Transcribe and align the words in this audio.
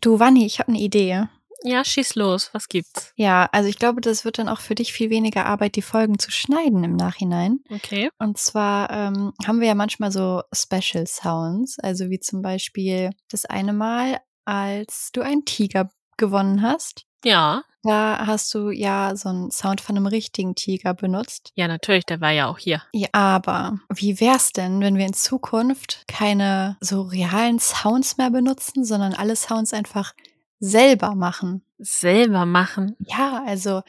Du, 0.00 0.20
Wanni, 0.20 0.46
ich 0.46 0.58
habe 0.58 0.68
eine 0.68 0.80
Idee. 0.80 1.26
Ja, 1.62 1.84
schieß 1.84 2.14
los. 2.14 2.50
Was 2.52 2.68
gibt's? 2.68 3.12
Ja, 3.16 3.48
also 3.50 3.68
ich 3.68 3.78
glaube, 3.78 4.00
das 4.00 4.24
wird 4.24 4.38
dann 4.38 4.48
auch 4.48 4.60
für 4.60 4.74
dich 4.74 4.92
viel 4.92 5.10
weniger 5.10 5.46
Arbeit, 5.46 5.74
die 5.74 5.82
Folgen 5.82 6.18
zu 6.18 6.30
schneiden 6.30 6.84
im 6.84 6.94
Nachhinein. 6.94 7.60
Okay. 7.68 8.10
Und 8.18 8.38
zwar 8.38 8.90
ähm, 8.90 9.32
haben 9.44 9.60
wir 9.60 9.66
ja 9.66 9.74
manchmal 9.74 10.12
so 10.12 10.42
Special 10.54 11.06
Sounds, 11.06 11.78
also 11.80 12.10
wie 12.10 12.20
zum 12.20 12.42
Beispiel 12.42 13.10
das 13.28 13.44
eine 13.44 13.72
Mal, 13.72 14.18
als 14.44 15.10
du 15.12 15.22
einen 15.22 15.44
Tiger 15.44 15.90
gewonnen 16.16 16.62
hast. 16.62 17.06
Ja. 17.24 17.62
Da 17.88 18.26
hast 18.26 18.52
du 18.52 18.68
ja 18.70 19.16
so 19.16 19.30
einen 19.30 19.50
Sound 19.50 19.80
von 19.80 19.96
einem 19.96 20.06
richtigen 20.06 20.54
Tiger 20.54 20.92
benutzt. 20.92 21.52
Ja, 21.54 21.68
natürlich, 21.68 22.04
der 22.04 22.20
war 22.20 22.32
ja 22.32 22.46
auch 22.48 22.58
hier. 22.58 22.82
Ja, 22.92 23.08
aber 23.12 23.78
wie 23.94 24.20
wär's 24.20 24.52
denn, 24.52 24.80
wenn 24.80 24.98
wir 24.98 25.06
in 25.06 25.14
Zukunft 25.14 26.04
keine 26.06 26.76
so 26.82 27.00
realen 27.00 27.58
Sounds 27.58 28.18
mehr 28.18 28.30
benutzen, 28.30 28.84
sondern 28.84 29.14
alle 29.14 29.36
Sounds 29.36 29.72
einfach 29.72 30.12
selber 30.60 31.14
machen? 31.14 31.62
Selber 31.78 32.44
machen? 32.44 32.94
Ja, 33.06 33.42
also 33.46 33.80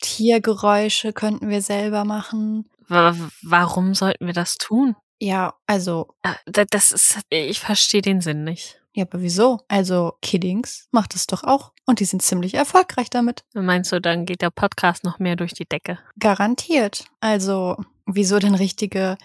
Tiergeräusche 0.00 1.12
könnten 1.12 1.48
wir 1.48 1.62
selber 1.62 2.04
machen. 2.04 2.68
Wa- 2.88 3.14
Warum 3.42 3.94
sollten 3.94 4.26
wir 4.26 4.34
das 4.34 4.56
tun? 4.56 4.96
Ja, 5.18 5.54
also, 5.66 6.08
Äh, 6.22 6.32
da- 6.46 6.64
Das 6.64 6.92
ist, 6.92 7.20
ich 7.30 7.60
verstehe 7.60 8.02
den 8.02 8.20
Sinn 8.20 8.44
nicht. 8.44 8.79
Ja, 8.92 9.04
aber 9.04 9.22
wieso? 9.22 9.60
Also, 9.68 10.14
Kiddings 10.20 10.88
macht 10.90 11.14
es 11.14 11.26
doch 11.26 11.44
auch. 11.44 11.72
Und 11.86 12.00
die 12.00 12.04
sind 12.04 12.22
ziemlich 12.22 12.54
erfolgreich 12.54 13.10
damit. 13.10 13.44
Meinst 13.54 13.92
du, 13.92 14.00
dann 14.00 14.26
geht 14.26 14.42
der 14.42 14.50
Podcast 14.50 15.04
noch 15.04 15.18
mehr 15.18 15.36
durch 15.36 15.54
die 15.54 15.66
Decke? 15.66 15.98
Garantiert. 16.18 17.04
Also, 17.20 17.76
wieso 18.06 18.38
denn 18.38 18.54
richtige 18.54 19.16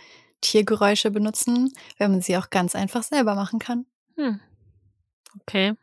Tiergeräusche 0.41 1.09
benutzen, 1.11 1.73
wenn 1.97 2.11
man 2.11 2.21
sie 2.21 2.37
auch 2.37 2.49
ganz 2.49 2.75
einfach 2.75 3.03
selber 3.03 3.35
machen 3.35 3.59
kann? 3.59 3.85
Hm. 4.15 4.39
Okay. 5.41 5.73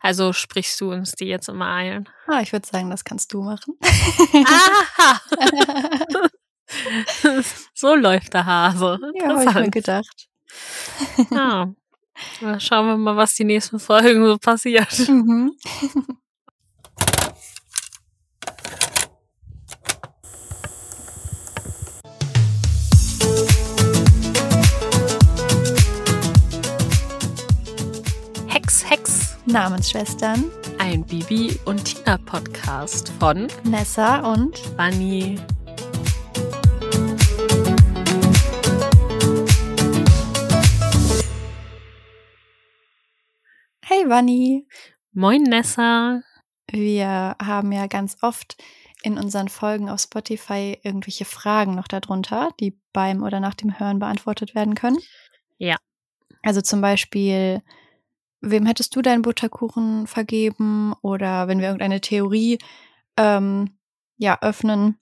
Also 0.00 0.32
sprichst 0.32 0.80
du 0.80 0.92
uns 0.92 1.12
die 1.12 1.26
jetzt 1.26 1.48
immer 1.48 1.68
ein? 1.68 2.08
Ah, 2.26 2.40
ich 2.40 2.52
würde 2.52 2.66
sagen, 2.66 2.90
das 2.90 3.04
kannst 3.04 3.32
du 3.32 3.42
machen. 3.42 3.76
Aha! 3.82 5.20
so 7.74 7.94
läuft 7.94 8.34
der 8.34 8.46
Hase. 8.46 8.98
ja, 9.14 9.28
habe 9.28 9.44
ich 9.44 9.54
mir 9.54 9.70
gedacht. 9.70 10.28
Ja. 11.30 11.74
Na, 12.40 12.60
schauen 12.60 12.86
wir 12.86 12.96
mal, 12.96 13.16
was 13.16 13.34
die 13.34 13.44
nächsten 13.44 13.78
Folgen 13.78 14.24
so 14.24 14.38
passiert. 14.38 15.08
Mhm. 15.08 15.52
Hex, 28.48 28.88
Hex. 28.88 29.36
Namensschwestern 29.46 30.44
Ein 30.78 31.04
Bibi 31.04 31.58
und 31.64 31.84
Tina 31.84 32.16
Podcast 32.18 33.12
von 33.18 33.48
Nessa 33.64 34.20
und 34.32 34.58
Bunny. 34.76 35.38
Hey 43.96 44.08
Vanni. 44.08 44.66
Moin 45.12 45.44
Nessa. 45.44 46.22
Wir 46.68 47.36
haben 47.40 47.70
ja 47.70 47.86
ganz 47.86 48.16
oft 48.22 48.56
in 49.04 49.16
unseren 49.18 49.48
Folgen 49.48 49.88
auf 49.88 50.00
Spotify 50.00 50.76
irgendwelche 50.82 51.24
Fragen 51.24 51.76
noch 51.76 51.86
darunter, 51.86 52.48
die 52.58 52.76
beim 52.92 53.22
oder 53.22 53.38
nach 53.38 53.54
dem 53.54 53.78
Hören 53.78 54.00
beantwortet 54.00 54.56
werden 54.56 54.74
können. 54.74 54.98
Ja. 55.58 55.76
Also 56.42 56.60
zum 56.60 56.80
Beispiel, 56.80 57.62
wem 58.40 58.66
hättest 58.66 58.96
du 58.96 59.02
deinen 59.02 59.22
Butterkuchen 59.22 60.08
vergeben? 60.08 60.94
Oder 61.00 61.46
wenn 61.46 61.60
wir 61.60 61.68
irgendeine 61.68 62.00
Theorie 62.00 62.58
ähm, 63.16 63.78
ja, 64.16 64.38
öffnen 64.40 64.98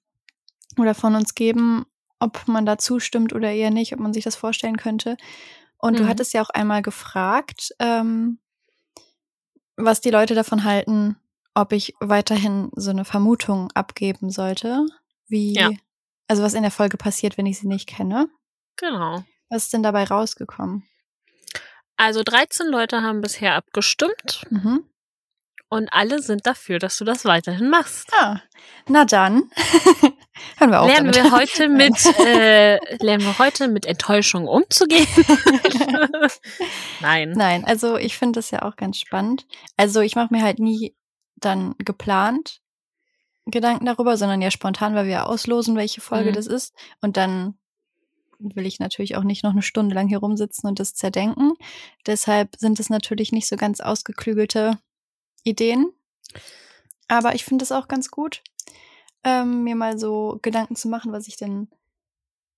oder 0.78 0.94
von 0.94 1.14
uns 1.14 1.34
geben, 1.34 1.86
ob 2.18 2.46
man 2.46 2.66
da 2.66 2.76
zustimmt 2.76 3.32
oder 3.32 3.50
eher 3.52 3.70
nicht, 3.70 3.94
ob 3.94 4.00
man 4.00 4.12
sich 4.12 4.24
das 4.24 4.36
vorstellen 4.36 4.76
könnte. 4.76 5.16
Und 5.78 5.98
du 5.98 6.04
Mhm. 6.04 6.08
hattest 6.08 6.34
ja 6.34 6.42
auch 6.42 6.50
einmal 6.50 6.82
gefragt, 6.82 7.74
ähm, 7.78 8.38
was 9.76 10.00
die 10.00 10.10
Leute 10.10 10.34
davon 10.34 10.64
halten, 10.64 11.16
ob 11.54 11.72
ich 11.72 11.94
weiterhin 12.00 12.70
so 12.76 12.90
eine 12.90 13.04
Vermutung 13.04 13.70
abgeben 13.74 14.30
sollte, 14.30 14.86
wie, 15.28 15.54
Ja. 15.54 15.70
also 16.28 16.42
was 16.42 16.54
in 16.54 16.62
der 16.62 16.70
Folge 16.70 16.96
passiert, 16.96 17.36
wenn 17.38 17.46
ich 17.46 17.58
sie 17.58 17.68
nicht 17.68 17.88
kenne. 17.88 18.28
Genau. 18.76 19.24
Was 19.50 19.64
ist 19.64 19.72
denn 19.74 19.82
dabei 19.82 20.04
rausgekommen? 20.04 20.84
Also 21.96 22.22
13 22.22 22.66
Leute 22.68 23.02
haben 23.02 23.20
bisher 23.20 23.54
abgestimmt 23.54 24.44
Mhm. 24.50 24.84
und 25.68 25.92
alle 25.92 26.22
sind 26.22 26.46
dafür, 26.46 26.78
dass 26.78 26.96
du 26.96 27.04
das 27.04 27.24
weiterhin 27.24 27.68
machst. 27.68 28.08
Ah, 28.18 28.40
na 28.88 29.04
dann. 29.04 29.50
Hören 30.58 30.70
wir 30.70 30.80
auf 30.80 30.88
lernen 30.88 31.12
damit. 31.12 31.32
wir 31.32 31.38
heute 31.38 31.68
mit 31.68 32.18
äh, 32.26 32.78
lernen 33.04 33.24
wir 33.24 33.38
heute 33.38 33.68
mit 33.68 33.86
Enttäuschung 33.86 34.46
umzugehen. 34.46 35.06
Nein. 37.00 37.32
Nein, 37.32 37.64
also 37.64 37.96
ich 37.96 38.16
finde 38.16 38.38
das 38.38 38.50
ja 38.50 38.62
auch 38.62 38.76
ganz 38.76 38.98
spannend. 38.98 39.46
Also 39.76 40.00
ich 40.00 40.14
mache 40.14 40.32
mir 40.32 40.42
halt 40.42 40.58
nie 40.58 40.94
dann 41.36 41.74
geplant 41.78 42.60
Gedanken 43.46 43.86
darüber, 43.86 44.16
sondern 44.16 44.40
ja 44.40 44.50
spontan, 44.52 44.94
weil 44.94 45.06
wir 45.06 45.26
auslosen, 45.26 45.74
welche 45.76 46.00
Folge 46.00 46.30
Mhm. 46.30 46.34
das 46.34 46.46
ist. 46.46 46.74
Und 47.00 47.16
dann 47.16 47.54
will 48.38 48.66
ich 48.66 48.78
natürlich 48.78 49.16
auch 49.16 49.24
nicht 49.24 49.42
noch 49.44 49.52
eine 49.52 49.62
Stunde 49.62 49.94
lang 49.94 50.08
hier 50.08 50.18
rumsitzen 50.18 50.68
und 50.68 50.78
das 50.78 50.94
zerdenken. 50.94 51.54
Deshalb 52.06 52.56
sind 52.56 52.78
es 52.80 52.88
natürlich 52.90 53.32
nicht 53.32 53.48
so 53.48 53.56
ganz 53.56 53.80
ausgeklügelte 53.80 54.78
Ideen. 55.44 55.92
Aber 57.08 57.34
ich 57.34 57.44
finde 57.44 57.64
es 57.64 57.72
auch 57.72 57.88
ganz 57.88 58.10
gut, 58.10 58.42
ähm, 59.24 59.64
mir 59.64 59.76
mal 59.76 59.98
so 59.98 60.38
Gedanken 60.42 60.76
zu 60.76 60.88
machen, 60.88 61.12
was 61.12 61.28
ich 61.28 61.36
denn 61.36 61.68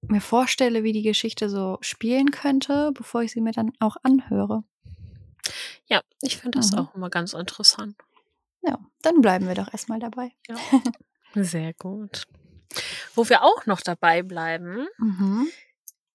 mir 0.06 0.20
vorstelle, 0.20 0.82
wie 0.82 0.92
die 0.92 1.02
Geschichte 1.02 1.48
so 1.48 1.78
spielen 1.80 2.30
könnte, 2.30 2.90
bevor 2.92 3.22
ich 3.22 3.32
sie 3.32 3.40
mir 3.40 3.52
dann 3.52 3.72
auch 3.80 3.96
anhöre. 4.02 4.62
Ja, 5.86 6.00
ich 6.22 6.36
finde 6.38 6.58
das 6.58 6.72
Mhm. 6.72 6.78
auch 6.78 6.94
immer 6.94 7.10
ganz 7.10 7.32
interessant. 7.32 7.96
Ja, 8.62 8.78
dann 9.02 9.20
bleiben 9.20 9.46
wir 9.46 9.54
doch 9.54 9.72
erstmal 9.72 9.98
dabei. 9.98 10.32
Sehr 11.34 11.74
gut. 11.74 12.24
Wo 13.14 13.28
wir 13.28 13.42
auch 13.42 13.66
noch 13.66 13.80
dabei 13.80 14.22
bleiben, 14.22 14.86
Mhm. 14.98 15.48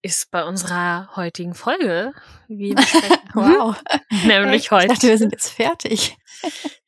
ist 0.02 0.32
bei 0.32 0.44
unserer 0.46 1.16
heutigen 1.16 1.54
Folge, 1.54 2.14
wie 2.48 2.76
Wow. 3.34 3.82
nämlich 4.26 4.64
Ich 4.66 4.72
heute. 4.72 4.88
dachte, 4.88 5.08
wir 5.08 5.18
sind 5.18 5.32
jetzt 5.32 5.50
fertig. 5.50 6.18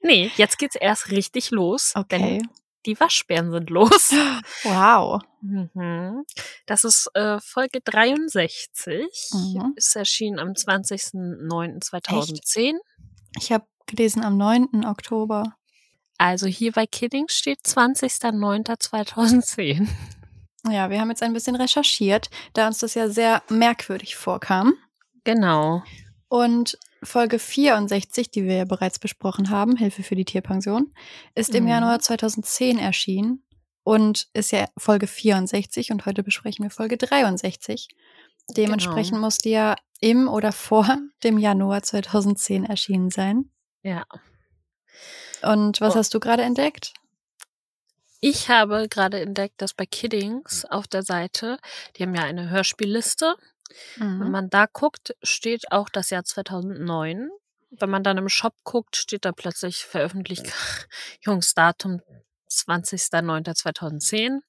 Nee, 0.02 0.32
jetzt 0.38 0.58
geht's 0.58 0.76
erst 0.76 1.12
richtig 1.12 1.52
los. 1.52 1.94
Okay. 1.96 2.40
Denn 2.40 2.50
die 2.86 3.00
Waschbären 3.00 3.52
sind 3.52 3.70
los. 3.70 4.14
Wow. 4.64 5.22
Mhm. 5.42 6.26
Das 6.66 6.84
ist 6.84 7.08
äh, 7.16 7.40
Folge 7.40 7.80
63. 7.82 9.06
Mhm. 9.34 9.74
Ist 9.76 9.96
erschienen 9.96 10.40
am 10.40 10.50
20.09.2010. 10.50 12.74
Ich 13.38 13.52
habe 13.52 13.66
gelesen 13.88 14.24
am 14.24 14.38
9. 14.38 14.86
Oktober. 14.86 15.56
Also 16.18 16.46
hier 16.48 16.72
bei 16.72 16.86
Kidding 16.86 17.28
steht 17.30 17.62
20.09.2010. 17.62 19.88
Ja, 20.70 20.92
wir 20.92 21.02
haben 21.02 21.10
jetzt 21.10 21.24
ein 21.24 21.34
bisschen 21.34 21.56
recherchiert, 21.56 22.30
da 22.54 22.68
uns 22.68 22.78
das 22.80 22.94
ja 22.94 23.10
sehr 23.10 23.42
merkwürdig 23.50 24.16
vorkam. 24.16 24.76
Genau. 25.24 25.82
Und 26.28 26.78
Folge 27.04 27.40
64, 27.40 28.30
die 28.32 28.44
wir 28.46 28.56
ja 28.56 28.66
bereits 28.66 29.00
besprochen 29.00 29.50
haben, 29.50 29.76
Hilfe 29.76 30.04
für 30.04 30.16
die 30.16 30.26
Tierpension, 30.26 30.94
ist 31.36 31.56
im 31.56 31.64
Mhm. 31.64 31.70
Januar 31.70 32.00
2010 32.00 32.78
erschienen 32.80 33.44
und 33.84 34.28
ist 34.34 34.52
ja 34.52 34.68
Folge 34.78 35.08
64 35.08 35.92
und 35.92 36.06
heute 36.06 36.24
besprechen 36.24 36.64
wir 36.64 36.70
Folge 36.70 36.98
63. 36.98 37.88
Dementsprechend 38.56 39.14
Genau. 39.14 39.26
muss 39.26 39.38
die 39.40 39.52
ja 39.52 39.76
im 40.00 40.28
oder 40.28 40.52
vor 40.52 40.86
dem 41.24 41.38
Januar 41.38 41.82
2010 41.84 42.66
erschienen 42.66 43.10
sein. 43.10 43.50
Ja. 43.84 44.04
Und 45.42 45.82
was 45.82 45.96
Oh. 45.96 45.98
hast 46.00 46.14
du 46.14 46.20
gerade 46.20 46.44
entdeckt? 46.44 46.94
Ich 48.20 48.50
habe 48.50 48.88
gerade 48.88 49.20
entdeckt, 49.20 49.62
dass 49.64 49.74
bei 49.74 49.88
Kiddings 49.88 50.64
auf 50.66 50.88
der 50.88 51.02
Seite, 51.02 51.58
die 51.96 52.04
haben 52.04 52.14
ja 52.14 52.22
eine 52.24 52.52
Hörspielliste. 52.52 53.36
Wenn 53.98 54.18
Mhm. 54.20 54.32
man 54.32 54.50
da 54.50 54.66
guckt, 54.72 55.16
steht 55.24 55.72
auch 55.72 55.90
das 55.90 56.10
Jahr 56.10 56.24
2009. 56.24 57.30
Wenn 57.72 57.90
man 57.90 58.04
dann 58.04 58.18
im 58.18 58.30
Shop 58.30 58.54
guckt, 58.64 58.96
steht 58.98 59.26
da 59.26 59.32
plötzlich 59.32 59.86
Veröffentlichungsdatum 59.86 62.02
20.09.2010. 62.50 64.40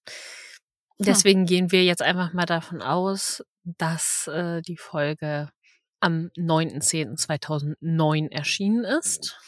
Deswegen 0.98 1.46
gehen 1.46 1.72
wir 1.72 1.84
jetzt 1.84 2.02
einfach 2.02 2.32
mal 2.32 2.46
davon 2.46 2.80
aus, 2.82 3.42
dass 3.64 4.26
äh, 4.28 4.60
die 4.62 4.76
Folge 4.76 5.50
am 6.00 6.30
9.10.2009 6.36 8.30
erschienen 8.30 8.84
ist. 8.84 9.38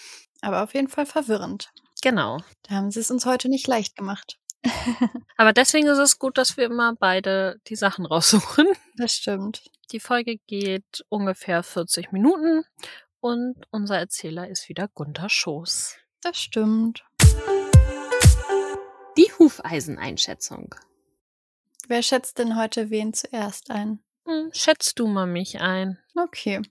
Aber 0.41 0.63
auf 0.63 0.75
jeden 0.75 0.89
Fall 0.89 1.07
verwirrend. 1.07 1.71
Genau. 2.03 2.39
Da 2.63 2.75
haben 2.77 2.91
sie 2.91 3.01
es 3.01 3.11
uns 3.11 3.27
heute 3.27 3.49
nicht 3.49 3.67
leicht 3.67 3.97
gemacht. 3.97 4.39
Aber 5.37 5.53
deswegen 5.53 5.87
ist 5.87 5.99
es 5.99 6.19
gut, 6.19 6.39
dass 6.39 6.57
wir 6.57 6.65
immer 6.65 6.95
beide 6.95 7.61
die 7.69 7.77
Sachen 7.77 8.07
raussuchen. 8.07 8.67
Das 8.97 9.13
stimmt. 9.13 9.63
Die 9.93 10.01
Folge 10.01 10.39
geht 10.47 11.05
ungefähr 11.09 11.63
40 11.63 12.13
Minuten 12.13 12.65
Und 13.21 13.57
unser 13.71 13.99
Erzähler 13.99 14.49
ist 14.49 14.69
wieder 14.69 14.89
Gunther 14.89 15.29
Schoß. 15.29 15.97
Das 16.23 16.39
stimmt. 16.41 17.05
Die 19.17 19.31
Hufeiseneinschätzung. 19.39 20.75
Wer 21.87 22.03
schätzt 22.03 22.39
denn 22.39 22.57
heute 22.57 22.91
wen 22.91 23.13
zuerst 23.13 23.71
ein? 23.71 24.01
Hm, 24.27 24.51
schätzt 24.53 24.99
du 24.99 25.07
mal 25.07 25.27
mich 25.27 25.61
ein. 25.61 25.99
Okay. 26.17 26.63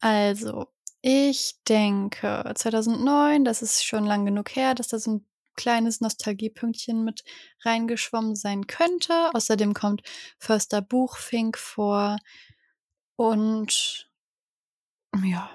Also, 0.00 0.66
ich 1.02 1.56
denke 1.68 2.50
2009, 2.54 3.44
das 3.44 3.60
ist 3.60 3.84
schon 3.84 4.06
lang 4.06 4.24
genug 4.24 4.54
her, 4.56 4.74
dass 4.74 4.88
da 4.88 4.98
so 4.98 5.12
ein 5.12 5.26
kleines 5.56 6.00
Nostalgiepünktchen 6.00 7.04
mit 7.04 7.24
reingeschwommen 7.64 8.36
sein 8.36 8.66
könnte. 8.66 9.30
Außerdem 9.34 9.74
kommt 9.74 10.02
Förster 10.38 10.82
Buchfink 10.82 11.58
vor. 11.58 12.18
Und 13.16 14.10
ja, 15.24 15.50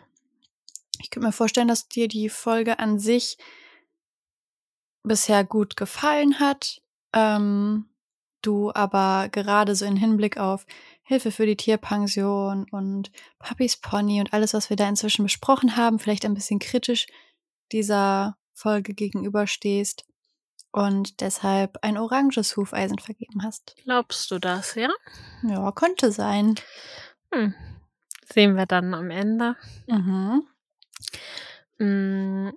ich 1.00 1.10
könnte 1.10 1.28
mir 1.28 1.32
vorstellen, 1.34 1.68
dass 1.68 1.88
dir 1.88 2.08
die 2.08 2.30
Folge 2.30 2.80
an 2.80 3.00
sich 3.00 3.38
bisher 5.04 5.44
gut 5.44 5.76
gefallen 5.76 6.40
hat. 6.40 6.82
Ähm, 7.14 7.90
du 8.42 8.72
aber 8.74 9.30
gerade 9.30 9.76
so 9.76 9.86
in 9.86 9.96
Hinblick 9.96 10.38
auf 10.38 10.66
Hilfe 11.04 11.32
für 11.32 11.46
die 11.46 11.56
Tierpension 11.56 12.68
und 12.72 13.12
Papis 13.40 13.78
Pony 13.78 14.20
und 14.20 14.34
alles, 14.34 14.54
was 14.54 14.70
wir 14.70 14.78
da 14.78 14.88
inzwischen 14.88 15.24
besprochen 15.24 15.76
haben, 15.78 16.00
vielleicht 16.00 16.26
ein 16.26 16.34
bisschen 16.34 16.60
kritisch 16.60 17.08
dieser 17.72 18.38
Folge 18.56 18.94
gegenüberstehst 18.96 20.06
und 20.72 21.22
deshalb 21.22 21.78
ein 21.84 21.98
oranges 21.98 22.58
Hufeisen 22.58 22.98
vergeben 22.98 23.44
hast. 23.44 23.76
Glaubst 23.84 24.32
du 24.32 24.40
das, 24.40 24.74
ja? 24.76 24.90
Ja, 25.44 25.72
könnte 25.72 26.12
sein. 26.12 26.56
Hm. 27.34 27.54
Sehen 28.34 28.56
wir 28.56 28.66
dann 28.66 28.94
am 28.96 29.12
Ende. 29.12 29.56
Mhm. 29.88 30.44
Hm. 31.78 32.54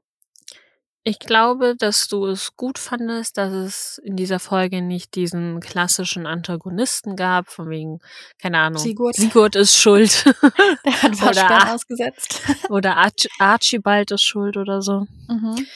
Ich 1.04 1.18
glaube, 1.20 1.74
dass 1.74 2.06
du 2.08 2.26
es 2.26 2.54
gut 2.56 2.78
fandest, 2.78 3.38
dass 3.38 3.50
es 3.52 3.98
in 3.98 4.14
dieser 4.16 4.38
Folge 4.38 4.82
nicht 4.82 5.14
diesen 5.14 5.60
klassischen 5.60 6.26
Antagonisten 6.26 7.16
gab, 7.16 7.48
von 7.48 7.70
wegen, 7.70 8.00
keine 8.42 8.58
Ahnung, 8.58 8.82
Sigurd. 8.82 9.16
Sigurd 9.16 9.56
ist 9.56 9.74
schuld. 9.76 10.24
Der 10.84 11.02
hat 11.02 11.38
Ar- 11.38 11.74
ausgesetzt. 11.74 12.42
oder 12.68 12.96
Arch 12.98 13.26
Archibald 13.38 14.10
ist 14.10 14.22
schuld 14.22 14.56
oder 14.58 14.82
so. 14.82 15.06
Mhm. 15.28 15.66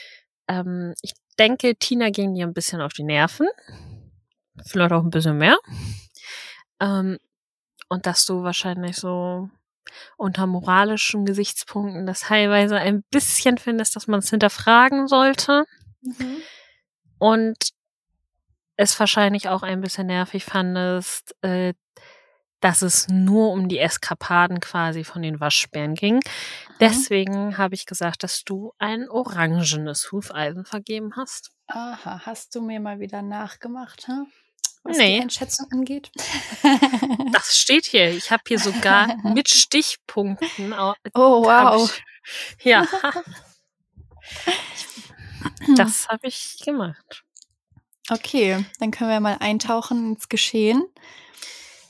Ähm, 0.52 0.94
ich 1.00 1.14
denke, 1.38 1.75
Tina 1.76 2.10
ging 2.10 2.34
dir 2.34 2.46
ein 2.46 2.52
bisschen 2.52 2.82
auf 2.82 2.93
die 2.93 3.04
Nerven. 3.04 3.49
Vielleicht 4.66 4.93
auch 4.93 5.02
ein 5.02 5.10
bisschen 5.10 5.38
mehr. 5.38 5.56
Ähm, 6.81 7.19
und 7.88 8.06
dass 8.06 8.26
du 8.26 8.43
wahrscheinlich 8.43 8.96
so 8.96 9.49
unter 10.16 10.46
moralischen 10.46 11.25
Gesichtspunkten 11.25 12.06
das 12.06 12.20
teilweise 12.20 12.76
ein 12.76 13.02
bisschen 13.10 13.58
findest, 13.58 13.96
dass 13.96 14.06
man 14.06 14.20
es 14.20 14.31
hinterfragen 14.31 15.08
sollte. 15.08 15.64
Mhm. 16.02 16.37
Und 17.19 17.56
es 18.76 18.99
wahrscheinlich 18.99 19.49
auch 19.49 19.62
ein 19.62 19.81
bisschen 19.81 20.06
nervig 20.06 20.44
fandest, 20.44 21.34
äh, 21.43 21.75
dass 22.62 22.81
es 22.81 23.09
nur 23.09 23.50
um 23.50 23.69
die 23.69 23.79
Eskapaden 23.79 24.61
quasi 24.61 25.05
von 25.05 25.20
den 25.20 25.41
Waschbären 25.41 25.94
ging. 25.94 26.20
Deswegen 26.81 27.59
habe 27.59 27.75
ich 27.75 27.85
gesagt, 27.85 28.23
dass 28.23 28.44
du 28.44 28.73
ein 28.79 29.11
orangenes 29.11 30.11
Hufeisen 30.11 30.64
vergeben 30.64 31.12
hast. 31.17 31.50
Aha, 31.67 32.23
hast 32.25 32.55
du 32.55 32.62
mir 32.62 32.81
mal 32.81 33.00
wieder 33.00 33.20
nachgemacht, 33.20 34.09
hä? 34.09 34.12
was 34.85 34.97
Nee. 34.97 35.17
die 35.17 35.23
Einschätzung 35.23 35.67
angeht? 35.70 36.11
Das 37.32 37.56
steht 37.56 37.87
hier. 37.87 38.11
Ich 38.11 38.31
habe 38.31 38.43
hier 38.47 38.59
sogar 38.59 39.17
mit 39.35 39.49
Stichpunkten. 39.49 40.73
oh, 40.73 40.94
wow. 41.14 41.91
Ich, 42.59 42.64
ja. 42.64 42.87
Das 45.76 46.06
habe 46.09 46.29
ich 46.29 46.59
gemacht. 46.64 47.25
Okay, 48.09 48.64
dann 48.79 48.93
können 48.93 49.11
wir 49.11 49.19
mal 49.19 49.38
eintauchen 49.41 50.12
ins 50.12 50.29
Geschehen. 50.29 50.85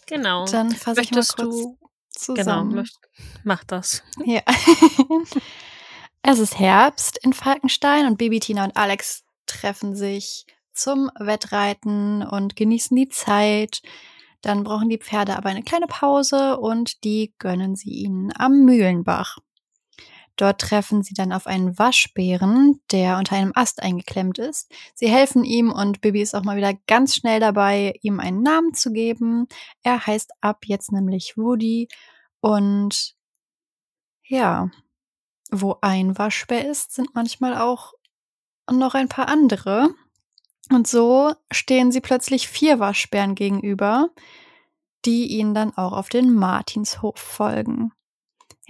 Genau. 0.06 0.46
Dann 0.46 0.72
fasse 0.72 1.02
ich 1.02 1.10
mal 1.10 1.24
kurz 1.24 1.36
du. 1.36 1.78
Genau, 1.78 2.34
zusammen. 2.34 2.74
möcht, 2.74 2.98
mach 3.42 3.64
das. 3.64 4.02
Ja. 4.24 4.42
es 6.22 6.38
ist 6.38 6.58
Herbst 6.58 7.18
in 7.22 7.32
Falkenstein 7.32 8.06
und 8.06 8.18
Baby 8.18 8.40
Tina 8.40 8.64
und 8.64 8.76
Alex 8.76 9.24
treffen 9.46 9.96
sich 9.96 10.46
zum 10.74 11.10
Wettreiten 11.18 12.22
und 12.22 12.56
genießen 12.56 12.96
die 12.96 13.08
Zeit. 13.08 13.82
Dann 14.40 14.64
brauchen 14.64 14.88
die 14.88 14.98
Pferde 14.98 15.36
aber 15.36 15.48
eine 15.48 15.62
kleine 15.62 15.86
Pause 15.86 16.58
und 16.58 17.04
die 17.04 17.32
gönnen 17.38 17.76
sie 17.76 17.90
ihnen 17.90 18.32
am 18.36 18.64
Mühlenbach. 18.64 19.38
Dort 20.36 20.60
treffen 20.60 21.02
sie 21.02 21.14
dann 21.14 21.32
auf 21.32 21.46
einen 21.46 21.78
Waschbären, 21.78 22.80
der 22.90 23.18
unter 23.18 23.36
einem 23.36 23.52
Ast 23.54 23.82
eingeklemmt 23.82 24.38
ist. 24.38 24.72
Sie 24.94 25.08
helfen 25.08 25.44
ihm 25.44 25.70
und 25.70 26.00
Bibi 26.00 26.22
ist 26.22 26.34
auch 26.34 26.42
mal 26.42 26.56
wieder 26.56 26.74
ganz 26.86 27.14
schnell 27.14 27.38
dabei, 27.38 27.94
ihm 28.02 28.18
einen 28.18 28.42
Namen 28.42 28.74
zu 28.74 28.92
geben. 28.92 29.46
Er 29.82 30.06
heißt 30.06 30.32
ab 30.40 30.64
jetzt 30.66 30.90
nämlich 30.90 31.36
Woody 31.36 31.88
und 32.40 33.14
ja, 34.24 34.70
wo 35.50 35.76
ein 35.82 36.16
Waschbär 36.16 36.68
ist, 36.68 36.92
sind 36.92 37.14
manchmal 37.14 37.56
auch 37.58 37.92
noch 38.70 38.94
ein 38.94 39.08
paar 39.08 39.28
andere. 39.28 39.90
Und 40.70 40.86
so 40.88 41.34
stehen 41.50 41.92
sie 41.92 42.00
plötzlich 42.00 42.48
vier 42.48 42.78
Waschbären 42.78 43.34
gegenüber, 43.34 44.08
die 45.04 45.26
ihnen 45.26 45.54
dann 45.54 45.76
auch 45.76 45.92
auf 45.92 46.08
den 46.08 46.32
Martinshof 46.32 47.18
folgen. 47.18 47.92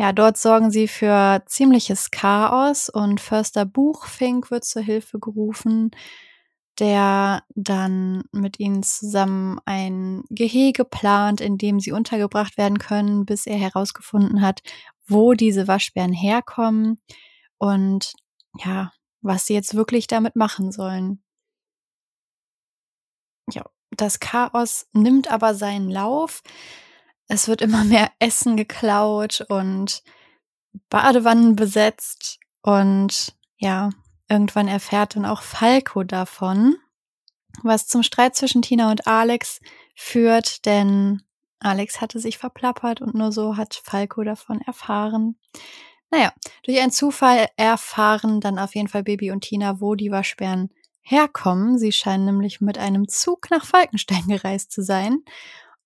Ja, 0.03 0.13
dort 0.13 0.37
sorgen 0.37 0.73
sie 0.73 0.89
für 0.89 1.45
ziemliches 1.47 2.11
Chaos 2.11 2.89
und 2.89 3.21
Förster 3.21 3.65
Buchfink 3.65 4.51
wird 4.51 4.65
zur 4.65 4.83
Hilfe 4.83 5.21
gerufen, 5.21 5.93
der 6.81 7.45
dann 7.55 8.25
mit 8.33 8.59
ihnen 8.59 8.83
zusammen 8.83 9.61
ein 9.65 10.25
Gehege 10.29 10.85
plant, 10.85 11.41
in 11.41 11.57
dem 11.57 11.79
sie 11.79 11.93
untergebracht 11.93 12.59
werden 12.59 12.81
können, 12.81 13.27
bis 13.27 13.47
er 13.47 13.57
herausgefunden 13.57 14.41
hat, 14.43 14.63
wo 15.07 15.35
diese 15.35 15.69
Waschbären 15.69 16.13
herkommen 16.13 17.01
und 17.59 18.13
ja, 18.59 18.93
was 19.21 19.47
sie 19.47 19.55
jetzt 19.55 19.77
wirklich 19.77 20.09
damit 20.09 20.35
machen 20.35 20.73
sollen. 20.73 21.23
Ja, 23.53 23.67
das 23.93 24.19
Chaos 24.19 24.89
nimmt 24.93 25.31
aber 25.31 25.55
seinen 25.55 25.89
Lauf. 25.89 26.43
Es 27.33 27.49
wird 27.49 27.63
immer 27.63 27.83
mehr 27.85 28.11
Essen 28.19 28.59
geklaut 28.59 29.43
und 29.49 30.03
Badewannen 30.91 31.57
besetzt 31.57 32.39
und 32.61 33.35
ja, 33.57 33.89
irgendwann 34.29 34.69
erfährt 34.69 35.17
dann 35.17 35.25
auch 35.25 35.41
Falco 35.41 36.03
davon, 36.03 36.77
was 37.63 37.87
zum 37.87 38.03
Streit 38.03 38.37
zwischen 38.37 38.61
Tina 38.61 38.91
und 38.91 39.07
Alex 39.07 39.61
führt, 39.95 40.67
denn 40.67 41.23
Alex 41.59 42.03
hatte 42.03 42.19
sich 42.19 42.37
verplappert 42.37 43.01
und 43.01 43.15
nur 43.15 43.33
so 43.33 43.57
hat 43.57 43.81
Falco 43.83 44.23
davon 44.25 44.61
erfahren. 44.61 45.37
Naja, 46.11 46.35
durch 46.65 46.81
einen 46.81 46.93
Zufall 46.93 47.49
erfahren 47.57 48.43
dann 48.43 48.59
auf 48.59 48.75
jeden 48.75 48.89
Fall 48.89 49.05
Baby 49.05 49.31
und 49.31 49.41
Tina, 49.41 49.81
wo 49.81 49.95
die 49.95 50.11
Waschbären 50.11 50.69
herkommen. 51.01 51.79
Sie 51.79 51.93
scheinen 51.93 52.27
nämlich 52.27 52.61
mit 52.61 52.77
einem 52.77 53.09
Zug 53.09 53.51
nach 53.51 53.65
Falkenstein 53.65 54.25
gereist 54.29 54.71
zu 54.71 54.83
sein. 54.83 55.25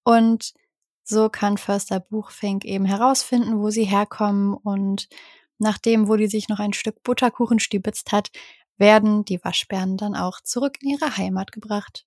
Und 0.03 0.53
so 1.09 1.29
kann 1.29 1.57
Förster 1.57 2.01
Buchfink 2.01 2.65
eben 2.65 2.85
herausfinden, 2.85 3.61
wo 3.61 3.71
sie 3.71 3.85
herkommen. 3.85 4.55
Und 4.55 5.09
nachdem 5.59 6.09
Woody 6.09 6.27
sich 6.27 6.49
noch 6.49 6.59
ein 6.59 6.73
Stück 6.73 7.03
Butterkuchen 7.05 7.61
stibitzt 7.61 8.11
hat, 8.13 8.31
werden 8.77 9.25
die 9.25 9.43
Waschbären 9.43 9.97
dann 9.97 10.17
auch 10.17 10.41
zurück 10.43 10.79
in 10.83 10.91
ihre 10.91 11.17
Heimat 11.17 11.53
gebracht. 11.53 12.05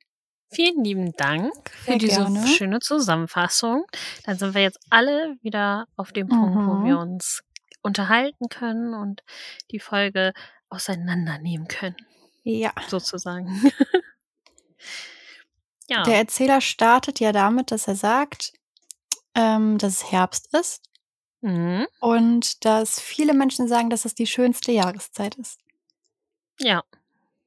Vielen 0.52 0.84
lieben 0.84 1.14
Dank 1.16 1.54
für 1.70 1.92
Sehr 1.92 1.98
diese 2.00 2.22
gerne. 2.22 2.46
schöne 2.48 2.80
Zusammenfassung. 2.80 3.86
Dann 4.26 4.38
sind 4.38 4.54
wir 4.54 4.64
jetzt 4.64 4.80
alle 4.90 5.38
wieder 5.42 5.86
auf 5.96 6.12
dem 6.12 6.28
Punkt, 6.28 6.56
wo 6.56 6.74
Mhm. 6.74 6.86
wir 6.86 7.00
uns 7.00 7.42
unterhalten 7.82 8.50
können 8.50 8.94
und 8.94 9.24
die 9.72 9.80
Folge 9.80 10.34
auseinandernehmen 10.70 11.68
können, 11.68 11.96
Ja. 12.44 12.74
sozusagen. 12.88 13.48
ja. 15.88 16.04
Der 16.04 16.16
Erzähler 16.18 16.62
startet 16.62 17.20
ja 17.20 17.32
damit, 17.32 17.72
dass 17.72 17.88
er 17.88 17.96
sagt, 17.96 18.54
ähm, 19.40 19.78
dass 19.78 19.94
es 19.94 20.12
Herbst 20.12 20.54
ist 20.54 20.84
mhm. 21.42 21.88
und 22.02 22.66
dass 22.66 23.00
viele 23.00 23.34
Menschen 23.34 23.68
sagen, 23.70 23.90
dass 23.90 24.04
es 24.06 24.14
die 24.16 24.28
schönste 24.28 24.72
Jahreszeit 24.72 25.36
ist. 25.36 25.60
ja. 26.60 26.84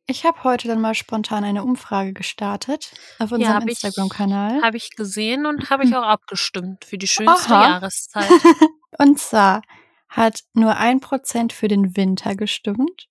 Ich 0.08 0.24
habe 0.24 0.42
heute 0.42 0.66
dann 0.66 0.80
mal 0.80 0.96
spontan 0.96 1.44
eine 1.44 1.62
Umfrage 1.62 2.12
gestartet 2.12 2.92
auf 3.20 3.30
unserem 3.30 3.62
ich- 3.68 3.82
Instagram-Kanal. 3.84 4.60
Habe 4.60 4.76
ich 4.76 4.90
gesehen 4.96 5.46
und 5.46 5.70
habe 5.70 5.84
ich 5.84 5.94
auch 5.94 6.02
abgestimmt 6.02 6.84
für 6.84 6.98
die 6.98 7.06
schönste 7.06 7.54
Aha. 7.54 7.62
Jahreszeit. 7.68 8.28
Und 8.98 9.20
zwar 9.20 9.62
hat 10.08 10.40
nur 10.54 10.76
ein 10.76 10.98
Prozent 10.98 11.52
für 11.52 11.68
den 11.68 11.96
Winter 11.96 12.34
gestimmt. 12.34 13.06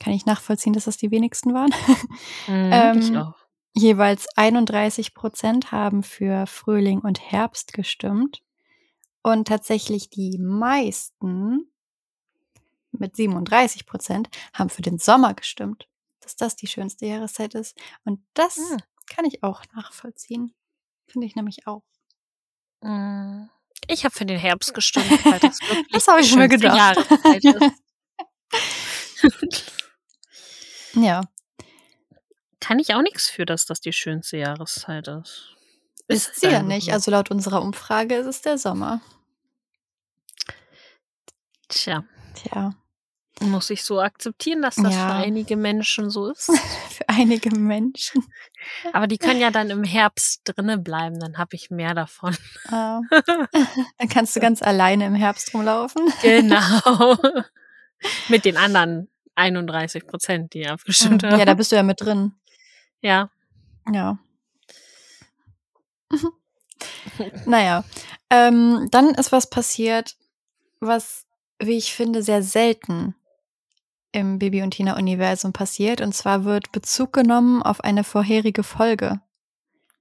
Kann 0.00 0.14
ich 0.14 0.24
nachvollziehen, 0.24 0.72
dass 0.72 0.84
das 0.86 0.96
die 0.96 1.10
wenigsten 1.10 1.52
waren. 1.52 1.70
Mhm, 2.48 2.98
ich 3.00 3.10
Ähm, 3.10 3.16
auch. 3.18 3.34
Jeweils 3.78 4.26
31 4.36 5.14
Prozent 5.14 5.70
haben 5.70 6.02
für 6.02 6.46
Frühling 6.46 6.98
und 7.00 7.20
Herbst 7.20 7.72
gestimmt. 7.72 8.42
Und 9.22 9.46
tatsächlich 9.48 10.10
die 10.10 10.36
meisten 10.38 11.70
mit 12.92 13.14
37 13.16 13.86
Prozent 13.86 14.28
haben 14.52 14.70
für 14.70 14.82
den 14.82 14.98
Sommer 14.98 15.34
gestimmt, 15.34 15.86
dass 16.20 16.34
das 16.36 16.56
die 16.56 16.66
schönste 16.66 17.06
Jahreszeit 17.06 17.54
ist. 17.54 17.78
Und 18.04 18.20
das 18.34 18.56
Hm. 18.56 18.78
kann 19.08 19.24
ich 19.24 19.42
auch 19.44 19.62
nachvollziehen. 19.74 20.54
Finde 21.06 21.26
ich 21.26 21.36
nämlich 21.36 21.66
auch. 21.66 21.82
Mm, 22.80 23.44
Ich 23.86 24.04
habe 24.04 24.14
für 24.14 24.26
den 24.26 24.38
Herbst 24.38 24.74
gestimmt, 24.74 25.24
weil 25.24 25.38
das 25.38 25.60
wirklich 25.60 25.86
Das 25.92 26.08
habe 26.08 26.20
ich 26.20 26.34
mir 26.34 26.48
gedacht. 26.48 26.98
Ja, 30.94 31.20
Kann 32.60 32.78
ich 32.78 32.94
auch 32.94 33.02
nichts 33.02 33.28
für, 33.28 33.44
dass 33.46 33.66
das 33.66 33.80
die 33.80 33.92
schönste 33.92 34.36
Jahreszeit 34.38 35.08
ist. 35.08 35.54
ist 36.08 36.40
sie 36.40 36.48
ja 36.48 36.62
nicht. 36.62 36.86
so. 36.86 36.92
Also 36.92 37.10
laut 37.10 37.30
unserer 37.30 37.62
Umfrage 37.62 38.16
ist 38.16 38.26
es 38.26 38.42
der 38.42 38.58
Sommer. 38.58 39.00
Tja, 41.68 42.04
Tja, 42.34 42.72
muss 43.40 43.68
ich 43.70 43.84
so 43.84 44.00
akzeptieren, 44.00 44.62
dass 44.62 44.76
das 44.76 44.94
Ja. 44.94 45.08
für 45.08 45.14
einige 45.14 45.56
Menschen 45.56 46.10
so 46.10 46.26
ist. 46.30 46.46
für 46.90 47.08
einige 47.08 47.50
Menschen. 47.56 48.24
Aber 48.92 49.06
die 49.06 49.18
können 49.18 49.40
ja 49.40 49.50
dann 49.50 49.70
im 49.70 49.84
Herbst 49.84 50.40
drinne 50.44 50.78
bleiben, 50.78 51.20
dann 51.20 51.36
habe 51.38 51.54
ich 51.56 51.70
mehr 51.70 51.94
davon. 51.94 52.34
Äh, 52.68 52.70
dann 53.98 54.08
kannst 54.10 54.34
du 54.34 54.40
ganz 54.40 54.62
alleine 54.62 55.06
im 55.06 55.14
Herbst 55.14 55.52
rumlaufen. 55.54 56.10
genau. 56.22 57.16
Mit 58.28 58.44
den 58.44 58.56
anderen 58.56 59.08
31 59.34 60.06
Prozent, 60.06 60.54
die 60.54 60.66
abgestimmt 60.68 61.22
haben. 61.24 61.38
Ja, 61.38 61.44
da 61.44 61.54
bist 61.54 61.70
du 61.72 61.76
ja 61.76 61.82
mit 61.82 62.00
drin. 62.00 62.32
Ja. 63.02 63.30
Ja. 63.92 64.18
naja, 67.46 67.84
ähm, 68.30 68.88
dann 68.90 69.10
ist 69.10 69.32
was 69.32 69.50
passiert, 69.50 70.16
was, 70.80 71.26
wie 71.58 71.76
ich 71.76 71.94
finde, 71.94 72.22
sehr 72.22 72.42
selten 72.42 73.14
im 74.12 74.38
Bibi 74.38 74.62
und 74.62 74.72
Tina 74.72 74.96
Universum 74.96 75.52
passiert. 75.52 76.00
Und 76.00 76.14
zwar 76.14 76.44
wird 76.44 76.72
Bezug 76.72 77.12
genommen 77.12 77.62
auf 77.62 77.82
eine 77.82 78.04
vorherige 78.04 78.62
Folge. 78.62 79.20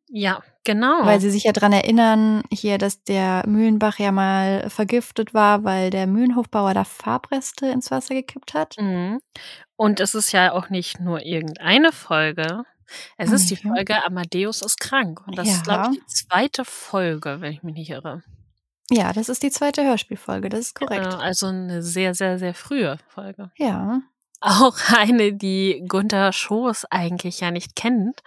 Ja, 0.09 0.41
genau. 0.63 1.05
Weil 1.05 1.19
sie 1.19 1.29
sich 1.29 1.43
ja 1.43 1.51
dran 1.51 1.73
erinnern, 1.73 2.43
hier, 2.51 2.77
dass 2.77 3.03
der 3.03 3.43
Mühlenbach 3.45 3.99
ja 3.99 4.13
mal 4.13 4.69
vergiftet 4.69 5.33
war, 5.33 5.65
weil 5.65 5.89
der 5.89 6.07
Mühlenhofbauer 6.07 6.73
da 6.73 6.85
Farbreste 6.85 7.67
ins 7.67 7.91
Wasser 7.91 8.15
gekippt 8.15 8.53
hat. 8.53 8.75
Mhm. 8.79 9.19
Und 9.75 9.99
es 9.99 10.15
ist 10.15 10.31
ja 10.31 10.53
auch 10.53 10.69
nicht 10.69 10.99
nur 10.99 11.25
irgendeine 11.25 11.91
Folge. 11.91 12.63
Es 13.17 13.31
ist 13.31 13.49
die 13.49 13.55
Nee. 13.55 13.69
Folge 13.75 14.03
Amadeus 14.05 14.61
ist 14.61 14.79
krank. 14.79 15.21
Und 15.27 15.37
das 15.37 15.47
ist, 15.47 15.63
glaube 15.63 15.83
Ja. 15.85 15.91
ich, 15.91 15.99
die 15.99 16.05
zweite 16.07 16.65
Folge, 16.65 17.41
wenn 17.41 17.51
ich 17.53 17.63
mich 17.63 17.75
nicht 17.75 17.89
irre. 17.89 18.23
Ja, 18.89 19.11
das 19.13 19.27
ist 19.29 19.43
die 19.43 19.51
zweite 19.51 19.83
Hörspielfolge, 19.83 20.47
das 20.49 20.59
ist 20.61 20.75
korrekt. 20.75 21.13
Äh, 21.13 21.17
also 21.17 21.47
eine 21.47 21.83
sehr, 21.83 22.13
sehr, 22.15 22.39
sehr 22.39 22.53
frühe 22.53 22.97
Folge. 23.09 23.51
Ja. 23.57 24.01
Auch 24.39 24.77
eine, 24.97 25.33
die 25.33 25.83
Gunther 25.87 26.31
Schoß 26.31 26.85
eigentlich 26.91 27.39
ja 27.41 27.51
nicht 27.51 27.75
kennt, 27.75 28.21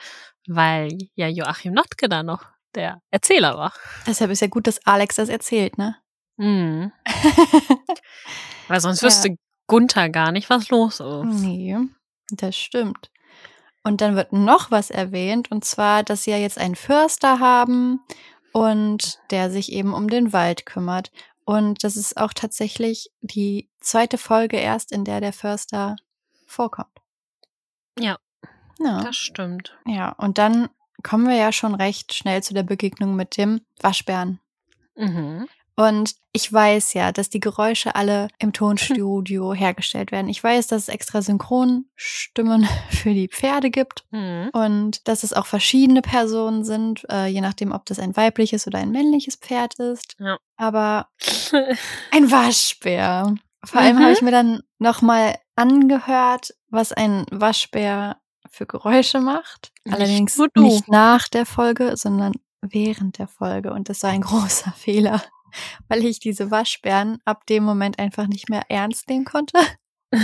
weil 0.48 0.96
ja 1.14 1.28
Joachim 1.28 1.72
Notke 1.72 2.08
da 2.08 2.22
noch 2.22 2.44
der 2.74 3.00
Erzähler 3.10 3.56
war. 3.56 3.72
Deshalb 4.06 4.30
ist 4.30 4.40
ja 4.40 4.48
gut, 4.48 4.66
dass 4.66 4.84
Alex 4.86 5.16
das 5.16 5.28
erzählt, 5.28 5.78
ne? 5.78 5.96
Mhm. 6.36 6.92
Weil 8.68 8.80
sonst 8.80 9.02
Ja. 9.02 9.06
wüsste 9.08 9.36
Gunther 9.66 10.08
gar 10.08 10.32
nicht, 10.32 10.50
was 10.50 10.68
los 10.70 11.00
ist. 11.00 11.24
nee, 11.40 11.76
das 12.30 12.56
stimmt. 12.56 13.10
Und 13.82 14.00
dann 14.00 14.16
wird 14.16 14.32
noch 14.32 14.70
was 14.70 14.90
erwähnt, 14.90 15.50
und 15.50 15.64
zwar, 15.64 16.02
dass 16.02 16.24
sie 16.24 16.30
ja 16.32 16.36
jetzt 16.36 16.58
einen 16.58 16.76
Förster 16.76 17.40
haben 17.40 18.00
und 18.52 19.18
der 19.30 19.50
sich 19.50 19.72
eben 19.72 19.94
um 19.94 20.08
den 20.08 20.32
Wald 20.32 20.66
kümmert. 20.66 21.10
Und 21.44 21.82
das 21.82 21.96
ist 21.96 22.16
auch 22.16 22.32
tatsächlich 22.32 23.10
die 23.22 23.68
zweite 23.80 24.18
Folge 24.18 24.58
erst, 24.58 24.92
in 24.92 25.04
der 25.04 25.20
der 25.20 25.32
Förster 25.32 25.96
vorkommt. 26.46 27.00
Ja. 27.98 28.18
Ja. 28.78 29.02
Das 29.02 29.16
stimmt. 29.16 29.76
Ja, 29.86 30.10
und 30.12 30.38
dann 30.38 30.68
kommen 31.02 31.28
wir 31.28 31.36
ja 31.36 31.52
schon 31.52 31.74
recht 31.74 32.14
schnell 32.14 32.42
zu 32.42 32.54
der 32.54 32.62
Begegnung 32.62 33.16
mit 33.16 33.36
dem 33.36 33.60
Waschbären. 33.80 34.40
Mhm. 34.96 35.48
Und 35.80 36.14
ich 36.32 36.52
weiß 36.52 36.92
ja, 36.92 37.10
dass 37.10 37.30
die 37.30 37.40
Geräusche 37.40 37.94
alle 37.94 38.28
im 38.38 38.52
Tonstudio 38.52 39.54
hergestellt 39.54 40.12
werden. 40.12 40.28
Ich 40.28 40.42
weiß, 40.44 40.66
dass 40.66 40.82
es 40.82 40.88
extra 40.88 41.22
Synchronstimmen 41.22 42.68
für 42.90 43.14
die 43.14 43.28
Pferde 43.28 43.70
gibt 43.70 44.04
Mhm. 44.10 44.50
und 44.52 45.08
dass 45.08 45.22
es 45.22 45.32
auch 45.32 45.46
verschiedene 45.46 46.02
Personen 46.02 46.64
sind, 46.64 47.06
äh, 47.10 47.26
je 47.26 47.40
nachdem, 47.40 47.72
ob 47.72 47.86
das 47.86 47.98
ein 47.98 48.16
weibliches 48.16 48.66
oder 48.66 48.78
ein 48.78 48.90
männliches 48.90 49.36
Pferd 49.36 49.78
ist. 49.78 50.16
Ja. 50.18 50.36
Aber 50.56 51.08
ein 52.12 52.30
Waschbär. 52.30 53.34
Vor 53.64 53.80
allem 53.80 53.98
habe 54.00 54.12
ich 54.12 54.22
mir 54.22 54.30
dann 54.32 54.62
nochmal 54.78 55.36
angehört, 55.56 56.54
was 56.68 56.92
ein 56.92 57.26
Waschbär 57.30 58.16
für 58.50 58.66
Geräusche 58.66 59.20
macht. 59.20 59.72
Allerdings 59.90 60.38
nicht 60.56 60.88
nach 60.88 61.28
der 61.28 61.46
Folge, 61.46 61.96
sondern 61.96 62.32
während 62.62 63.18
der 63.18 63.28
Folge. 63.28 63.72
Und 63.72 63.88
das 63.88 64.02
war 64.02 64.10
ein 64.10 64.22
großer 64.22 64.72
Fehler, 64.72 65.22
weil 65.88 66.04
ich 66.04 66.20
diese 66.20 66.50
Waschbären 66.50 67.18
ab 67.24 67.46
dem 67.46 67.64
Moment 67.64 67.98
einfach 67.98 68.26
nicht 68.26 68.48
mehr 68.48 68.62
ernst 68.68 69.08
nehmen 69.08 69.24
konnte, 69.24 69.58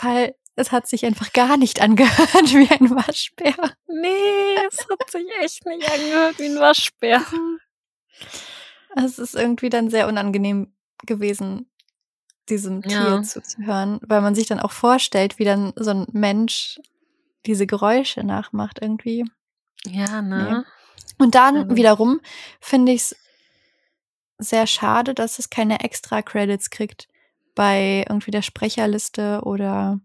weil 0.00 0.34
es 0.54 0.70
hat 0.70 0.86
sich 0.86 1.04
einfach 1.06 1.32
gar 1.32 1.56
nicht 1.56 1.80
angehört 1.80 2.10
wie 2.52 2.70
ein 2.70 2.90
Waschbär. 2.90 3.54
nee, 3.86 4.56
es 4.68 4.86
hat 4.88 5.10
sich 5.10 5.26
echt 5.40 5.64
nicht 5.66 5.90
angehört 5.90 6.38
wie 6.38 6.46
ein 6.46 6.58
Waschbär. 6.60 7.22
Es 8.96 9.18
ist 9.18 9.34
irgendwie 9.34 9.70
dann 9.70 9.88
sehr 9.90 10.06
unangenehm 10.08 10.74
gewesen, 11.06 11.70
diesem 12.48 12.82
Tier 12.82 12.90
Ja. 13.00 13.22
zuzuhören, 13.22 13.98
weil 14.06 14.20
man 14.20 14.34
sich 14.34 14.46
dann 14.46 14.60
auch 14.60 14.72
vorstellt, 14.72 15.38
wie 15.38 15.44
dann 15.44 15.72
so 15.76 15.90
ein 15.90 16.06
Mensch 16.12 16.78
diese 17.46 17.66
Geräusche 17.66 18.22
nachmacht 18.24 18.78
irgendwie. 18.82 19.24
Ja, 19.86 20.20
ne? 20.22 20.64
Und 21.18 21.34
dann 21.34 21.56
Also- 21.56 21.76
wiederum 21.76 22.20
finde 22.60 22.92
ich 22.92 23.00
es 23.02 23.16
sehr 24.42 24.66
schade, 24.66 25.14
dass 25.14 25.38
es 25.38 25.50
keine 25.50 25.80
extra 25.80 26.22
Credits 26.22 26.70
kriegt 26.70 27.08
bei 27.54 28.04
irgendwie 28.08 28.30
der 28.30 28.42
Sprecherliste 28.42 29.40
oder 29.44 30.00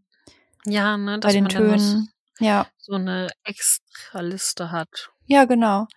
Ja, 0.65 0.97
ne? 0.97 1.19
bei 1.19 1.31
den 1.31 1.47
Tönen. 1.49 2.09
Ja, 2.39 2.67
so 2.77 2.93
eine 2.93 3.29
extra 3.43 4.21
Liste 4.21 4.71
hat. 4.71 5.09
ja, 5.25 5.45
genau. 5.45 5.87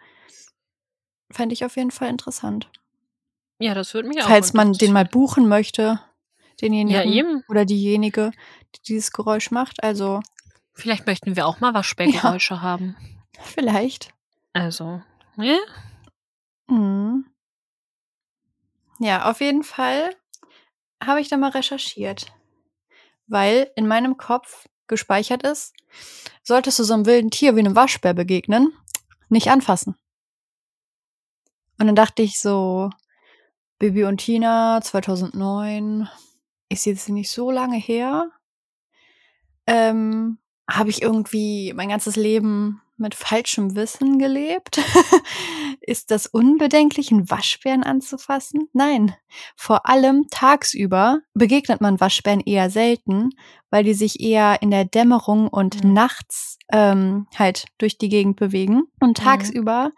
Fände 1.31 1.53
ich 1.53 1.65
auf 1.65 1.77
jeden 1.77 1.91
Fall 1.91 2.09
interessant. 2.09 2.71
Ja, 3.59 3.75
das 3.75 3.93
würde 3.95 4.09
mich 4.09 4.21
auch 4.23 4.27
Falls 4.27 4.53
man 4.55 4.73
den 4.73 4.93
mal 4.93 5.05
buchen 5.05 5.47
möchte, 5.47 6.01
denjenigen 6.61 7.15
Ja, 7.15 7.41
oder 7.49 7.65
diejenige, 7.67 8.33
die 8.75 8.83
dieses 8.83 9.13
Geräusch 9.13 9.51
macht. 9.51 9.83
Also 9.85 10.21
Vielleicht 10.73 11.07
möchten 11.07 11.37
wir 11.37 11.47
auch 11.47 11.61
mal 11.61 11.75
Waschbärgeräusche 11.75 12.63
haben. 12.63 12.97
vielleicht. 13.43 14.15
Also, 14.55 15.03
ne? 15.37 15.59
Mhm. 16.69 17.27
Ja, 19.03 19.31
auf 19.31 19.41
jeden 19.41 19.63
Fall 19.63 20.15
habe 21.03 21.23
ich 21.23 21.31
da 21.31 21.39
mal 21.39 21.53
recherchiert, 21.53 22.35
weil 23.27 23.71
in 23.75 23.89
meinem 23.89 24.19
Kopf 24.19 24.69
gespeichert 24.89 25.43
ist, 25.43 25.73
solltest 26.43 26.79
du 26.79 26.85
so 26.85 26.93
einem 26.93 27.07
wilden 27.07 27.31
Tier 27.31 27.57
wie 27.57 27.61
einem 27.61 27.75
Waschbär 27.75 28.13
begegnen, 28.13 28.75
nicht 29.31 29.49
anfassen. 29.49 29.97
Und 31.79 31.87
dann 31.87 31.97
dachte 31.97 32.21
ich 32.21 32.39
so, 32.39 32.91
Bibi 33.79 34.05
und 34.05 34.19
Tina 34.19 34.83
2009, 34.83 36.07
ist 36.69 36.85
jetzt 36.85 37.09
nicht 37.09 37.31
so 37.31 37.51
lange 37.51 37.79
her. 37.79 38.31
Ähm, 39.67 40.37
habe 40.69 40.91
ich 40.91 41.01
irgendwie 41.01 41.73
mein 41.73 41.89
ganzes 41.89 42.17
Leben 42.17 42.83
mit 43.01 43.15
falschem 43.15 43.75
Wissen 43.75 44.19
gelebt? 44.19 44.79
Ist 45.81 46.11
das 46.11 46.27
unbedenklich, 46.27 47.11
einen 47.11 47.29
Waschbären 47.31 47.83
anzufassen? 47.83 48.69
Nein. 48.73 49.15
Vor 49.57 49.89
allem 49.89 50.27
tagsüber 50.31 51.21
begegnet 51.35 51.81
man 51.81 51.99
Waschbären 52.01 52.41
eher 52.41 52.71
selten, 52.71 53.31
weil 53.71 53.85
die 53.85 53.95
sich 53.95 54.21
eher 54.21 54.63
in 54.63 54.71
der 54.71 54.85
Dämmerung 54.85 55.49
und 55.49 55.83
Mhm. 55.83 55.93
nachts 55.93 56.59
ähm, 56.73 57.27
halt 57.37 57.65
durch 57.79 57.99
die 57.99 58.09
Gegend 58.09 58.37
bewegen 58.37 58.83
und 59.01 59.19
Mhm. 59.19 59.25
tagsüber 59.25 59.91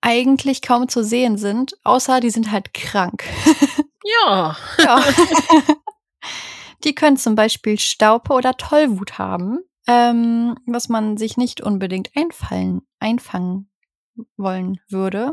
eigentlich 0.00 0.62
kaum 0.62 0.88
zu 0.88 1.02
sehen 1.04 1.36
sind, 1.38 1.74
außer 1.84 2.20
die 2.20 2.30
sind 2.30 2.50
halt 2.50 2.72
krank. 2.74 3.24
Ja. 4.24 4.56
Ja. 4.78 5.02
Die 6.84 6.94
können 6.94 7.16
zum 7.16 7.34
Beispiel 7.34 7.78
Staupe 7.78 8.32
oder 8.32 8.56
Tollwut 8.56 9.18
haben, 9.18 9.58
ähm, 9.86 10.56
was 10.66 10.88
man 10.88 11.16
sich 11.16 11.36
nicht 11.36 11.60
unbedingt 11.60 12.10
einfallen, 12.16 12.82
einfangen 13.00 13.68
wollen 14.36 14.80
würde. 14.88 15.30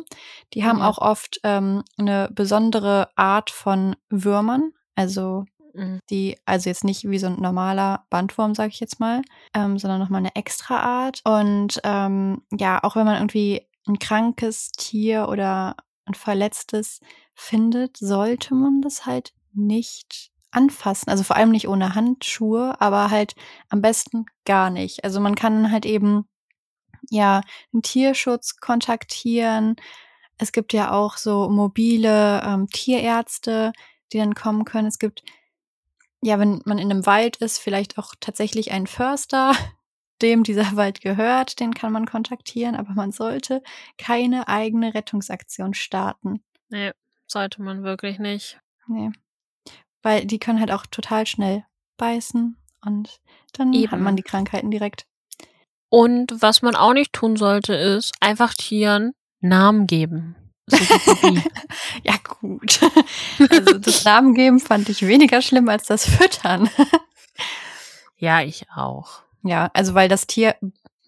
Die 0.53 0.63
haben 0.65 0.79
Ja. 0.79 0.89
auch 0.89 0.97
oft 0.97 1.39
ähm, 1.43 1.83
eine 1.97 2.29
besondere 2.31 3.09
Art 3.15 3.49
von 3.49 3.95
Würmern, 4.09 4.71
also 4.95 5.45
Mhm. 5.75 5.99
die, 6.11 6.37
also 6.45 6.69
jetzt 6.69 6.83
nicht 6.83 7.09
wie 7.09 7.17
so 7.17 7.25
ein 7.27 7.41
normaler 7.41 8.05
Bandwurm, 8.11 8.53
sage 8.53 8.69
ich 8.69 8.79
jetzt 8.79 8.99
mal, 8.99 9.23
ähm, 9.55 9.79
sondern 9.79 9.99
nochmal 9.99 10.19
eine 10.19 10.35
extra 10.35 10.79
Art. 10.81 11.21
Und 11.23 11.81
ähm, 11.83 12.43
ja, 12.51 12.83
auch 12.83 12.95
wenn 12.95 13.05
man 13.07 13.15
irgendwie 13.15 13.67
ein 13.87 13.97
krankes 13.97 14.69
Tier 14.71 15.27
oder 15.29 15.75
ein 16.05 16.13
Verletztes 16.13 16.99
findet, 17.33 17.97
sollte 17.97 18.53
man 18.53 18.81
das 18.81 19.07
halt 19.07 19.33
nicht 19.53 20.31
anfassen. 20.55 21.09
Also 21.09 21.23
vor 21.23 21.35
allem 21.35 21.51
nicht 21.51 21.67
ohne 21.67 21.95
Handschuhe, 21.95 22.79
aber 22.79 23.11
halt 23.11 23.35
am 23.69 23.81
besten 23.81 24.25
gar 24.45 24.69
nicht. 24.69 25.03
Also 25.03 25.19
man 25.19 25.35
kann 25.35 25.71
halt 25.71 25.85
eben 25.85 26.25
ja 27.09 27.41
einen 27.73 27.81
Tierschutz 27.81 28.57
kontaktieren. 28.57 29.75
Es 30.37 30.51
gibt 30.51 30.73
ja 30.73 30.91
auch 30.91 31.17
so 31.17 31.49
mobile 31.49 32.41
ähm, 32.43 32.67
Tierärzte, 32.67 33.73
die 34.11 34.17
dann 34.17 34.35
kommen 34.35 34.65
können. 34.65 34.87
Es 34.87 34.99
gibt 34.99 35.23
ja, 36.23 36.39
wenn 36.39 36.61
man 36.65 36.79
in 36.79 36.89
einem 36.89 37.05
Wald 37.05 37.37
ist, 37.37 37.59
vielleicht 37.59 37.97
auch 37.97 38.15
tatsächlich 38.19 38.71
einen 38.71 38.87
Förster, 38.87 39.53
dem 40.21 40.43
dieser 40.43 40.75
Wald 40.75 41.01
gehört, 41.01 41.59
den 41.59 41.73
kann 41.73 41.91
man 41.91 42.05
kontaktieren, 42.05 42.75
aber 42.75 42.93
man 42.93 43.11
sollte 43.11 43.61
keine 43.97 44.47
eigene 44.47 44.93
Rettungsaktion 44.93 45.73
starten. 45.73 46.41
Nee, 46.69 46.91
sollte 47.27 47.61
man 47.61 47.83
wirklich 47.83 48.19
nicht. 48.19 48.59
Nee. 48.87 49.11
Weil 50.03 50.25
die 50.25 50.37
können 50.37 50.59
halt 50.59 50.71
auch 50.71 50.85
total 50.85 51.25
schnell 51.25 51.65
beißen 51.97 52.55
und 52.85 53.19
dann 53.53 53.73
Eben. 53.73 53.91
hat 53.91 53.99
man 53.99 54.15
die 54.15 54.23
Krankheiten 54.23 54.69
direkt. 54.69 55.05
Und 55.89 56.41
was 56.41 56.61
man 56.61 56.75
auch 56.75 56.93
nicht 56.93 57.13
tun 57.13 57.37
sollte, 57.37 57.73
ist 57.73 58.13
einfach 58.19 58.53
Tieren 58.53 59.13
Namen 59.41 59.87
geben. 59.87 60.35
Ja, 62.03 62.15
gut. 62.39 62.79
Also 63.49 63.77
das 63.77 64.03
Namen 64.05 64.33
geben 64.33 64.59
fand 64.59 64.89
ich 64.89 65.05
weniger 65.05 65.41
schlimm 65.41 65.69
als 65.69 65.85
das 65.85 66.05
Füttern. 66.05 66.69
ja, 68.17 68.41
ich 68.41 68.65
auch. 68.75 69.21
Ja, 69.43 69.69
also 69.73 69.93
weil 69.93 70.09
das 70.09 70.25
Tier 70.27 70.55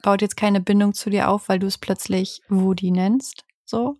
baut 0.01 0.21
jetzt 0.21 0.37
keine 0.37 0.59
Bindung 0.59 0.93
zu 0.93 1.09
dir 1.09 1.29
auf, 1.29 1.49
weil 1.49 1.59
du 1.59 1.67
es 1.67 1.77
plötzlich 1.77 2.41
Woody 2.49 2.91
nennst. 2.91 3.45
So. 3.65 3.97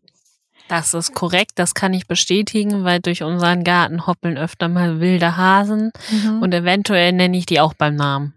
Das 0.68 0.94
ist 0.96 1.14
korrekt, 1.14 1.52
das 1.56 1.74
kann 1.76 1.94
ich 1.94 2.08
bestätigen, 2.08 2.84
weil 2.84 3.00
durch 3.00 3.22
unseren 3.24 3.64
Garten 3.64 4.08
hoppeln 4.08 4.38
öfter 4.38 4.68
mal 4.68 5.00
wilde 5.00 5.38
Hasen 5.38 5.92
Mhm. 6.12 6.42
und 6.42 6.54
eventuell 6.54 7.12
nenne 7.12 7.38
ich 7.38 7.46
die 7.46 7.60
auch 7.60 7.74
beim 7.76 7.96
Namen. 7.96 8.34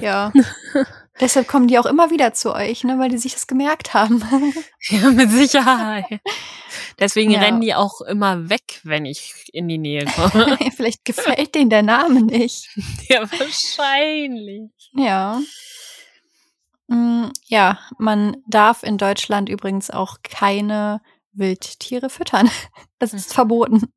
ja. 0.00 0.32
Deshalb 1.20 1.46
kommen 1.48 1.68
die 1.68 1.78
auch 1.78 1.84
immer 1.84 2.10
wieder 2.10 2.32
zu 2.32 2.54
euch, 2.54 2.82
ne, 2.82 2.98
weil 2.98 3.10
die 3.10 3.18
sich 3.18 3.34
das 3.34 3.46
gemerkt 3.46 3.92
haben. 3.92 4.22
Ja, 4.88 5.10
mit 5.10 5.30
Sicherheit. 5.30 6.06
Deswegen 6.98 7.32
Ja. 7.32 7.40
rennen 7.40 7.60
die 7.60 7.74
auch 7.74 8.00
immer 8.00 8.48
weg, 8.48 8.80
wenn 8.84 9.04
ich 9.04 9.50
in 9.52 9.68
die 9.68 9.76
Nähe 9.76 10.06
komme. 10.06 10.56
Vielleicht 10.76 11.04
gefällt 11.04 11.54
denen 11.54 11.68
der 11.68 11.82
Name 11.82 12.22
nicht. 12.22 12.70
ja, 13.10 13.20
wahrscheinlich. 13.30 14.70
Ja. 14.94 15.40
Mm, 16.90 17.30
Ja, 17.46 17.78
man 17.98 18.36
darf 18.46 18.82
in 18.82 18.98
Deutschland 18.98 19.48
übrigens 19.48 19.90
auch 19.90 20.18
keine 20.22 21.00
Wildtiere 21.32 22.10
füttern. 22.10 22.50
Das 22.98 23.14
ist 23.14 23.32
verboten. 23.32 23.90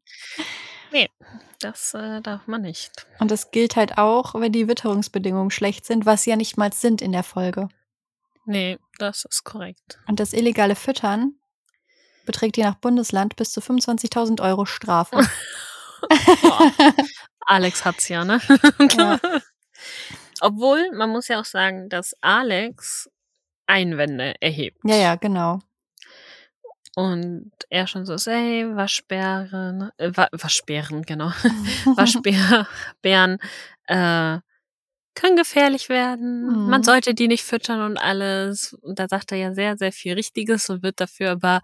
Das 1.59 1.93
äh, 1.93 2.21
darf 2.21 2.47
man 2.47 2.61
nicht. 2.61 3.05
Und 3.19 3.31
das 3.31 3.51
gilt 3.51 3.75
halt 3.77 3.97
auch, 3.97 4.35
wenn 4.35 4.51
die 4.51 4.67
Witterungsbedingungen 4.67 5.49
schlecht 5.49 5.85
sind, 5.85 6.05
was 6.05 6.23
sie 6.23 6.31
ja 6.31 6.35
nicht 6.35 6.57
mal 6.57 6.73
sind 6.73 7.01
in 7.01 7.13
der 7.13 7.23
Folge. 7.23 7.69
Nee, 8.45 8.77
das 8.99 9.23
ist 9.23 9.45
korrekt. 9.45 9.99
Und 10.07 10.19
das 10.19 10.33
illegale 10.33 10.75
Füttern 10.75 11.35
beträgt 12.25 12.57
je 12.57 12.63
nach 12.63 12.75
Bundesland 12.75 13.37
bis 13.37 13.53
zu 13.53 13.61
25.000 13.61 14.41
Euro 14.41 14.65
Strafe. 14.65 15.25
Alex 17.45 17.85
hat's 17.85 18.09
ja, 18.09 18.25
ne? 18.25 18.41
Ja. 18.97 19.19
Obwohl, 20.43 20.91
man 20.91 21.09
muss 21.09 21.29
ja 21.29 21.39
auch 21.39 21.45
sagen, 21.45 21.87
dass 21.87 22.13
Alex 22.19 23.09
Einwände 23.65 24.35
erhebt. 24.41 24.77
ja, 24.83 24.95
ja, 24.95 25.15
genau. 25.15 25.59
Und 26.95 27.51
er 27.69 27.87
schon 27.87 28.05
so, 28.05 28.13
ist, 28.13 28.27
ey, 28.27 28.67
Waschbären, 28.75 29.89
äh, 29.97 30.11
Wa 30.13 30.27
Waschbären, 30.33 31.03
genau. 31.03 31.29
Waschbären 31.95 33.39
äh, 33.87 34.39
können 35.15 35.37
gefährlich 35.37 35.87
werden. 35.87 36.45
Mhm. 36.45 36.69
Man 36.69 36.83
sollte 36.83 37.13
die 37.13 37.29
nicht 37.29 37.43
füttern 37.43 37.79
und 37.81 37.97
alles. 37.97 38.73
Und 38.73 38.99
da 38.99 39.07
sagt 39.07 39.31
er 39.31 39.37
ja 39.37 39.53
sehr, 39.53 39.77
sehr 39.77 39.93
viel 39.93 40.13
Richtiges 40.13 40.69
und 40.69 40.83
wird 40.83 40.99
dafür 40.99 41.31
aber 41.31 41.61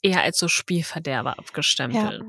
eher 0.00 0.22
als 0.22 0.38
so 0.38 0.46
Spielverderber 0.46 1.38
abgestempelt. 1.38 2.22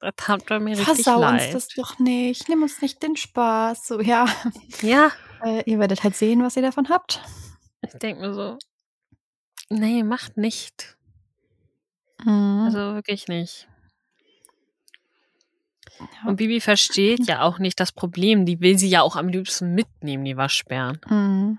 Das 0.00 0.14
tat 0.16 0.48
mir 0.48 0.70
richtig 0.70 0.84
Versau 0.86 1.16
uns 1.16 1.42
leid. 1.42 1.54
das 1.54 1.68
doch 1.68 1.98
nicht. 1.98 2.48
Nimm 2.48 2.62
uns 2.62 2.80
nicht 2.80 3.02
den 3.02 3.16
Spaß. 3.16 3.86
So, 3.86 4.00
ja. 4.00 4.26
Ja, 4.82 5.10
Äh, 5.42 5.62
ihr 5.64 5.78
werdet 5.78 6.04
halt 6.04 6.14
sehen, 6.16 6.42
was 6.42 6.56
ihr 6.56 6.62
davon 6.62 6.90
habt. 6.90 7.22
ich 7.80 7.92
denke 7.94 8.20
mir 8.20 8.34
so, 8.34 8.58
nee, 9.70 10.02
macht 10.02 10.36
nicht. 10.36 10.98
Mhm. 12.22 12.64
Also 12.66 12.94
wirklich 12.94 13.26
nicht. 13.26 13.66
Ja. 15.98 16.28
Und 16.28 16.36
Bibi 16.36 16.60
versteht 16.60 17.26
ja 17.26 17.40
auch 17.40 17.58
nicht 17.58 17.80
das 17.80 17.92
Problem. 17.92 18.44
Die 18.44 18.60
will 18.60 18.78
sie 18.78 18.88
ja 18.88 19.00
auch 19.00 19.16
am 19.16 19.28
liebsten 19.28 19.74
mitnehmen, 19.74 20.24
die 20.26 20.36
Waschbären. 20.36 21.00
Mhm. 21.08 21.58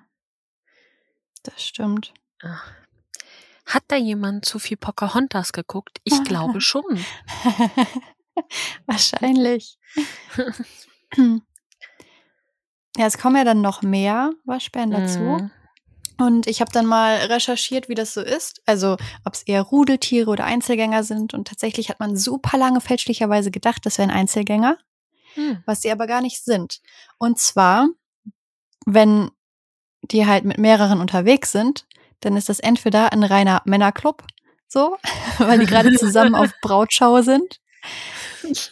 Das 1.41 1.63
stimmt. 1.63 2.13
Hat 3.65 3.83
da 3.87 3.95
jemand 3.95 4.45
zu 4.45 4.59
viel 4.59 4.77
Pocahontas 4.77 5.53
geguckt? 5.53 5.99
Ich 6.03 6.23
glaube 6.23 6.61
schon. 6.61 6.83
Wahrscheinlich. 8.85 9.77
ja, 11.17 13.05
es 13.05 13.17
kommen 13.17 13.37
ja 13.37 13.43
dann 13.43 13.61
noch 13.61 13.81
mehr 13.81 14.31
Waschbären 14.45 14.91
dazu. 14.91 15.19
Mhm. 15.19 15.51
Und 16.17 16.45
ich 16.45 16.61
habe 16.61 16.71
dann 16.71 16.85
mal 16.85 17.15
recherchiert, 17.15 17.89
wie 17.89 17.95
das 17.95 18.13
so 18.13 18.21
ist. 18.21 18.61
Also, 18.67 18.97
ob 19.25 19.33
es 19.33 19.41
eher 19.43 19.63
Rudeltiere 19.63 20.29
oder 20.29 20.45
Einzelgänger 20.45 21.03
sind. 21.03 21.33
Und 21.33 21.47
tatsächlich 21.47 21.89
hat 21.89 21.99
man 21.99 22.15
super 22.15 22.59
lange 22.59 22.79
fälschlicherweise 22.79 23.49
gedacht, 23.49 23.85
das 23.85 23.97
wären 23.97 24.11
Einzelgänger, 24.11 24.77
Hm. 25.33 25.63
was 25.65 25.81
sie 25.81 25.91
aber 25.91 26.05
gar 26.05 26.21
nicht 26.21 26.43
sind. 26.43 26.81
Und 27.17 27.39
zwar, 27.39 27.87
wenn 28.85 29.31
die 30.03 30.27
halt 30.27 30.45
mit 30.45 30.57
mehreren 30.57 30.99
unterwegs 30.99 31.51
sind, 31.51 31.87
dann 32.19 32.37
ist 32.37 32.49
das 32.49 32.59
entweder 32.59 33.13
ein 33.13 33.23
reiner 33.23 33.61
Männerclub, 33.65 34.23
so, 34.67 34.97
weil 35.39 35.59
die 35.59 35.65
gerade 35.65 35.91
zusammen 35.97 36.35
auf 36.35 36.51
Brautschau 36.61 37.21
sind. 37.21 37.59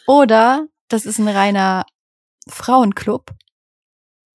Oder 0.08 0.68
das 0.88 1.06
ist 1.06 1.20
ein 1.20 1.28
reiner 1.28 1.86
Frauenclub, 2.48 3.32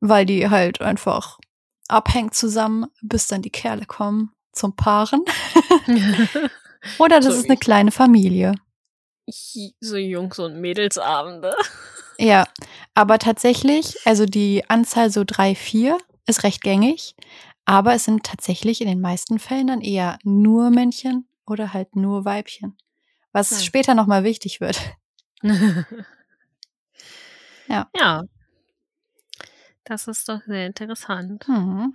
weil 0.00 0.26
die 0.26 0.48
halt 0.50 0.80
einfach 0.80 1.38
abhängen 1.88 2.32
zusammen, 2.32 2.86
bis 3.02 3.26
dann 3.26 3.42
die 3.42 3.50
Kerle 3.50 3.86
kommen 3.86 4.32
zum 4.52 4.76
Paaren. 4.76 5.24
Oder 6.98 7.20
das 7.20 7.34
So 7.34 7.40
ist 7.40 7.48
eine 7.50 7.58
kleine 7.58 7.90
Familie. 7.90 8.54
so 9.26 9.96
Jungs- 9.96 10.38
und 10.38 10.60
Mädelsabende. 10.60 11.54
Ja, 12.16 12.46
aber 12.94 13.18
tatsächlich, 13.18 13.96
also 14.04 14.24
die 14.24 14.62
Anzahl 14.70 15.10
so 15.10 15.24
drei, 15.26 15.56
vier 15.56 15.98
ist 16.28 16.44
recht 16.44 16.62
gängig, 16.62 17.16
aber 17.64 17.92
es 17.94 18.04
sind 18.04 18.22
tatsächlich 18.24 18.80
in 18.80 18.86
den 18.86 19.00
meisten 19.00 19.40
Fällen 19.40 19.66
dann 19.66 19.80
eher 19.80 20.20
nur 20.22 20.70
Männchen 20.70 21.26
oder 21.44 21.72
halt 21.72 21.96
nur 21.96 22.24
Weibchen, 22.24 22.76
was 23.32 23.50
Hm. 23.50 23.58
später 23.64 23.94
nochmal 23.96 24.22
wichtig 24.22 24.60
wird. 24.60 24.80
Ja. 27.68 27.88
Ja. 27.96 28.24
Das 29.87 30.09
ist 30.09 30.28
doch 30.28 30.40
sehr 30.46 30.66
interessant. 30.66 31.46
Mhm. 31.46 31.94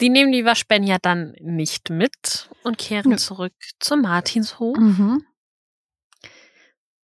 Die 0.00 0.08
nehmen 0.08 0.32
die 0.32 0.44
Waschbären 0.46 0.84
ja 0.84 0.96
dann 1.00 1.34
nicht 1.40 1.90
mit 1.90 2.48
und 2.62 2.78
kehren 2.78 3.10
Nö. 3.10 3.16
zurück 3.16 3.52
zum 3.80 4.00
Martinshof 4.02 4.76
Mhm. 4.78 5.24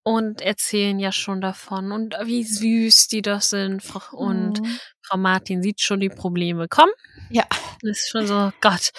Und 0.07 0.41
erzählen 0.41 1.01
ja 1.01 1.11
schon 1.11 1.41
davon 1.41 1.91
und 1.91 2.15
wie 2.27 2.45
süß 2.45 3.09
die 3.09 3.23
das 3.23 3.51
sind. 3.51 3.83
Und 4.13 4.61
Mhm. 4.61 4.79
Frau 5.03 5.17
Martin 5.19 5.63
sieht 5.63 5.81
schon 5.81 5.99
die 5.99 6.09
Probleme 6.09 6.69
kommen. 6.69 6.93
Ja. 7.29 7.45
Ist 7.83 8.09
schon 8.11 8.25
so, 8.25 8.53
Gott, 8.61 8.91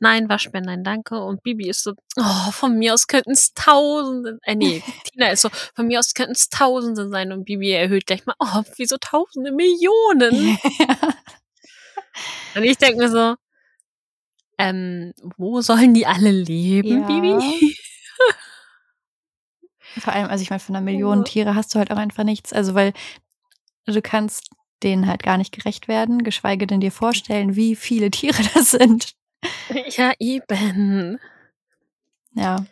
nein, 0.00 0.28
Waschbären, 0.28 0.64
nein, 0.66 0.82
danke. 0.82 1.22
Und 1.22 1.44
Bibi 1.44 1.68
ist 1.68 1.84
so, 1.84 1.92
oh, 2.16 2.50
von 2.50 2.76
mir 2.76 2.94
aus 2.94 3.06
könnten 3.06 3.30
es 3.30 3.52
Tausende, 3.54 4.38
äh, 4.42 4.56
nee, 4.56 4.82
Tina 5.12 5.30
ist 5.30 5.42
so, 5.42 5.48
von 5.76 5.86
mir 5.86 6.00
aus 6.00 6.12
könnten 6.14 6.32
es 6.32 6.48
Tausende 6.48 7.08
sein. 7.08 7.30
Und 7.30 7.44
Bibi 7.44 7.70
erhöht 7.70 8.06
gleich 8.06 8.26
mal, 8.26 8.34
oh, 8.40 8.62
wieso 8.78 8.96
Tausende, 8.98 9.52
Millionen? 9.52 10.58
Und 12.56 12.64
ich 12.64 12.76
denke 12.78 12.98
mir 12.98 13.10
so, 13.10 13.34
ähm, 14.58 15.12
wo 15.36 15.60
sollen 15.60 15.94
die 15.94 16.06
alle 16.06 16.30
leben, 16.32 17.00
Ja. 17.00 17.06
Bibi? 17.06 17.76
Vor 19.98 20.12
allem, 20.12 20.26
also 20.28 20.42
ich 20.42 20.50
meine, 20.50 20.60
von 20.60 20.76
einer 20.76 20.84
Million 20.84 21.24
Tiere 21.24 21.54
hast 21.54 21.74
du 21.74 21.78
halt 21.78 21.90
auch 21.90 21.96
einfach 21.96 22.24
nichts. 22.24 22.52
Also, 22.52 22.74
weil 22.74 22.92
du 23.86 24.02
kannst 24.02 24.50
denen 24.82 25.06
halt 25.08 25.22
gar 25.22 25.38
nicht 25.38 25.52
gerecht 25.52 25.88
werden, 25.88 26.22
geschweige 26.22 26.66
denn 26.66 26.80
dir 26.80 26.92
vorstellen, 26.92 27.56
wie 27.56 27.74
viele 27.76 28.10
Tiere 28.10 28.42
das 28.54 28.70
sind. 28.72 29.14
Ja, 29.96 30.12
eben. 30.18 31.18
Ja. 32.32 32.64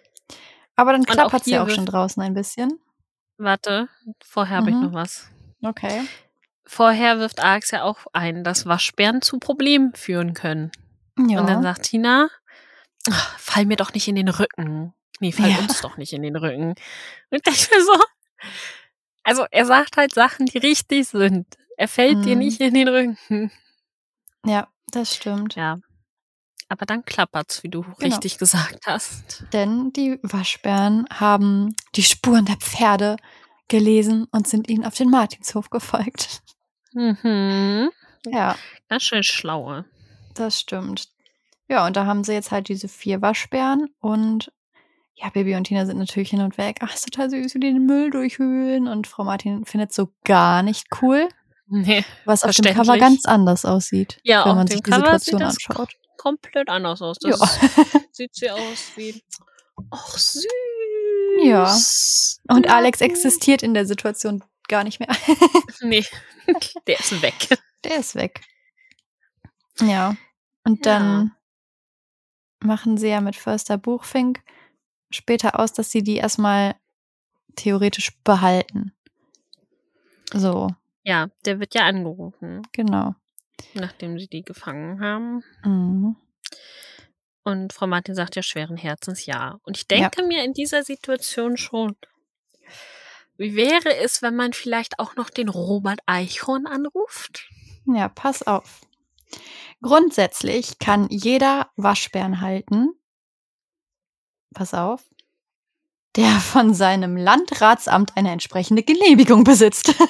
Aber 0.77 0.93
dann 0.93 1.01
Und 1.03 1.11
auch 1.11 1.15
klappert's 1.15 1.47
ja 1.47 1.63
auch 1.63 1.71
schon 1.71 1.87
draußen 1.87 2.23
ein 2.23 2.35
bisschen. 2.35 2.79
Warte, 3.39 3.89
vorher 4.23 4.59
habe 4.59 4.71
ich 4.71 4.77
Mhm. 4.77 4.83
noch 4.83 4.93
was. 4.93 5.31
Okay. 5.63 6.03
Vorher 6.65 7.19
wirft 7.19 7.41
Alex 7.41 7.71
ja 7.71 7.83
auch 7.85 8.07
ein, 8.13 8.45
dass 8.45 8.67
Waschbären 8.67 9.23
zu 9.23 9.39
Problemen 9.39 9.95
führen 9.95 10.35
können. 10.35 10.71
Ja. 11.19 11.41
Und 11.41 11.47
dann 11.49 11.63
sagt 11.63 11.85
Tina, 11.85 12.29
fall 13.39 13.65
mir 13.67 13.77
doch 13.77 13.93
nicht 13.95 14.09
in 14.09 14.17
den 14.17 14.29
Rücken. 14.29 14.93
Nee, 15.21 15.33
fall 15.33 15.51
Ja. 15.51 15.59
uns 15.59 15.81
doch 15.81 15.97
nicht 15.97 16.13
in 16.13 16.23
den 16.23 16.37
Rücken. 16.37 16.75
Und 17.31 17.41
ich 17.49 17.71
mir 17.71 17.83
so, 17.85 17.95
also 19.23 19.47
er 19.51 19.65
sagt 19.67 19.97
halt 19.97 20.15
Sachen, 20.15 20.47
die 20.47 20.59
richtig 20.59 21.09
sind. 21.09 21.47
Er 21.77 21.89
fällt 21.89 22.25
dir 22.25 22.35
Mhm. 22.37 22.39
nicht 22.43 22.61
in 22.61 22.75
den 22.75 22.89
Rücken. 22.89 23.51
Ja, 24.45 24.69
das 24.93 25.15
stimmt. 25.15 25.55
Ja. 25.57 25.79
Aber 26.69 26.85
dann 26.87 27.05
klappert's, 27.05 27.63
wie 27.63 27.69
du 27.69 27.83
Genau. 27.83 27.97
richtig 28.01 28.39
gesagt 28.39 28.87
hast. 28.87 29.45
Denn 29.53 29.93
die 29.93 30.19
Waschbären 30.23 31.07
haben 31.13 31.77
die 31.95 32.03
Spuren 32.03 32.45
der 32.45 32.57
Pferde 32.57 33.17
gelesen 33.69 34.27
und 34.33 34.47
sind 34.49 34.69
ihnen 34.69 34.85
auf 34.85 34.95
den 34.95 35.11
Martinshof 35.11 35.71
gefolgt. 35.71 36.41
Mhm. 36.93 37.91
Ja, 38.27 38.57
Ganz 38.89 39.03
schön 39.05 39.23
schlaue. 39.23 39.85
das 40.35 40.61
stimmt. 40.61 41.09
Ja, 41.69 41.87
und 41.87 41.97
da 41.97 42.07
haben 42.07 42.25
sie 42.25 42.33
jetzt 42.33 42.51
halt 42.53 42.69
diese 42.69 42.89
vier 42.89 43.23
Waschbären 43.23 43.89
und 44.01 44.53
ja, 45.19 45.31
Baby 45.31 45.55
und 45.57 45.65
Tina 45.65 45.87
sind 45.87 45.99
natürlich 45.99 46.31
hin 46.31 46.41
und 46.43 46.59
weg. 46.59 46.79
Ach, 46.83 46.93
ist 46.95 47.05
total 47.11 47.31
süß, 47.31 47.55
wie 47.55 47.59
die 47.61 47.73
den 47.73 47.87
Müll 47.87 48.11
durchwühlen. 48.11 48.87
Und 48.87 49.07
Frau 49.07 49.25
Martin 49.25 49.65
findet 49.65 49.93
so 49.93 50.09
gar 50.25 50.63
nicht 50.63 50.87
cool, 51.03 51.29
Nee. 51.69 52.05
was 52.27 52.45
auf 52.45 52.55
dem 52.55 52.75
Cover 52.75 52.99
ganz 52.99 53.25
anders 53.25 53.65
aussieht, 53.65 54.21
Ja, 54.23 54.45
wenn 54.45 54.51
auf 54.53 54.57
man 54.57 54.67
dem 54.67 54.73
sich 54.73 54.83
die 54.83 54.91
Cover 54.91 55.19
Situation 55.19 55.39
sieht 55.51 55.69
das 55.69 55.77
anschaut. 55.77 55.95
komplett 56.19 56.69
anders 56.69 57.01
aus. 57.03 57.17
Ja. 57.23 57.31
Das 57.31 57.59
sieht 58.13 58.35
sie 58.35 58.51
aus 58.51 58.93
wie. 58.97 59.23
Ach, 59.91 60.17
süß. 60.19 60.45
Ja. 61.43 61.77
Und 62.49 62.67
Ja. 62.67 62.77
Alex 62.77 63.01
existiert 63.01 63.63
in 63.63 63.75
der 63.75 63.87
Situation 63.87 64.43
gar 64.69 64.85
nicht 64.85 65.01
mehr. 65.01 65.09
Nee, 65.81 66.05
der 66.87 66.99
ist 67.01 67.21
weg. 67.23 67.35
Der 67.85 67.97
ist 67.99 68.15
weg. 68.15 68.41
Ja. 69.81 70.17
Und 70.65 70.85
Ja. 70.87 70.93
dann 70.99 71.33
machen 72.61 72.97
sie 72.97 73.09
ja 73.09 73.21
mit 73.21 73.37
Förster 73.37 73.77
Buchfink 73.79 74.41
später 75.11 75.59
aus, 75.61 75.73
dass 75.73 75.91
sie 75.91 76.03
die 76.03 76.17
erstmal 76.17 76.75
theoretisch 77.57 78.19
behalten. 78.23 78.93
So, 80.33 80.69
Ja, 81.05 81.29
der 81.45 81.61
wird 81.61 81.75
ja 81.75 81.87
angerufen, 81.87 82.63
genau. 82.73 83.15
nachdem 83.75 84.19
sie 84.19 84.27
die 84.29 84.43
gefangen 84.45 85.01
haben. 85.01 85.43
Mhm. 85.65 86.17
Und 87.45 87.73
Frau 87.73 87.87
Martin 87.87 88.15
sagt 88.17 88.35
ja 88.35 88.43
schweren 88.43 88.77
Herzens 88.77 89.25
ja. 89.27 89.61
Und 89.63 89.77
ich 89.77 89.87
Ja. 89.91 90.09
denke 90.09 90.25
mir 90.27 90.43
in 90.45 90.53
dieser 90.53 90.83
Situation 90.83 91.57
schon, 91.57 91.97
wie 93.39 93.55
wäre 93.55 93.95
es, 93.97 94.21
wenn 94.23 94.35
man 94.35 94.53
vielleicht 94.53 94.99
auch 94.99 95.15
noch 95.15 95.31
den 95.31 95.49
Robert 95.49 96.01
Eichhorn 96.07 96.67
anruft? 96.67 97.49
Ja, 97.87 98.09
pass 98.09 98.45
auf. 98.47 98.81
Grundsätzlich 99.81 100.79
kann 100.81 101.07
jeder 101.11 101.71
Waschbären 101.77 102.41
halten. 102.41 102.89
Pass 104.57 104.73
auf. 104.73 105.05
Der 106.17 106.31
von 106.41 106.73
seinem 106.73 107.15
Landratsamt 107.15 108.17
eine 108.17 108.31
entsprechende 108.31 108.83
Genehmigung 108.83 109.45
besitzt. 109.45 109.95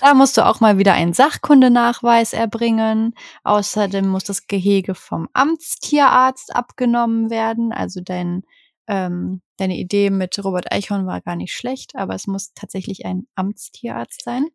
Da 0.00 0.14
musst 0.14 0.36
du 0.36 0.46
auch 0.46 0.60
mal 0.60 0.78
wieder 0.78 0.92
einen 0.92 1.12
Sachkundenachweis 1.12 2.32
erbringen. 2.32 3.14
Außerdem 3.42 4.06
muss 4.06 4.22
das 4.24 4.46
Gehege 4.46 4.94
vom 4.94 5.28
Amtstierarzt 5.32 6.54
abgenommen 6.54 7.30
werden. 7.30 7.72
Also 7.72 8.00
dein, 8.00 8.42
ähm, 8.86 9.42
deine 9.56 9.76
Idee 9.76 10.10
mit 10.10 10.42
Robert 10.44 10.72
Eichhorn 10.72 11.06
war 11.06 11.20
gar 11.20 11.34
nicht 11.34 11.52
schlecht, 11.52 11.96
aber 11.96 12.14
es 12.14 12.26
muss 12.28 12.52
tatsächlich 12.54 13.06
ein 13.06 13.26
Amtstierarzt 13.34 14.22
sein. 14.22 14.46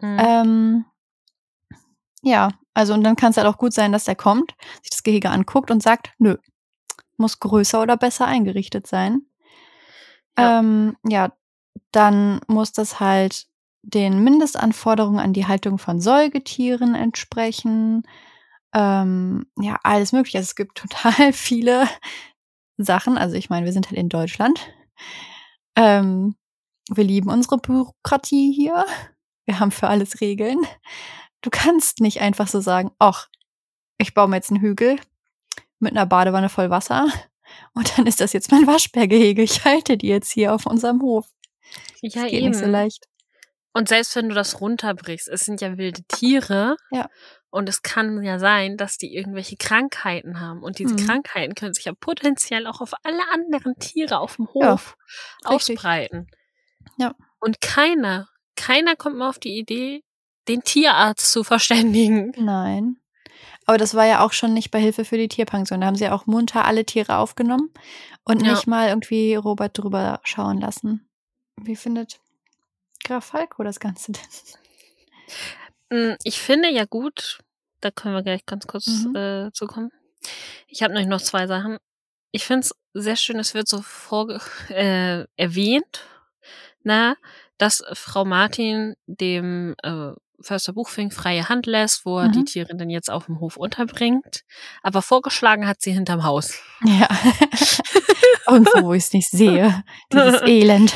Mhm. 0.00 0.18
Ähm, 0.20 0.84
ja, 2.22 2.50
also 2.74 2.92
und 2.92 3.04
dann 3.04 3.16
kann 3.16 3.30
es 3.30 3.38
halt 3.38 3.46
auch 3.46 3.58
gut 3.58 3.72
sein, 3.72 3.92
dass 3.92 4.04
der 4.04 4.16
kommt, 4.16 4.54
sich 4.82 4.90
das 4.90 5.02
Gehege 5.02 5.30
anguckt 5.30 5.70
und 5.70 5.82
sagt, 5.82 6.12
nö, 6.18 6.36
muss 7.20 7.38
größer 7.38 7.80
oder 7.80 7.96
besser 7.96 8.26
eingerichtet 8.26 8.86
sein. 8.86 9.22
Ja. 10.38 10.58
Ähm, 10.58 10.96
ja, 11.06 11.32
dann 11.92 12.40
muss 12.48 12.72
das 12.72 12.98
halt 12.98 13.46
den 13.82 14.22
Mindestanforderungen 14.22 15.20
an 15.20 15.32
die 15.32 15.46
Haltung 15.46 15.78
von 15.78 16.00
Säugetieren 16.00 16.94
entsprechen. 16.94 18.02
Ähm, 18.74 19.46
ja, 19.60 19.78
alles 19.82 20.12
mögliche. 20.12 20.38
Also 20.38 20.48
es 20.48 20.56
gibt 20.56 20.78
total 20.78 21.32
viele 21.32 21.88
Sachen. 22.76 23.18
Also 23.18 23.36
ich 23.36 23.50
meine, 23.50 23.66
wir 23.66 23.72
sind 23.72 23.88
halt 23.88 23.98
in 23.98 24.08
Deutschland. 24.08 24.60
Ähm, 25.76 26.36
wir 26.90 27.04
lieben 27.04 27.30
unsere 27.30 27.58
Bürokratie 27.58 28.52
hier. 28.52 28.84
Wir 29.46 29.60
haben 29.60 29.70
für 29.70 29.88
alles 29.88 30.20
Regeln. 30.20 30.58
Du 31.40 31.50
kannst 31.50 32.00
nicht 32.00 32.20
einfach 32.20 32.48
so 32.48 32.60
sagen, 32.60 32.90
ach, 32.98 33.28
ich 33.98 34.14
baue 34.14 34.28
mir 34.28 34.36
jetzt 34.36 34.50
einen 34.50 34.60
Hügel 34.60 34.98
mit 35.80 35.92
einer 35.92 36.06
Badewanne 36.06 36.48
voll 36.48 36.70
Wasser 36.70 37.06
und 37.74 37.98
dann 37.98 38.06
ist 38.06 38.20
das 38.20 38.32
jetzt 38.32 38.50
mein 38.52 38.66
Waschbärgehege. 38.66 39.42
Ich 39.42 39.64
halte 39.64 39.96
die 39.96 40.08
jetzt 40.08 40.30
hier 40.30 40.54
auf 40.54 40.66
unserem 40.66 41.02
Hof. 41.02 41.26
ja, 42.02 42.24
Geht 42.24 42.32
eben. 42.34 42.48
nicht 42.50 42.58
so 42.60 42.66
leicht. 42.66 43.06
Und 43.72 43.88
selbst 43.88 44.16
wenn 44.16 44.28
du 44.28 44.34
das 44.34 44.60
runterbrichst, 44.60 45.28
es 45.28 45.40
sind 45.42 45.60
ja 45.60 45.78
wilde 45.78 46.02
Tiere. 46.08 46.76
Ja. 46.90 47.08
Und 47.50 47.68
es 47.68 47.82
kann 47.82 48.22
ja 48.22 48.38
sein, 48.38 48.76
dass 48.76 48.96
die 48.96 49.14
irgendwelche 49.14 49.56
Krankheiten 49.56 50.40
haben. 50.40 50.62
Und 50.62 50.78
diese 50.80 50.94
Mhm. 50.94 51.06
Krankheiten 51.06 51.54
können 51.54 51.74
sich 51.74 51.84
ja 51.84 51.92
potenziell 51.98 52.66
auch 52.66 52.80
auf 52.80 52.92
alle 53.04 53.22
anderen 53.32 53.76
Tiere 53.78 54.18
auf 54.18 54.36
dem 54.36 54.48
Ja, 54.54 54.72
Hof 54.72 54.96
richtig. 55.48 55.78
ausbreiten. 55.78 56.26
Ja. 56.98 57.14
Und 57.40 57.60
keiner, 57.60 58.28
keiner 58.56 58.96
kommt 58.96 59.16
mal 59.16 59.28
auf 59.28 59.38
die 59.38 59.56
Idee, 59.58 60.02
den 60.48 60.62
Tierarzt 60.62 61.30
zu 61.30 61.44
verständigen. 61.44 62.32
Nein. 62.36 62.99
Aber 63.70 63.78
das 63.78 63.94
war 63.94 64.04
ja 64.04 64.18
auch 64.24 64.32
schon 64.32 64.52
nicht 64.52 64.72
bei 64.72 64.80
Hilfe 64.80 65.04
für 65.04 65.16
die 65.16 65.28
Tierpension. 65.28 65.80
Da 65.80 65.86
haben 65.86 65.94
sie 65.94 66.02
ja 66.02 66.12
auch 66.12 66.26
munter 66.26 66.64
alle 66.64 66.84
Tiere 66.84 67.18
aufgenommen 67.18 67.72
und 68.24 68.42
Ja. 68.42 68.54
nicht 68.54 68.66
mal 68.66 68.88
irgendwie 68.88 69.36
Robert 69.36 69.78
drüber 69.78 70.18
schauen 70.24 70.60
lassen. 70.60 71.08
Wie 71.56 71.76
findet 71.76 72.18
Graf 73.04 73.26
Falco 73.26 73.62
das 73.62 73.78
Ganze 73.78 74.10
denn? 74.10 74.22
Mm, 76.12 76.16
Ich 76.24 76.40
finde 76.40 76.68
ja 76.68 76.84
gut, 76.84 77.38
da 77.80 77.92
können 77.92 78.16
wir 78.16 78.24
gleich 78.24 78.44
ganz 78.44 78.66
kurz 78.66 78.88
Mhm. 78.88 79.14
äh, 79.14 79.52
zu 79.52 79.68
kommen. 79.68 79.92
Ich 80.66 80.82
habe 80.82 80.92
nämlich 80.92 81.08
noch 81.08 81.22
zwei 81.22 81.46
Sachen. 81.46 81.78
Ich 82.32 82.44
finde 82.46 82.66
es 82.66 82.74
sehr 82.92 83.14
schön, 83.14 83.38
es 83.38 83.54
wird 83.54 83.68
so 83.68 83.82
vorge 83.82 84.40
äh, 84.70 85.26
erwähnt, 85.36 86.06
na, 86.82 87.14
dass 87.56 87.84
Frau 87.92 88.24
Martin 88.24 88.96
dem 89.06 89.76
äh, 89.84 90.10
Förster 90.42 90.72
Buchfink 90.72 91.12
freie 91.12 91.48
Hand 91.48 91.66
lässt, 91.66 92.04
wo 92.06 92.18
er 92.18 92.28
die 92.28 92.40
Mhm. 92.40 92.46
Tiere 92.46 92.76
dann 92.76 92.90
jetzt 92.90 93.10
auf 93.10 93.26
dem 93.26 93.40
Hof 93.40 93.56
unterbringt. 93.56 94.42
Aber 94.82 95.02
vorgeschlagen 95.02 95.66
hat 95.66 95.80
sie 95.80 95.92
hinterm 95.92 96.24
Haus. 96.24 96.58
Ja. 96.84 97.08
und 98.46 98.66
wo 98.80 98.92
ich 98.94 99.04
es 99.04 99.12
nicht 99.12 99.30
sehe. 99.30 99.84
Dieses 100.12 100.40
Elend. 100.46 100.94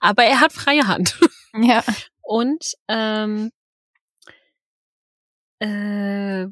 Aber 0.00 0.24
er 0.24 0.40
hat 0.40 0.52
freie 0.52 0.86
Hand. 0.86 1.18
ja. 1.54 1.82
Und 2.22 2.74
ähm, 2.88 3.50
äh, 5.60 6.46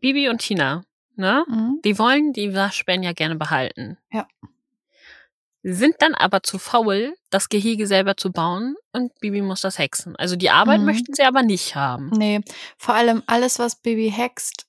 Bibi 0.00 0.28
und 0.28 0.38
Tina, 0.38 0.84
ne? 1.16 1.44
Mhm. 1.48 1.80
Die 1.84 1.98
wollen 1.98 2.32
die 2.32 2.54
Waschbären 2.54 3.02
ja 3.02 3.12
gerne 3.12 3.36
behalten. 3.36 3.98
Ja. 4.12 4.26
Sind 5.66 5.94
dann 6.00 6.14
aber 6.14 6.42
zu 6.42 6.58
faul, 6.58 7.16
das 7.30 7.48
Gehege 7.48 7.86
selber 7.86 8.18
zu 8.18 8.30
bauen 8.30 8.76
und 8.92 9.18
Bibi 9.20 9.40
muss 9.40 9.62
das 9.62 9.78
hexen. 9.78 10.14
Also 10.16 10.36
die 10.36 10.50
Arbeit 10.50 10.80
Mhm. 10.80 10.84
möchten 10.86 11.14
sie 11.14 11.22
aber 11.22 11.42
nicht 11.42 11.74
haben. 11.74 12.10
Nee, 12.10 12.42
vor 12.76 12.94
allem 12.94 13.22
alles, 13.26 13.58
was 13.58 13.76
Baby 13.80 14.10
hext, 14.10 14.66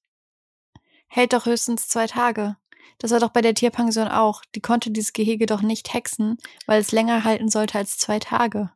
hält 1.07 1.33
doch 1.33 1.45
höchstens 1.45 1.89
zwei 1.89 2.07
Tage. 2.07 2.55
Das 2.97 3.11
war 3.11 3.19
doch 3.19 3.31
bei 3.31 3.41
der 3.41 3.53
Tierpension 3.53 4.07
auch. 4.07 4.41
Die 4.55 4.61
konnte 4.61 4.89
dieses 4.89 5.11
Gehege 5.11 5.45
doch 5.47 5.61
nicht 5.61 5.93
hexen, 5.93 6.37
weil 6.65 6.79
es 6.79 6.93
länger 6.93 7.25
halten 7.25 7.49
sollte 7.49 7.77
als 7.77 7.97
zwei 7.97 8.19
Tage. 8.19 8.71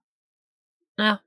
Ja. 0.98 1.22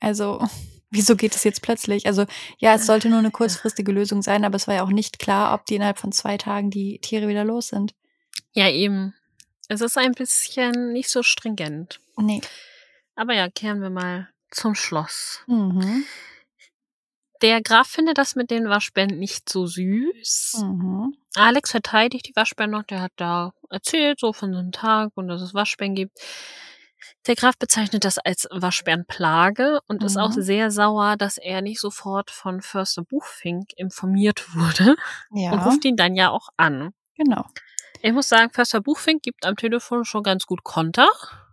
Also, 0.00 0.44
wieso 0.90 1.14
geht 1.14 1.36
es 1.36 1.44
jetzt 1.44 1.62
plötzlich? 1.62 2.06
Also, 2.06 2.26
ja, 2.58 2.74
es 2.74 2.86
sollte 2.86 3.08
nur 3.08 3.20
eine 3.20 3.30
kurzfristige 3.30 3.92
Lösung 3.92 4.22
sein, 4.22 4.44
aber 4.44 4.56
es 4.56 4.66
war 4.66 4.74
ja 4.74 4.82
auch 4.82 4.88
nicht 4.90 5.20
klar, 5.20 5.54
ob 5.54 5.66
die 5.66 5.76
innerhalb 5.76 5.98
von 6.00 6.10
zwei 6.10 6.36
Tagen 6.36 6.70
die 6.70 6.98
Tiere 6.98 7.28
wieder 7.28 7.44
los 7.44 7.68
sind. 7.68 7.94
Ja, 8.54 8.68
eben. 8.68 9.14
Es 9.72 9.80
ist 9.80 9.96
ein 9.96 10.12
bisschen 10.12 10.92
nicht 10.92 11.08
so 11.08 11.22
stringent. 11.22 11.98
Nee. 12.18 12.42
Aber 13.16 13.32
ja, 13.32 13.48
kehren 13.48 13.80
wir 13.80 13.88
mal 13.88 14.28
zum 14.50 14.74
Schloss. 14.74 15.40
Mhm. 15.46 16.04
Der 17.40 17.62
Graf 17.62 17.88
findet 17.88 18.18
das 18.18 18.36
mit 18.36 18.50
den 18.50 18.68
Waschbären 18.68 19.18
nicht 19.18 19.48
so 19.48 19.66
süß. 19.66 20.58
Mhm. 20.62 21.16
Alex 21.34 21.70
verteidigt 21.70 22.28
die 22.28 22.36
Waschbären 22.36 22.70
noch. 22.70 22.82
Der 22.84 23.00
hat 23.00 23.12
da 23.16 23.52
erzählt, 23.70 24.20
so 24.20 24.34
von 24.34 24.52
seinem 24.52 24.72
Tag 24.72 25.12
und 25.14 25.28
dass 25.28 25.40
es 25.40 25.54
Waschbären 25.54 25.94
gibt. 25.94 26.18
Der 27.26 27.34
Graf 27.34 27.56
bezeichnet 27.56 28.04
das 28.04 28.18
als 28.18 28.46
Waschbärenplage 28.50 29.80
und 29.88 30.04
ist 30.04 30.18
auch 30.18 30.36
Mhm. 30.36 30.42
sehr 30.42 30.70
sauer, 30.70 31.16
dass 31.16 31.38
er 31.38 31.62
nicht 31.62 31.80
sofort 31.80 32.30
von 32.30 32.60
Förster 32.60 33.02
Buchfink 33.04 33.70
informiert 33.76 34.44
wurde 34.54 34.96
und 35.30 35.40
Ja, 35.40 35.52
ruft 35.64 35.84
ihn 35.86 35.96
dann 35.96 36.14
ja 36.14 36.28
auch 36.30 36.50
an. 36.58 36.92
genau. 37.16 37.46
Ich 38.02 38.12
muss 38.12 38.28
sagen, 38.28 38.50
Förster 38.52 38.80
Buchfink 38.80 39.22
gibt 39.22 39.46
am 39.46 39.56
Telefon 39.56 40.04
schon 40.04 40.22
ganz 40.22 40.46
gut 40.46 40.64
Konter. 40.64 41.08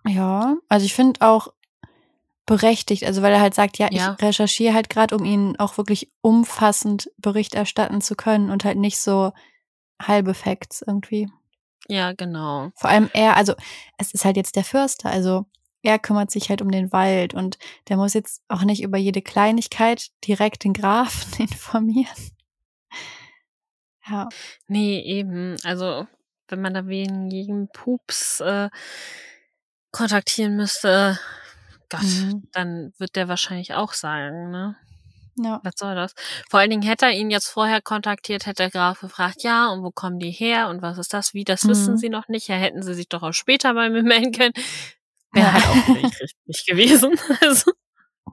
Ja, 0.08 0.56
also 0.68 0.86
ich 0.86 0.94
finde 0.94 1.22
auch, 1.22 1.54
berechtigt. 2.48 3.04
Also 3.04 3.22
weil 3.22 3.32
er 3.32 3.42
halt 3.42 3.54
sagt, 3.54 3.78
ja, 3.78 3.88
Ja. 3.92 4.16
ich 4.18 4.26
recherchiere 4.26 4.74
halt 4.74 4.90
gerade, 4.90 5.16
um 5.16 5.24
ihnen 5.24 5.56
auch 5.60 5.78
wirklich 5.78 6.12
umfassend 6.22 7.12
Bericht 7.18 7.54
erstatten 7.54 8.02
zu 8.02 8.16
können 8.16 8.50
und 8.50 8.66
halt 8.66 8.78
nicht 8.78 8.98
so 9.00 9.32
halbe 10.02 10.34
Facts 10.34 10.82
irgendwie. 10.86 11.30
Ja, 11.88 12.14
genau. 12.14 12.72
Vor 12.76 12.90
allem 12.90 13.10
er, 13.14 13.38
also 13.38 13.54
es 14.00 14.12
ist 14.16 14.26
halt 14.26 14.36
jetzt 14.36 14.56
der 14.56 14.64
Förster, 14.64 15.12
also 15.12 15.46
er 15.84 16.00
kümmert 16.00 16.32
sich 16.32 16.50
halt 16.50 16.64
um 16.64 16.72
den 16.72 16.92
Wald 16.92 17.36
und 17.36 17.60
der 17.88 17.98
muss 17.98 18.16
jetzt 18.16 18.42
auch 18.48 18.64
nicht 18.64 18.82
über 18.82 18.98
jede 18.98 19.22
Kleinigkeit 19.22 20.08
direkt 20.28 20.64
den 20.64 20.74
Grafen 20.74 21.32
informieren. 21.44 22.32
Ja. 24.08 24.28
Nee, 24.68 25.00
eben. 25.02 25.56
Also, 25.64 26.08
wenn 26.52 26.62
man 26.62 26.74
da 26.74 26.88
wegen 26.88 27.30
jedem 27.30 27.68
Pups 27.74 28.40
äh, 28.42 28.70
kontaktieren 29.92 30.56
müsste, 30.56 31.20
Gott, 31.90 32.02
Mhm. 32.04 32.48
dann 32.52 32.94
wird 33.00 33.16
der 33.16 33.28
wahrscheinlich 33.28 33.74
auch 33.74 33.94
sagen, 33.94 34.52
ne? 34.52 34.76
Ja. 35.42 35.62
Was 35.64 35.74
soll 35.78 35.96
das? 35.96 36.14
Vor 36.50 36.60
allen 36.60 36.70
Dingen 36.70 36.82
hätte 36.84 37.06
er 37.06 37.14
ihn 37.14 37.30
jetzt 37.32 37.48
vorher 37.48 37.82
kontaktiert, 37.82 38.46
hätte 38.46 38.64
der 38.64 38.70
Graf 38.72 39.00
gefragt, 39.00 39.42
ja, 39.42 39.70
und 39.70 39.84
wo 39.84 39.90
kommen 39.92 40.20
die 40.20 40.32
her 40.32 40.68
und 40.68 40.82
was 40.82 40.98
ist 40.98 41.14
das? 41.14 41.34
Wie, 41.34 41.46
das 41.46 41.66
wissen 41.68 41.94
Mhm. 41.94 41.98
sie 41.98 42.10
noch 42.10 42.28
nicht. 42.28 42.48
Ja, 42.50 42.56
hätten 42.56 42.84
sie 42.84 42.94
sich 42.94 43.08
doch 43.08 43.24
auch 43.24 43.32
später 43.32 43.74
bei 43.74 43.90
mir 43.90 44.04
melden 44.32 44.34
können. 44.34 44.54
Wäre 45.32 45.48
Ja. 45.48 45.54
halt 45.54 45.66
auch 45.68 45.88
nicht 45.88 46.20
richtig 46.22 46.66
gewesen. 46.68 47.16
Also, 47.42 47.72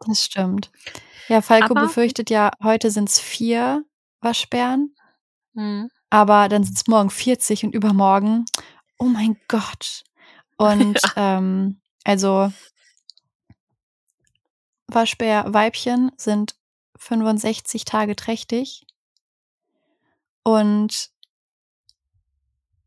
Das 0.07 0.23
stimmt. 0.25 0.71
Ja, 1.29 1.41
Falco 1.43 1.75
Aber- 1.75 1.83
befürchtet 1.87 2.29
ja, 2.29 2.51
heute 2.63 2.91
sind 2.91 3.09
es 3.09 3.21
vier 3.21 3.85
Waschbären, 4.21 4.95
hm. 5.55 5.89
Aber 6.11 6.49
dann 6.49 6.65
sind 6.65 6.77
es 6.77 6.87
morgen 6.87 7.11
40 7.11 7.65
und 7.65 7.75
übermorgen, 7.75 8.45
oh 8.99 9.05
mein 9.05 9.37
Gott. 9.49 10.05
Und 10.57 10.99
ähm, 11.17 11.81
also 12.05 12.53
Waschbär-Weibchen 14.89 16.13
sind 16.17 16.55
65 16.99 17.85
Tage 17.85 18.17
trächtig. 18.17 18.87
Und 20.43 21.11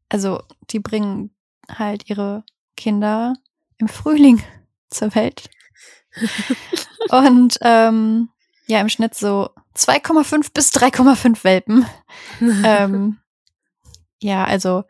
also 0.08 0.42
die 0.70 0.80
bringen 0.80 1.36
halt 1.70 2.10
ihre 2.10 2.44
Kinder 2.76 3.34
im 3.78 3.88
Frühling 3.88 4.42
zur 4.90 5.14
Welt. 5.16 5.50
Und 7.10 7.58
ähm, 7.62 8.30
ja, 8.68 8.82
im 8.82 8.90
Schnitt 8.90 9.16
so 9.16 9.50
2,5 9.80 10.54
bis 10.54 10.72
3,5 10.72 11.44
Welpen. 11.44 11.86
ähm, 12.42 13.18
ja, 14.22 14.44
also 14.46 14.84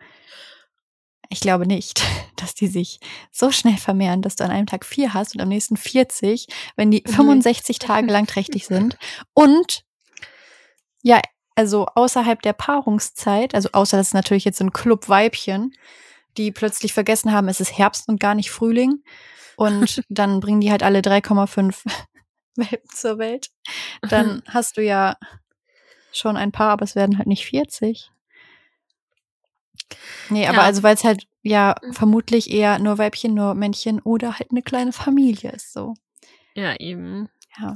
ich 1.30 1.40
glaube 1.42 1.68
nicht, 1.68 2.02
dass 2.36 2.56
die 2.56 2.68
sich 2.68 3.00
so 3.32 3.52
schnell 3.52 3.78
vermehren, 3.78 4.22
dass 4.22 4.36
du 4.36 4.44
an 4.44 4.52
einem 4.52 4.68
Tag 4.68 4.86
vier 4.86 5.14
hast 5.14 5.36
und 5.36 5.42
am 5.42 5.50
nächsten 5.50 5.78
40, 5.78 6.48
wenn 6.76 6.92
die 6.92 7.04
Mhm. 7.06 7.12
65 7.14 7.80
Tage 7.80 8.08
lang 8.12 8.26
trächtig 8.28 8.66
sind. 8.66 8.98
Und 9.34 9.84
ja, 11.02 11.22
also 11.56 11.86
außerhalb 11.88 12.42
der 12.42 12.54
Paarungszeit, 12.54 13.54
also 13.54 13.70
außer 13.74 13.98
das 13.98 14.08
ist 14.08 14.14
natürlich 14.14 14.46
jetzt 14.46 14.58
so 14.58 14.64
ein 14.66 14.74
Club 14.74 15.08
Weibchen, 15.10 15.74
die 16.38 16.52
plötzlich 16.52 16.94
vergessen 16.94 17.32
haben, 17.32 17.48
es 17.50 17.60
ist 17.60 17.78
Herbst 17.78 18.08
und 18.08 18.20
gar 18.20 18.34
nicht 18.36 18.50
Frühling. 18.52 19.04
Und 19.58 20.04
dann 20.08 20.40
bringen 20.40 20.62
die 20.62 20.72
halt 20.72 20.84
alle 20.84 21.00
3,5 21.00 21.84
Welpen 22.60 22.90
zur 22.90 23.18
Welt. 23.18 23.50
Dann 24.10 24.44
hast 24.48 24.78
du 24.78 24.84
ja 24.84 25.18
schon 26.12 26.38
ein 26.38 26.52
paar, 26.52 26.72
aber 26.72 26.84
es 26.84 26.96
werden 26.96 27.18
halt 27.18 27.28
nicht 27.28 27.46
40. 27.46 28.12
Nee, 30.30 30.48
aber 30.48 30.58
Ja. 30.60 30.64
also 30.64 30.84
weil 30.84 30.96
es 30.96 31.04
halt 31.04 31.28
ja 31.42 31.76
vermutlich 31.92 32.52
eher 32.52 32.80
nur 32.80 32.98
Weibchen, 32.98 33.34
nur 33.34 33.54
Männchen 33.56 34.02
oder 34.02 34.38
halt 34.38 34.52
eine 34.52 34.62
kleine 34.62 34.92
Familie 34.92 35.52
ist 35.52 35.74
so. 35.74 35.96
Ja, 36.54 36.76
eben. 36.80 37.30
Ja. 37.60 37.76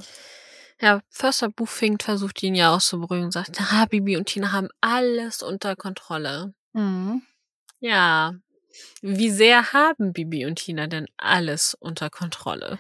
Ja, 0.81 1.01
Förster 1.09 1.49
Buchfink 1.49 2.03
versucht 2.03 2.43
ihn 2.43 2.55
ja 2.55 2.75
auch 2.75 2.81
zu 2.81 2.99
beruhigen 2.99 3.25
und 3.25 3.31
sagt, 3.31 3.59
ah, 3.61 3.85
Bibi 3.85 4.17
und 4.17 4.25
Tina 4.25 4.51
haben 4.51 4.67
alles 4.81 5.41
unter 5.41 5.75
Kontrolle. 5.75 6.53
Mhm. 6.73 7.21
Ja. 7.79 8.33
Wie 9.01 9.29
sehr 9.29 9.71
haben 9.71 10.11
Bibi 10.13 10.45
und 10.45 10.55
Tina 10.55 10.87
denn 10.87 11.07
alles 11.15 11.73
unter 11.79 12.09
Kontrolle? 12.09 12.79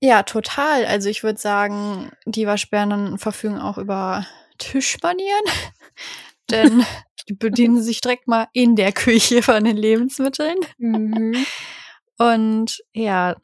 Ja, 0.00 0.22
total. 0.22 0.84
Also 0.86 1.08
ich 1.08 1.22
würde 1.22 1.38
sagen, 1.38 2.10
die 2.24 2.46
Waschbären 2.46 3.18
verfügen 3.18 3.58
auch 3.58 3.78
über 3.78 4.26
Tischmanieren. 4.58 5.44
Denn 6.50 6.84
die 7.28 7.34
bedienen 7.34 7.82
sich 7.82 8.00
direkt 8.00 8.26
mal 8.26 8.46
in 8.52 8.74
der 8.74 8.92
Küche 8.92 9.42
von 9.42 9.64
den 9.64 9.76
Lebensmitteln. 9.76 10.56
Mhm. 10.78 11.34
Und 12.18 12.82
ja, 12.94 13.36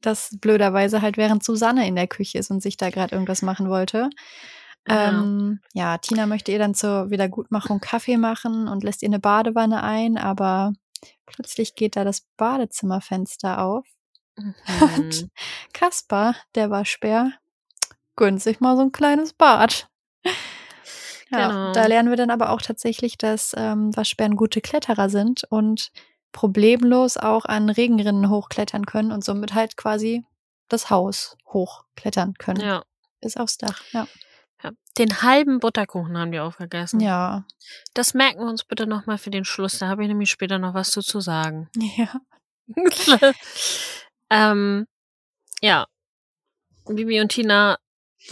das 0.00 0.30
blöderweise 0.40 1.02
halt 1.02 1.16
während 1.16 1.44
Susanne 1.44 1.86
in 1.86 1.96
der 1.96 2.06
Küche 2.06 2.38
ist 2.38 2.50
und 2.50 2.60
sich 2.60 2.76
da 2.76 2.90
gerade 2.90 3.14
irgendwas 3.14 3.42
machen 3.42 3.68
wollte. 3.68 4.10
Ja. 4.88 5.10
Ähm, 5.10 5.60
ja, 5.74 5.98
Tina 5.98 6.26
möchte 6.26 6.50
ihr 6.50 6.58
dann 6.58 6.74
zur 6.74 7.10
Wiedergutmachung 7.10 7.80
Kaffee 7.80 8.16
machen 8.16 8.68
und 8.68 8.84
lässt 8.84 9.02
ihr 9.02 9.08
eine 9.08 9.18
Badewanne 9.20 9.82
ein, 9.82 10.18
aber 10.18 10.72
plötzlich 11.26 11.74
geht 11.74 11.96
da 11.96 12.04
das 12.04 12.26
Badezimmerfenster 12.36 13.62
auf. 13.62 13.86
Und 14.38 15.22
Mhm. 15.22 15.30
Kaspar, 15.72 16.34
der 16.54 16.70
Waschbär, 16.70 17.32
gönnt 18.16 18.42
sich 18.42 18.60
mal 18.60 18.76
so 18.76 18.82
ein 18.82 18.92
kleines 18.92 19.32
Bad. 19.32 19.88
Ja, 21.30 21.48
Genau. 21.48 21.72
da 21.72 21.84
lernen 21.84 22.08
wir 22.08 22.16
dann 22.16 22.30
aber 22.30 22.48
auch 22.48 22.62
tatsächlich, 22.62 23.18
dass 23.18 23.52
ähm, 23.54 23.94
Waschbären 23.94 24.34
gute 24.34 24.62
Kletterer 24.62 25.10
sind 25.10 25.44
und 25.50 25.90
problemlos 26.32 27.18
auch 27.18 27.44
an 27.44 27.68
Regenrinnen 27.68 28.30
hochklettern 28.30 28.86
können 28.86 29.12
und 29.12 29.22
somit 29.22 29.52
halt 29.52 29.76
quasi 29.76 30.24
das 30.68 30.88
Haus 30.88 31.36
hochklettern 31.52 32.32
können. 32.38 32.62
Ja. 32.62 32.82
Bis 33.20 33.36
aufs 33.36 33.58
Dach. 33.58 33.82
Ja. 33.92 34.06
ja. 34.62 34.70
Den 34.96 35.20
halben 35.20 35.60
Butterkuchen 35.60 36.16
haben 36.16 36.32
die 36.32 36.40
aufgegessen. 36.40 37.00
Ja. 37.00 37.44
Das 37.92 38.14
merken 38.14 38.40
wir 38.40 38.48
uns 38.48 38.64
bitte 38.64 38.86
nochmal 38.86 39.18
für 39.18 39.28
den 39.30 39.44
Schluss. 39.44 39.78
Da 39.78 39.88
habe 39.88 40.02
ich 40.04 40.08
nämlich 40.08 40.30
später 40.30 40.58
noch 40.58 40.72
was 40.72 40.90
zu, 40.90 41.02
zu 41.02 41.20
sagen. 41.20 41.68
Ja. 41.98 42.22
ähm, 44.30 44.86
ja. 45.60 45.86
Bibi 46.86 47.20
und 47.20 47.30
Tina 47.30 47.78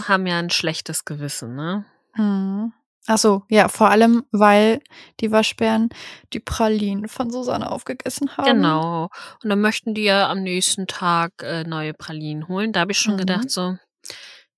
haben 0.04 0.26
ja 0.26 0.38
ein 0.38 0.50
schlechtes 0.50 1.04
Gewissen, 1.04 1.54
ne? 1.54 1.84
Hm. 2.14 2.72
Ach 3.08 3.18
so, 3.18 3.44
ja, 3.48 3.68
vor 3.68 3.88
allem, 3.90 4.24
weil 4.32 4.80
die 5.20 5.30
Waschbären 5.30 5.90
die 6.32 6.40
Pralinen 6.40 7.06
von 7.08 7.30
Susanne 7.30 7.70
aufgegessen 7.70 8.36
haben. 8.36 8.46
Genau. 8.46 9.10
Und 9.44 9.50
dann 9.50 9.60
möchten 9.60 9.94
die 9.94 10.02
ja 10.04 10.28
am 10.28 10.42
nächsten 10.42 10.88
Tag 10.88 11.32
äh, 11.42 11.62
neue 11.62 11.94
Pralinen 11.94 12.48
holen. 12.48 12.72
Da 12.72 12.80
habe 12.80 12.90
ich 12.92 12.98
schon 12.98 13.14
Mhm. 13.14 13.18
gedacht, 13.18 13.50
so, 13.50 13.76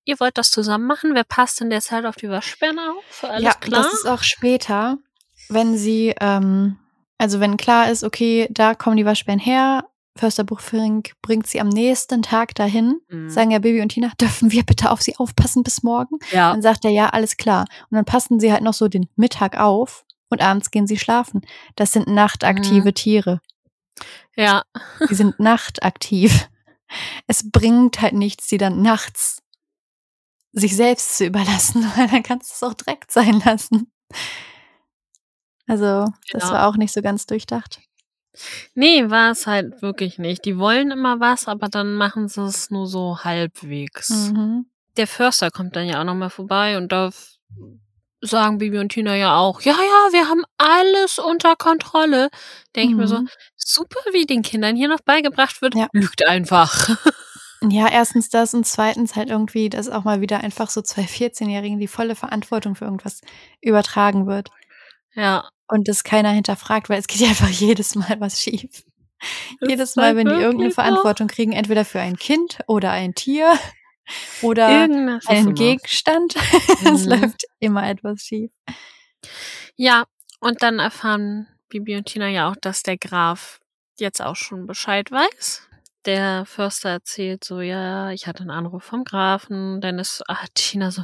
ihr 0.05 0.19
wollt 0.19 0.39
das 0.39 0.49
zusammen 0.49 0.87
machen? 0.87 1.13
Wer 1.13 1.25
passt 1.25 1.61
in 1.61 1.69
der 1.69 1.81
Zeit 1.81 2.05
auf 2.05 2.15
die 2.15 2.29
Waschbären 2.29 2.79
auf? 2.79 3.23
Alles 3.23 3.43
ja, 3.43 3.53
klar? 3.53 3.83
das 3.83 3.93
ist 3.93 4.07
auch 4.07 4.23
später, 4.23 4.97
wenn 5.49 5.77
sie, 5.77 6.15
ähm, 6.19 6.79
also 7.19 7.39
wenn 7.39 7.55
klar 7.55 7.91
ist, 7.91 8.03
okay, 8.03 8.47
da 8.49 8.73
kommen 8.73 8.97
die 8.97 9.05
Waschbären 9.05 9.39
her, 9.39 9.85
Förster 10.19 10.43
Buchfering 10.43 11.03
bringt 11.21 11.47
sie 11.47 11.61
am 11.61 11.69
nächsten 11.69 12.21
Tag 12.21 12.53
dahin, 12.55 12.99
Mhm. 13.09 13.29
sagen 13.29 13.51
ja 13.51 13.59
Baby 13.59 13.81
und 13.81 13.89
Tina, 13.89 14.11
dürfen 14.21 14.51
wir 14.51 14.63
bitte 14.63 14.91
auf 14.91 15.01
sie 15.01 15.15
aufpassen 15.17 15.63
bis 15.63 15.81
morgen? 15.83 16.17
ja. 16.31 16.51
Dann 16.51 16.61
sagt 16.61 16.83
er, 16.85 16.91
ja, 16.91 17.09
alles 17.09 17.37
klar. 17.37 17.65
Und 17.89 17.95
dann 17.95 18.05
passen 18.05 18.39
sie 18.39 18.51
halt 18.51 18.61
noch 18.63 18.73
so 18.73 18.87
den 18.87 19.07
Mittag 19.15 19.57
auf 19.57 20.05
und 20.29 20.41
abends 20.41 20.71
gehen 20.71 20.87
sie 20.87 20.97
schlafen. 20.97 21.41
Das 21.75 21.91
sind 21.91 22.07
nachtaktive 22.07 22.89
Mhm. 22.89 22.93
Tiere. 22.93 23.41
Ja. 24.35 24.63
Die 25.09 25.15
sind 25.15 25.39
nachtaktiv. 25.39 26.49
Es 27.27 27.49
bringt 27.49 28.01
halt 28.01 28.13
nichts, 28.13 28.47
sie 28.49 28.57
dann 28.57 28.81
nachts 28.81 29.41
sich 30.51 30.75
selbst 30.75 31.17
zu 31.17 31.25
überlassen, 31.25 31.83
weil 31.95 32.07
dann 32.07 32.23
kannst 32.23 32.49
du 32.49 32.53
es 32.55 32.63
auch 32.69 32.73
direkt 32.73 33.11
sein 33.11 33.41
lassen. 33.45 33.91
Also, 35.67 36.05
das 36.31 36.43
Genau. 36.43 36.53
war 36.53 36.67
auch 36.67 36.75
nicht 36.77 36.91
so 36.93 37.01
ganz 37.01 37.25
durchdacht. 37.27 37.79
Nee, 38.73 39.09
war 39.09 39.31
es 39.31 39.47
halt 39.47 39.81
wirklich 39.81 40.17
nicht. 40.19 40.45
Die 40.45 40.57
wollen 40.57 40.91
immer 40.91 41.19
was, 41.19 41.47
aber 41.47 41.67
dann 41.69 41.95
machen 41.95 42.27
sie 42.27 42.43
es 42.45 42.69
nur 42.71 42.87
so 42.87 43.19
halbwegs. 43.23 44.09
Mhm. 44.09 44.65
Der 44.97 45.07
Förster 45.07 45.49
kommt 45.51 45.75
dann 45.75 45.87
ja 45.87 45.99
auch 46.01 46.05
nochmal 46.05 46.29
vorbei 46.29 46.77
und 46.77 46.91
da 46.91 47.09
sagen 48.21 48.57
Bibi 48.57 48.79
und 48.79 48.89
Tina 48.89 49.15
ja 49.15 49.37
auch, 49.37 49.61
ja, 49.61 49.71
ja, 49.73 50.11
wir 50.13 50.27
haben 50.27 50.43
alles 50.57 51.19
unter 51.19 51.55
Kontrolle. 51.55 52.29
Denke 52.75 52.91
ich 52.91 52.97
mir 52.97 53.07
so, 53.07 53.19
Mhm. 53.19 53.29
super, 53.55 53.99
wie 54.11 54.25
den 54.25 54.41
Kindern 54.41 54.75
hier 54.75 54.89
noch 54.89 54.99
beigebracht 55.01 55.61
wird, 55.61 55.75
Ja. 55.75 55.87
lügt 55.93 56.25
einfach. 56.27 56.89
Ja, 57.61 57.89
erstens 57.91 58.29
das 58.29 58.53
und 58.53 58.65
zweitens 58.65 59.17
halt 59.17 59.29
irgendwie, 59.29 59.67
dass 59.69 59.89
auch 59.89 60.05
mal 60.05 60.21
wieder 60.21 60.39
einfach 60.39 60.69
so 60.69 60.81
zwei 60.81 61.01
14-Jährigen 61.05 61.77
die 61.77 61.89
volle 61.89 62.15
Verantwortung 62.15 62.73
für 62.75 62.85
irgendwas 62.85 63.19
übertragen 63.59 64.27
wird. 64.27 64.49
ja. 65.13 65.49
Und 65.69 65.87
das 65.87 66.03
keiner 66.03 66.31
hinterfragt, 66.31 66.89
weil 66.89 66.99
es 66.99 67.07
geht 67.07 67.19
ja 67.21 67.27
einfach 67.29 67.49
jedes 67.49 67.95
Mal 67.95 68.17
was 68.19 68.41
schief. 68.41 68.83
Das 69.59 69.69
Jedes 69.69 69.95
Mal, 69.95 70.15
wenn 70.15 70.27
die 70.27 70.33
irgendeine. 70.33 70.71
Verantwortung 70.71 71.27
kriegen, 71.27 71.51
entweder 71.51 71.83
für 71.85 71.99
ein 71.99 72.15
Kind 72.17 72.59
oder 72.67 72.91
ein 72.91 73.15
Tier 73.15 73.53
oder 74.41 74.69
Irgendwas 74.69 75.27
einen. 75.27 75.53
Gegenstand. 75.55 76.35
es 76.85 77.05
Mhm. 77.05 77.09
läuft 77.11 77.43
immer 77.59 77.87
etwas 77.89 78.21
schief. 78.21 78.51
Ja, 79.75 80.05
und 80.39 80.63
dann 80.63 80.79
erfahren 80.79 81.47
Bibi 81.69 81.95
und 81.97 82.05
Tina 82.05 82.27
ja 82.29 82.49
auch, 82.49 82.55
dass 82.61 82.81
der 82.83 82.97
Graf 82.97 83.59
jetzt 83.99 84.21
auch 84.21 84.35
schon 84.35 84.65
Bescheid 84.65 85.11
weiß. 85.11 85.63
der 86.05 86.45
Förster 86.45 86.89
erzählt 86.89 87.43
so, 87.43 87.59
ja, 87.59 88.11
ich 88.11 88.25
hatte 88.25 88.41
einen 88.41 88.51
Anruf 88.51 88.83
vom 88.85 89.03
Grafen, 89.03 89.81
dann 89.81 89.99
ist 89.99 90.23
ah, 90.29 90.45
Tina 90.55 90.91
so, 90.91 91.03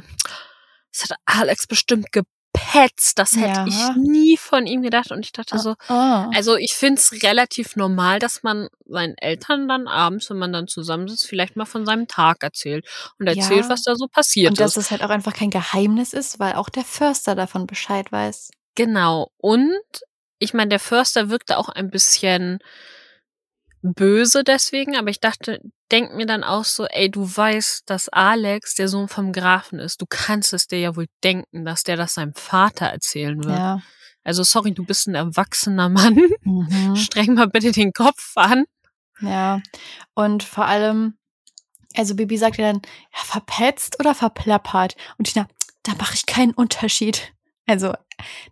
das 0.90 1.10
hat 1.10 1.18
Alex 1.26 1.66
bestimmt 1.66 2.10
gepetzt, 2.56 3.18
das 3.18 3.36
hätte 3.36 3.46
Ja. 3.60 3.66
ich 3.66 3.96
nie 3.96 4.36
von 4.36 4.66
ihm 4.66 4.82
gedacht 4.82 5.10
und 5.12 5.24
ich 5.24 5.32
dachte 5.32 5.58
so, 5.58 5.74
Oh. 5.88 5.92
also 6.34 6.56
ich 6.56 6.74
find's 6.74 7.22
relativ 7.22 7.76
normal, 7.76 8.18
dass 8.18 8.42
man 8.42 8.68
seinen 8.86 9.16
Eltern 9.18 9.68
dann 9.68 9.86
abends, 9.88 10.28
wenn 10.30 10.38
man 10.38 10.52
dann 10.52 10.68
zusammensitzt, 10.68 11.26
vielleicht 11.26 11.56
mal 11.56 11.64
von 11.64 11.86
seinem 11.86 12.06
Tag 12.08 12.42
erzählt 12.42 12.86
und 13.18 13.26
erzählt, 13.26 13.64
Ja. 13.64 13.68
was 13.70 13.82
da 13.82 13.94
so 13.96 14.06
passiert 14.08 14.50
Und 14.50 14.60
dass 14.60 14.76
ist. 14.76 14.84
es 14.86 14.90
halt 14.90 15.02
auch 15.02 15.10
einfach 15.10 15.32
kein 15.34 15.50
Geheimnis 15.50 16.12
ist, 16.12 16.38
weil 16.38 16.54
auch 16.54 16.68
der 16.68 16.84
Förster 16.84 17.34
davon 17.34 17.66
Bescheid 17.66 18.10
weiß. 18.12 18.50
Genau. 18.74 19.30
Und 19.38 19.80
ich 20.38 20.52
meine, 20.54 20.68
der 20.68 20.80
Förster 20.80 21.30
wirkte 21.30 21.56
auch 21.58 21.68
ein 21.68 21.90
bisschen 21.90 22.58
böse 23.94 24.44
deswegen, 24.44 24.96
aber 24.96 25.10
ich 25.10 25.20
dachte, 25.20 25.60
denk 25.90 26.14
mir 26.14 26.26
dann 26.26 26.44
auch 26.44 26.64
so, 26.64 26.86
ey, 26.86 27.10
du 27.10 27.24
weißt, 27.24 27.88
dass 27.88 28.08
Alex 28.08 28.74
der 28.74 28.88
Sohn 28.88 29.08
vom 29.08 29.32
Grafen 29.32 29.78
ist. 29.78 30.00
Du 30.00 30.06
kannst 30.08 30.52
es 30.52 30.66
dir 30.66 30.78
ja 30.78 30.96
wohl 30.96 31.06
denken, 31.22 31.64
dass 31.64 31.82
der 31.82 31.96
das 31.96 32.14
seinem 32.14 32.34
Vater 32.34 32.86
erzählen 32.86 33.42
wird. 33.42 33.58
Ja. 33.58 33.82
Also 34.24 34.42
sorry, 34.42 34.72
du 34.72 34.84
bist 34.84 35.06
ein 35.06 35.14
erwachsener 35.14 35.88
Mann. 35.88 36.16
Mhm. 36.42 36.96
Streng 36.96 37.34
mal 37.34 37.48
bitte 37.48 37.72
den 37.72 37.92
Kopf 37.92 38.32
an. 38.36 38.64
Ja. 39.20 39.60
Und 40.14 40.42
vor 40.42 40.66
allem, 40.66 41.18
also 41.96 42.14
Bibi 42.14 42.38
sagt 42.38 42.58
ja 42.58 42.72
dann, 42.72 42.82
ja, 43.12 43.24
verpetzt 43.24 43.98
oder 44.00 44.14
verplappert? 44.14 44.94
Und 45.18 45.32
Tina, 45.32 45.48
da 45.82 45.92
mache 45.96 46.14
ich 46.14 46.26
keinen 46.26 46.52
Unterschied. 46.52 47.32
Also, 47.66 47.92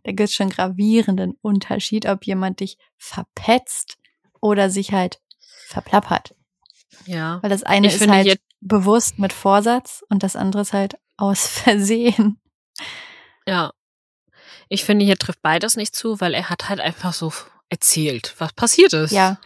da 0.02 0.12
gibt 0.12 0.28
es 0.28 0.34
schon 0.34 0.50
gravierenden 0.50 1.34
Unterschied, 1.40 2.06
ob 2.06 2.24
jemand 2.26 2.60
dich 2.60 2.78
verpetzt 2.96 3.96
oder 4.40 4.70
sich 4.70 4.92
halt 4.92 5.20
verplappert. 5.74 6.34
Ja. 7.06 7.42
Weil 7.42 7.50
das 7.50 7.62
eine 7.64 7.88
Ich 7.88 7.94
ist 7.96 8.08
halt 8.08 8.40
bewusst 8.60 9.18
mit 9.18 9.32
Vorsatz 9.32 10.02
und 10.08 10.22
das 10.22 10.36
andere 10.36 10.62
ist 10.62 10.72
halt 10.72 10.94
aus 11.16 11.46
Versehen. 11.64 12.40
Ja. 13.46 13.72
Ich 14.68 14.84
finde, 14.84 15.04
hier 15.04 15.16
trifft 15.18 15.42
beides 15.42 15.76
nicht 15.76 15.94
zu, 15.94 16.20
weil 16.20 16.32
er 16.34 16.48
hat 16.48 16.68
halt 16.70 16.80
einfach 16.80 17.12
so 17.12 17.32
erzählt, 17.68 18.34
was 18.38 18.52
passiert 18.54 18.92
ist. 18.94 19.10
Ja, 19.12 19.38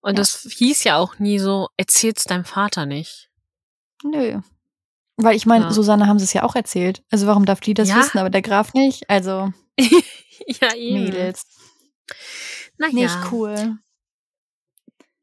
Und 0.00 0.12
Ja. 0.12 0.16
das 0.16 0.46
hieß 0.56 0.84
ja 0.84 0.96
auch 0.98 1.18
nie 1.18 1.38
so, 1.38 1.68
erzähl's 1.76 2.24
deinem 2.24 2.44
Vater 2.44 2.86
nicht. 2.86 3.30
nö. 4.02 4.40
Weil 5.18 5.34
ich 5.34 5.46
meine, 5.46 5.64
Ja. 5.66 5.70
Susanne 5.72 6.06
haben 6.08 6.18
sie 6.18 6.26
es 6.26 6.34
ja 6.34 6.42
auch 6.42 6.54
erzählt. 6.54 7.02
Also 7.10 7.26
warum 7.26 7.46
darf 7.46 7.60
die 7.60 7.72
das 7.72 7.88
Ja. 7.88 7.96
wissen, 7.96 8.18
aber 8.18 8.28
der 8.28 8.42
Graf 8.42 8.74
nicht? 8.74 9.08
Also 9.08 9.50
ja, 9.78 10.74
eben. 10.74 11.04
Mädels. 11.04 11.46
Naja, 12.76 12.92
Nicht 12.92 13.16
cool. 13.32 13.78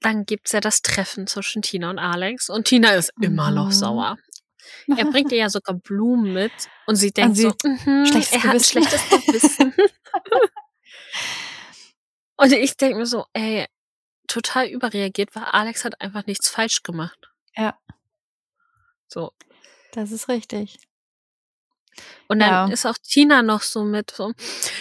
Dann 0.03 0.25
gibt's 0.25 0.51
ja 0.51 0.59
das 0.59 0.81
Treffen 0.81 1.27
zwischen 1.27 1.61
Tina 1.61 1.89
und 1.89 1.99
Alex 1.99 2.49
und 2.49 2.65
Tina 2.67 2.91
ist 2.93 3.11
immer 3.21 3.51
noch 3.51 3.67
Mhm. 3.67 3.71
sauer. 3.71 4.17
Er 4.95 5.05
bringt 5.05 5.31
ihr 5.31 5.39
ja 5.39 5.49
sogar 5.49 5.75
Blumen 5.75 6.33
mit 6.33 6.51
und 6.87 6.95
sie 6.95 7.11
denkt 7.11 7.35
sie- 7.37 7.43
so, 7.43 7.53
mhm, 7.63 8.05
schlechtes 8.05 8.31
er 8.33 8.43
hat 8.43 8.45
ein 8.45 8.51
Gewissen. 8.57 8.71
schlechtes 8.83 9.25
Gewissen. 9.25 9.73
und 12.37 12.51
ich 12.53 12.77
denke 12.77 12.97
mir 12.97 13.05
so, 13.05 13.25
ey, 13.33 13.65
total 14.27 14.67
überreagiert, 14.67 15.35
weil 15.35 15.43
Alex 15.45 15.85
hat 15.85 15.99
einfach 16.01 16.25
nichts 16.25 16.49
falsch 16.49 16.83
gemacht. 16.83 17.29
Ja. 17.55 17.77
So. 19.07 19.31
Das 19.91 20.11
ist 20.11 20.27
richtig. 20.29 20.77
Und 22.27 22.39
dann 22.39 22.49
Ja. 22.49 22.73
ist 22.73 22.85
auch 22.85 22.97
Tina 22.97 23.41
noch 23.43 23.61
so 23.61 23.83
mit 23.83 24.11
so, 24.11 24.33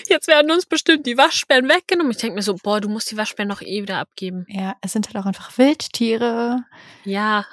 jetzt 0.09 0.29
werden 0.29 0.51
uns 0.51 0.67
bestimmt 0.67 1.07
die 1.07 1.17
Waschbären 1.19 1.69
weggenommen. 1.69 2.13
Ich 2.13 2.19
denke 2.19 2.37
mir 2.37 2.43
so, 2.43 2.55
boah, 2.55 2.81
du 2.81 2.89
musst 2.89 3.11
die 3.11 3.17
Waschbären 3.17 3.49
doch 3.49 3.63
eh 3.63 3.83
wieder 3.83 3.99
abgeben. 3.99 4.45
Ja, 4.49 4.75
es 4.81 4.93
sind 4.93 5.07
halt 5.07 5.17
auch 5.17 5.27
einfach 5.27 5.57
Wildtiere. 5.59 6.65
Ja. 7.05 7.47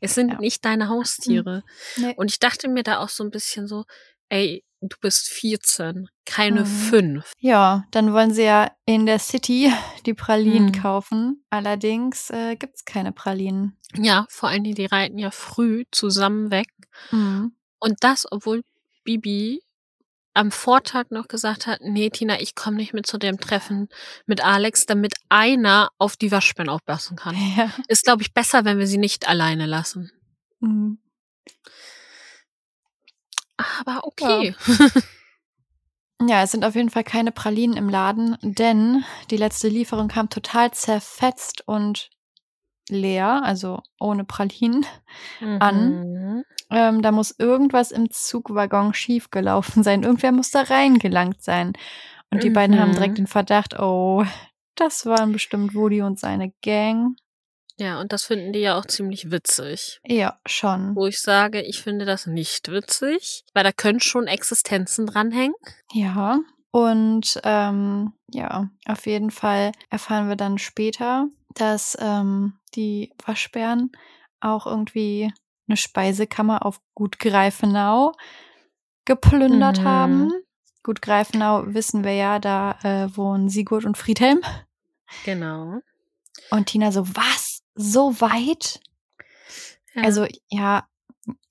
Es 0.00 0.14
sind 0.14 0.32
Ja. 0.32 0.38
nicht 0.38 0.64
deine 0.64 0.88
Haustiere. 0.88 1.62
Nee. 1.96 2.14
Und 2.16 2.30
ich 2.30 2.38
dachte 2.38 2.68
mir 2.68 2.82
da 2.82 2.98
auch 3.00 3.08
so 3.10 3.22
ein 3.24 3.30
bisschen 3.30 3.68
so, 3.68 3.84
ey, 4.28 4.64
du 4.80 4.96
bist 5.00 5.28
14, 5.28 6.08
keine 6.24 6.60
Mhm. 6.60 6.66
5. 6.66 7.32
Ja, 7.38 7.84
dann 7.90 8.12
wollen 8.12 8.32
sie 8.32 8.44
ja 8.44 8.70
in 8.86 9.06
der 9.06 9.18
City 9.18 9.72
die 10.06 10.14
Pralinen 10.14 10.72
Hm. 10.72 10.82
kaufen. 10.82 11.44
Allerdings 11.50 12.30
äh, 12.30 12.56
gibt's 12.56 12.84
keine 12.84 13.12
Pralinen. 13.12 13.76
Ja, 13.94 14.26
vor 14.30 14.48
allen 14.48 14.64
Dingen, 14.64 14.76
die 14.76 14.86
reiten 14.86 15.18
ja 15.18 15.30
früh 15.30 15.84
zusammen 15.90 16.50
weg. 16.50 16.68
Mhm. 17.10 17.52
Und 17.78 17.96
das, 18.00 18.26
obwohl 18.30 18.62
Bibi 19.04 19.62
am 20.34 20.52
Vortag 20.52 21.10
noch 21.10 21.26
gesagt 21.26 21.66
hat, 21.66 21.80
nee, 21.82 22.10
Tina, 22.10 22.40
ich 22.40 22.54
komme 22.54 22.76
nicht 22.76 22.94
mit 22.94 23.06
zu 23.06 23.18
dem 23.18 23.40
Treffen 23.40 23.88
mit 24.26 24.44
Alex, 24.44 24.86
damit 24.86 25.14
einer 25.28 25.90
auf 25.98 26.16
die 26.16 26.30
Waschbären 26.30 26.68
aufpassen 26.68 27.16
kann. 27.16 27.34
Ja. 27.56 27.72
Ist, 27.88 28.04
glaube 28.04 28.22
ich, 28.22 28.32
besser, 28.32 28.64
wenn 28.64 28.78
wir 28.78 28.86
sie 28.86 28.98
nicht 28.98 29.28
alleine 29.28 29.66
lassen. 29.66 30.12
Mhm. 30.60 30.98
Aber 33.56 34.06
okay. 34.06 34.54
Ja, 36.26 36.42
es 36.42 36.50
sind 36.50 36.64
auf 36.64 36.74
jeden 36.74 36.90
Fall 36.90 37.04
keine 37.04 37.30
Pralinen 37.30 37.76
im 37.76 37.88
Laden, 37.88 38.36
denn 38.42 39.04
die 39.30 39.36
letzte 39.36 39.68
Lieferung 39.68 40.08
kam 40.08 40.28
total 40.28 40.72
zerfetzt 40.72 41.62
und 41.66 42.10
leer, 42.90 43.42
also 43.44 43.82
ohne 43.98 44.24
Pralinen. 44.24 44.84
An. 45.60 46.00
Mhm. 46.00 46.44
Ähm, 46.70 47.02
da 47.02 47.12
muss 47.12 47.34
irgendwas 47.38 47.90
im 47.92 48.10
Zugwaggon 48.10 48.92
schiefgelaufen 48.94 49.82
sein. 49.82 50.02
Irgendwer 50.02 50.32
muss 50.32 50.50
da 50.50 50.62
reingelangt 50.62 51.42
sein. 51.42 51.72
Und 52.30 52.42
die 52.42 52.50
beiden 52.50 52.78
haben 52.78 52.90
Mhm. 52.90 52.94
direkt 52.94 53.18
den 53.18 53.26
Verdacht, 53.26 53.78
oh, 53.78 54.24
das 54.74 55.06
waren 55.06 55.32
bestimmt 55.32 55.74
Woody 55.74 56.02
und 56.02 56.18
seine 56.20 56.52
Gang. 56.62 57.16
Ja, 57.78 58.00
und 58.00 58.12
das 58.12 58.24
finden 58.24 58.52
die 58.52 58.58
ja 58.58 58.76
auch 58.76 58.84
ziemlich 58.84 59.30
witzig. 59.30 60.00
Ja, 60.04 60.38
schon. 60.46 60.94
Wo 60.96 61.06
ich 61.06 61.20
sage, 61.20 61.62
ich 61.62 61.80
finde 61.80 62.04
das 62.04 62.26
nicht 62.26 62.70
witzig, 62.70 63.44
weil 63.54 63.64
da 63.64 63.72
können 63.72 64.00
schon 64.00 64.26
Existenzen 64.26 65.06
dranhängen. 65.06 65.54
Ja. 65.92 66.40
Und 66.70 67.40
ähm, 67.44 68.12
ja, 68.30 68.68
auf 68.84 69.06
jeden 69.06 69.30
Fall 69.30 69.72
erfahren 69.90 70.28
wir 70.28 70.36
dann 70.36 70.58
später, 70.58 71.28
dass 71.60 71.96
ähm, 72.00 72.54
die 72.74 73.12
Waschbären 73.24 73.92
auch 74.40 74.66
irgendwie 74.66 75.32
eine 75.68 75.76
Speisekammer 75.76 76.64
auf 76.64 76.80
Gut 76.94 77.18
Greifenau 77.18 78.12
geplündert 79.04 79.80
Mhm. 79.80 79.84
haben. 79.84 80.32
Gut 80.82 81.02
Greifenau 81.02 81.64
wissen 81.66 82.04
wir 82.04 82.14
ja, 82.14 82.38
da 82.38 82.78
äh, 82.82 83.16
wohnen 83.16 83.48
Sigurd 83.48 83.84
und 83.84 83.98
Friedhelm. 83.98 84.40
Genau. 85.24 85.80
Und 86.50 86.66
Tina 86.66 86.92
so, 86.92 87.06
was? 87.08 87.62
So 87.74 88.20
weit? 88.20 88.80
Ja. 89.94 90.02
Also, 90.04 90.26
ja, 90.48 90.86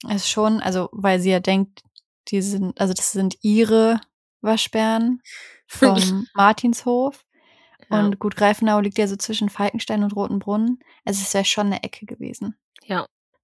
ist 0.09 0.29
schon, 0.29 0.61
also, 0.61 0.89
weil 0.91 1.19
sie 1.19 1.31
ja 1.31 1.39
denkt, 1.39 1.83
die 2.29 2.41
sind, 2.41 2.79
also, 2.79 2.93
das 2.93 3.11
sind 3.11 3.37
ihre 3.41 3.99
Waschbären 4.41 5.21
vom 5.67 6.27
Martinshof. 6.33 7.23
Ja. 7.89 7.99
Und 7.99 8.19
Gut 8.19 8.35
Greifenau 8.35 8.79
liegt 8.79 8.97
ja 8.97 9.07
so 9.07 9.15
zwischen 9.15 9.49
Falkenstein 9.49 10.03
und 10.03 10.15
Rotenbrunnen. 10.15 10.79
Also, 11.05 11.21
es 11.21 11.33
wäre 11.33 11.45
schon 11.45 11.67
eine 11.67 11.83
Ecke 11.83 12.05
gewesen. 12.05 12.55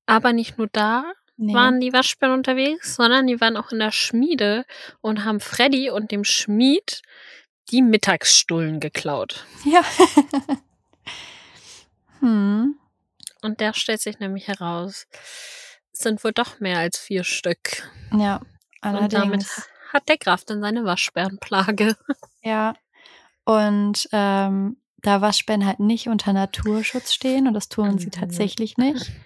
Aber 0.05 0.33
nicht 0.33 0.57
nur 0.57 0.67
da 0.67 1.13
Nee. 1.35 1.53
waren 1.53 1.79
die 1.79 1.93
Waschbären 1.93 2.35
unterwegs, 2.35 2.95
sondern 2.95 3.25
die 3.25 3.41
waren 3.41 3.57
auch 3.57 3.71
in 3.71 3.79
der 3.79 3.91
Schmiede 3.91 4.65
und 5.01 5.25
haben 5.25 5.39
Freddy 5.39 5.89
und 5.89 6.11
dem 6.11 6.23
Schmied 6.23 7.01
die 7.71 7.81
Mittagsstullen 7.81 8.79
geklaut. 8.79 9.45
Ja. 9.65 9.81
hm. 12.19 12.75
Und 13.41 13.59
der 13.59 13.73
stellt 13.73 13.99
sich 14.01 14.19
nämlich 14.19 14.47
heraus, 14.47 15.07
es 15.91 15.99
sind 15.99 16.23
wohl 16.23 16.33
doch 16.33 16.59
mehr 16.59 16.77
als 16.77 16.99
vier 16.99 17.23
Stück. 17.23 17.89
Ja, 18.15 18.37
Und 18.83 18.93
damit 18.93 19.15
allerdings. 19.15 19.67
hat 19.91 20.07
der 20.07 20.17
Graf 20.17 20.45
dann 20.45 20.61
seine 20.61 20.85
Waschbärenplage. 20.85 21.95
Ja. 22.45 22.75
Und 23.45 24.07
ähm, 24.11 24.77
da 24.97 25.21
Waschbären 25.21 25.65
halt 25.65 25.79
nicht 25.79 26.07
unter 26.07 26.31
Naturschutz 26.33 27.13
stehen 27.13 27.47
und 27.47 27.53
das 27.53 27.67
tun 27.69 27.97
sie 27.97 28.07
Mhm. 28.07 28.11
tatsächlich 28.11 28.77
nicht. 28.77 29.11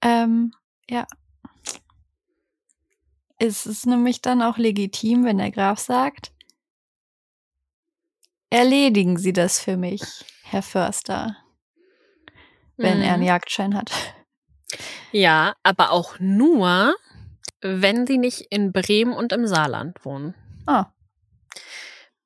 Ähm, 0.00 0.52
ja. 0.88 1.08
Es 3.38 3.66
ist 3.66 3.84
nämlich 3.84 4.22
dann 4.22 4.42
auch 4.42 4.58
legitim, 4.58 5.24
wenn 5.24 5.38
der 5.38 5.50
Graf 5.50 5.80
sagt, 5.80 6.30
erledigen 8.50 9.16
Sie 9.18 9.32
das 9.32 9.58
für 9.60 9.76
mich, 9.76 10.02
Herr 10.44 10.62
Förster, 10.62 11.36
wenn 12.76 13.00
er 13.02 13.14
einen 13.14 13.22
Mhm. 13.22 13.28
Jagdschein 13.28 13.74
hat. 13.74 13.90
Ja, 15.10 15.54
aber 15.64 15.90
auch 15.90 16.20
nur, 16.20 16.94
wenn 17.60 18.06
sie 18.06 18.18
nicht 18.18 18.42
in 18.50 18.72
Bremen 18.72 19.12
und 19.12 19.32
im 19.32 19.46
Saarland 19.48 20.04
wohnen. 20.04 20.34
Ah, 20.66 20.86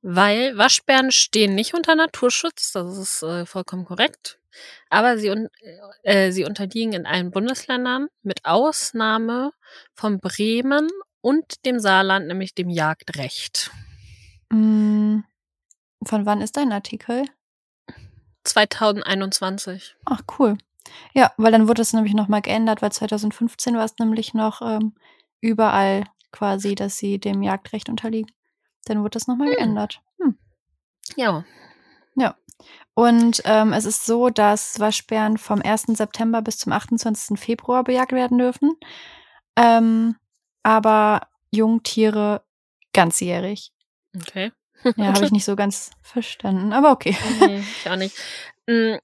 Weil 0.03 0.59
Waschbären 0.59 1.13
stehen 1.13 1.55
nicht 1.55 1.75
unter 1.75 1.95
Naturschutz, 1.95 2.73
das 2.73 2.99
ist 2.99 3.23
äh, 3.23 3.47
vollkommen 3.47 3.85
korrekt. 3.85 4.39
Aber 4.91 5.17
sie, 5.17 5.31
un 5.31 5.49
äh, 6.03 6.33
sie 6.33 6.45
unterliegen 6.45 6.93
in 6.93 7.07
allen 7.07 7.31
Bundesländern 7.31 8.09
mit 8.23 8.45
Ausnahme 8.45 9.53
von 9.95 10.19
Bremen 10.19 10.89
und 11.21 11.65
dem 11.65 11.79
Saarland, 11.79 12.27
nämlich 12.27 12.55
dem 12.55 12.69
Jagdrecht. 12.69 13.71
mh, 14.51 15.23
von 16.05 16.27
wann 16.27 16.43
ist 16.43 16.57
dein 16.57 16.73
Artikel? 16.73 17.25
2021. 18.45 19.97
Ach, 20.05 20.23
cool. 20.39 20.59
Ja, 21.15 21.33
weil 21.37 21.53
dann 21.53 21.69
wurde 21.69 21.83
es 21.83 21.93
nämlich 21.93 22.15
nochmal 22.15 22.43
geändert, 22.43 22.83
weil 22.83 22.93
2015 22.93 23.77
war 23.77 23.85
es 23.85 23.97
nämlich 23.99 24.35
noch 24.35 24.63
ähm, 24.63 24.95
überall 25.41 26.05
quasi, 26.33 26.75
dass 26.75 26.99
sie 26.99 27.19
dem 27.19 27.43
Jagdrecht 27.43 27.89
unterliegen. 27.89 28.33
Dann 28.87 29.01
wurde 29.01 29.11
das 29.11 29.27
nochmal 29.27 29.49
Hm. 29.49 29.55
geändert. 29.57 30.01
Hm. 30.21 30.39
Ja. 31.17 31.45
Ja. 32.17 32.37
Und 32.95 33.43
ähm, 33.45 33.73
es 33.73 33.85
ist 33.85 34.05
so, 34.07 34.29
dass 34.29 34.79
Waschbären 34.79 35.39
vom 35.39 35.63
1. 35.63 35.85
September 35.97 36.43
bis 36.43 36.59
zum 36.59 36.73
28. 36.73 37.39
Februar 37.39 37.85
bejagt 37.85 38.13
werden 38.13 38.39
dürfen. 38.39 38.77
Ähm, 39.57 40.17
aber 40.63 41.29
Jungtiere 41.51 42.45
ganzjährig. 42.93 43.73
Okay. 44.17 44.53
Ja, 44.97 45.15
habe 45.15 45.25
ich 45.25 45.33
nicht 45.33 45.45
so 45.45 45.57
ganz 45.57 45.91
verstanden, 46.03 46.73
aber 46.73 46.93
okay. 46.93 47.17
Nee, 47.41 47.59
ich 47.81 47.89
auch 47.91 47.97
nicht. 47.97 48.17
Mm, 48.67 48.97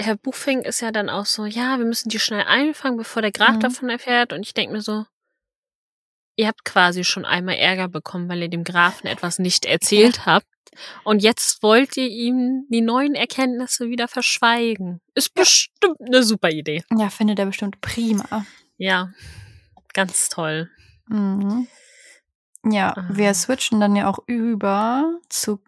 Herr 0.00 0.16
Buchfink 0.16 0.64
ist 0.64 0.80
ja 0.80 0.92
dann 0.92 1.10
auch 1.10 1.26
so, 1.26 1.44
ja, 1.44 1.78
wir 1.78 1.84
müssen 1.84 2.08
die 2.08 2.18
schnell 2.18 2.44
einfangen, 2.46 2.96
bevor 2.96 3.22
der 3.22 3.32
Graf 3.32 3.56
Mhm. 3.56 3.60
davon 3.60 3.90
erfährt. 3.90 4.32
Und 4.32 4.40
ich 4.42 4.54
denke 4.54 4.72
mir 4.72 4.80
so, 4.82 5.04
ihr 6.36 6.46
habt 6.48 6.64
quasi 6.64 7.04
schon 7.04 7.24
einmal 7.24 7.56
Ärger 7.56 7.88
bekommen, 7.88 8.28
weil 8.28 8.42
ihr 8.42 8.48
dem 8.48 8.64
Grafen 8.64 9.06
etwas 9.06 9.38
nicht 9.38 9.64
erzählt 9.64 10.26
habt. 10.26 10.46
Und 11.04 11.22
jetzt 11.22 11.62
wollt 11.62 11.96
ihr 11.96 12.06
ihm 12.08 12.64
die 12.68 12.80
neuen 12.80 13.14
Erkenntnisse 13.14 13.88
wieder 13.88 14.06
verschweigen. 14.08 15.00
Ist 15.14 15.34
bestimmt 15.34 16.00
eine 16.00 16.22
super 16.22 16.50
Idee. 16.50 16.84
Ja, 16.96 17.10
findet 17.10 17.38
er 17.38 17.46
bestimmt 17.46 17.80
prima. 17.80 18.46
Ja, 18.78 19.10
ganz 19.92 20.28
toll. 20.28 20.70
Mhm. 21.08 21.66
Ja, 22.64 22.92
Ah. 22.96 23.08
wir 23.10 23.34
switchen 23.34 23.80
dann 23.80 23.96
ja 23.96 24.08
auch 24.08 24.20
über 24.26 25.18
zu 25.28 25.60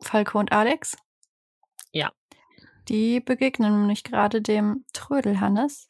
Falco 0.00 0.38
und 0.38 0.50
Alex. 0.52 0.96
Ja. 1.92 2.10
Die 2.88 3.20
begegnen 3.20 3.80
nämlich 3.80 4.02
gerade 4.02 4.40
dem 4.42 4.84
Trödelhannes. 4.92 5.86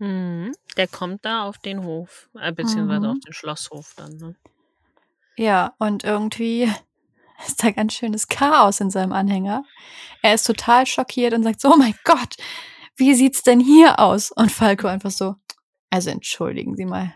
Mhm. 0.00 0.52
Der 0.76 0.88
kommt 0.88 1.24
da 1.24 1.44
auf 1.44 1.58
den 1.58 1.84
Hof, 1.84 2.28
äh, 2.38 2.52
beziehungsweise 2.52 3.00
Mhm. 3.06 3.10
auf 3.12 3.18
den 3.20 3.32
Schlosshof 3.32 3.94
dann. 3.96 4.16
Ne? 4.16 4.34
Ja, 5.36 5.74
und 5.78 6.04
irgendwie 6.04 6.62
ist 7.46 7.62
da 7.62 7.70
ganz 7.70 7.94
schönes 7.94 8.28
Chaos 8.28 8.80
in 8.80 8.90
seinem 8.90 9.12
Anhänger. 9.12 9.64
Er 10.22 10.34
ist 10.34 10.44
total 10.46 10.86
schockiert 10.86 11.32
und 11.34 11.42
sagt 11.44 11.60
so, 11.60 11.72
oh 11.72 11.76
mein 11.76 11.94
Gott, 12.04 12.36
wie 12.96 13.14
sieht's 13.14 13.42
denn 13.42 13.60
hier 13.60 13.98
aus? 13.98 14.30
Und 14.30 14.50
Falco 14.52 14.86
einfach 14.88 15.10
so, 15.10 15.36
also 15.90 16.10
entschuldigen 16.10 16.76
Sie 16.76 16.84
mal, 16.86 17.14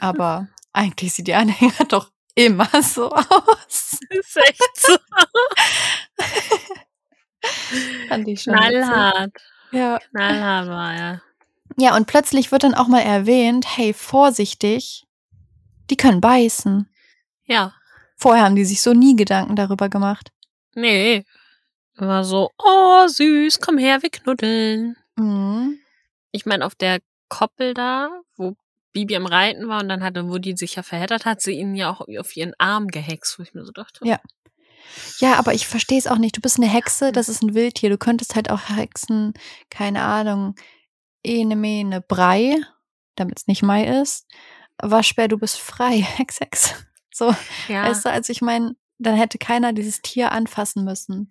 aber 0.00 0.48
eigentlich 0.72 1.12
sieht 1.14 1.28
Ihr 1.28 1.38
Anhänger 1.38 1.84
doch 1.88 2.10
immer 2.34 2.68
so 2.82 3.10
aus. 3.10 3.98
Ist 4.10 4.36
echt 4.36 4.76
so 4.76 4.96
Fand 8.08 8.28
ich 8.28 8.42
schon 8.42 8.54
witzig. 8.54 8.68
knallhart. 8.70 9.32
Ja. 9.72 9.98
Knallhart 10.10 10.68
war 10.68 10.94
er. 10.94 11.22
Ja, 11.76 11.96
und 11.96 12.06
plötzlich 12.06 12.52
wird 12.52 12.64
dann 12.64 12.74
auch 12.74 12.88
mal 12.88 13.00
erwähnt, 13.00 13.66
hey, 13.76 13.92
vorsichtig, 13.92 15.06
die 15.90 15.96
können 15.96 16.20
beißen. 16.20 16.88
Ja. 17.44 17.74
Vorher 18.16 18.44
haben 18.44 18.56
die 18.56 18.64
sich 18.64 18.82
so 18.82 18.92
nie 18.92 19.16
Gedanken 19.16 19.56
darüber 19.56 19.88
gemacht. 19.88 20.30
Nee. 20.74 21.24
War 21.96 22.24
so, 22.24 22.50
oh, 22.58 23.06
süß, 23.06 23.60
komm 23.60 23.78
her, 23.78 24.02
wir 24.02 24.10
knuddeln. 24.10 24.96
Mhm. 25.16 25.78
Ich 26.30 26.46
meine, 26.46 26.64
auf 26.64 26.74
der 26.74 27.00
Koppel 27.28 27.74
da, 27.74 28.10
wo 28.36 28.56
Bibi 28.92 29.16
am 29.16 29.26
Reiten 29.26 29.68
war 29.68 29.80
und 29.80 29.88
dann 29.88 30.02
hatte, 30.02 30.28
wo 30.28 30.38
die 30.38 30.56
sich 30.56 30.76
ja 30.76 30.82
verheddert 30.82 31.24
hat, 31.24 31.40
sie 31.40 31.52
ihn 31.52 31.74
ja 31.74 31.90
auch 31.90 32.06
auf 32.18 32.36
ihren 32.36 32.54
Arm 32.58 32.88
gehext, 32.88 33.38
wo 33.38 33.42
ich 33.42 33.54
mir 33.54 33.64
so 33.64 33.72
dachte. 33.72 34.06
Ja. 34.06 34.20
Ja, 35.18 35.38
aber 35.38 35.54
ich 35.54 35.66
verstehe 35.66 35.98
es 35.98 36.06
auch 36.06 36.18
nicht. 36.18 36.36
Du 36.36 36.40
bist 36.40 36.58
eine 36.58 36.68
Hexe, 36.68 37.12
das 37.12 37.28
ist 37.28 37.42
ein 37.42 37.54
Wildtier. 37.54 37.88
Du 37.88 37.98
könntest 37.98 38.34
halt 38.34 38.50
auch 38.50 38.68
hexen, 38.68 39.32
keine 39.70 40.02
Ahnung, 40.02 40.54
ene 41.22 41.56
mene 41.56 42.00
Brei, 42.00 42.56
damit 43.16 43.38
es 43.38 43.46
nicht 43.46 43.62
Mai 43.62 43.84
ist. 44.00 44.26
Waschbär, 44.80 45.28
du 45.28 45.38
bist 45.38 45.58
frei. 45.60 45.96
Hex, 46.16 46.40
Hex. 46.40 46.74
So, 47.14 47.34
ja, 47.68 47.84
weißt 47.84 48.04
du, 48.06 48.10
also 48.10 48.30
ich 48.32 48.40
meine, 48.40 48.74
dann 48.98 49.14
hätte 49.16 49.38
keiner 49.38 49.72
dieses 49.72 50.00
Tier 50.00 50.32
anfassen 50.32 50.84
müssen. 50.84 51.28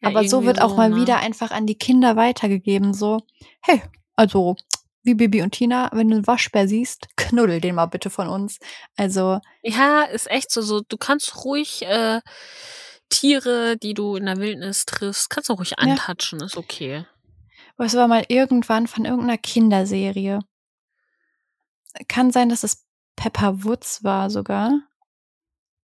ja, 0.00 0.08
aber 0.08 0.26
so 0.28 0.44
wird 0.44 0.60
auch 0.62 0.76
mal 0.76 0.90
ne? 0.90 0.96
wieder 0.96 1.18
einfach 1.18 1.50
an 1.50 1.66
die 1.66 1.76
Kinder 1.78 2.16
weitergegeben. 2.16 2.94
So, 2.94 3.20
hey, 3.62 3.82
also 4.14 4.56
wie 5.02 5.14
Bibi 5.14 5.42
und 5.42 5.50
Tina, 5.52 5.90
wenn 5.92 6.08
du 6.08 6.16
einen 6.16 6.26
Waschbär 6.28 6.68
siehst, 6.68 7.08
knuddel 7.16 7.60
den 7.60 7.74
mal 7.74 7.86
bitte 7.86 8.08
von 8.10 8.28
uns. 8.28 8.60
Also, 8.96 9.40
Ja, 9.62 10.02
ist 10.02 10.30
echt 10.30 10.52
so, 10.52 10.62
so. 10.62 10.80
Du 10.88 10.96
kannst 10.96 11.44
ruhig 11.44 11.82
äh, 11.82 12.20
Tiere, 13.08 13.76
die 13.76 13.94
du 13.94 14.14
in 14.16 14.26
der 14.26 14.38
Wildnis 14.38 14.86
triffst, 14.86 15.28
kannst 15.30 15.48
du 15.48 15.54
ruhig 15.54 15.70
Ja. 15.70 15.76
antatschen, 15.78 16.40
ist 16.40 16.56
okay. 16.56 17.04
Es 17.86 17.94
war 17.94 18.08
mal 18.08 18.24
irgendwann 18.28 18.86
von 18.86 19.04
irgendeiner 19.04 19.38
Kinderserie. 19.38 20.40
Kann 22.08 22.30
sein, 22.30 22.48
dass 22.48 22.62
es 22.62 22.86
Pepper 23.16 23.64
Woods 23.64 24.02
war 24.02 24.30
sogar. 24.30 24.80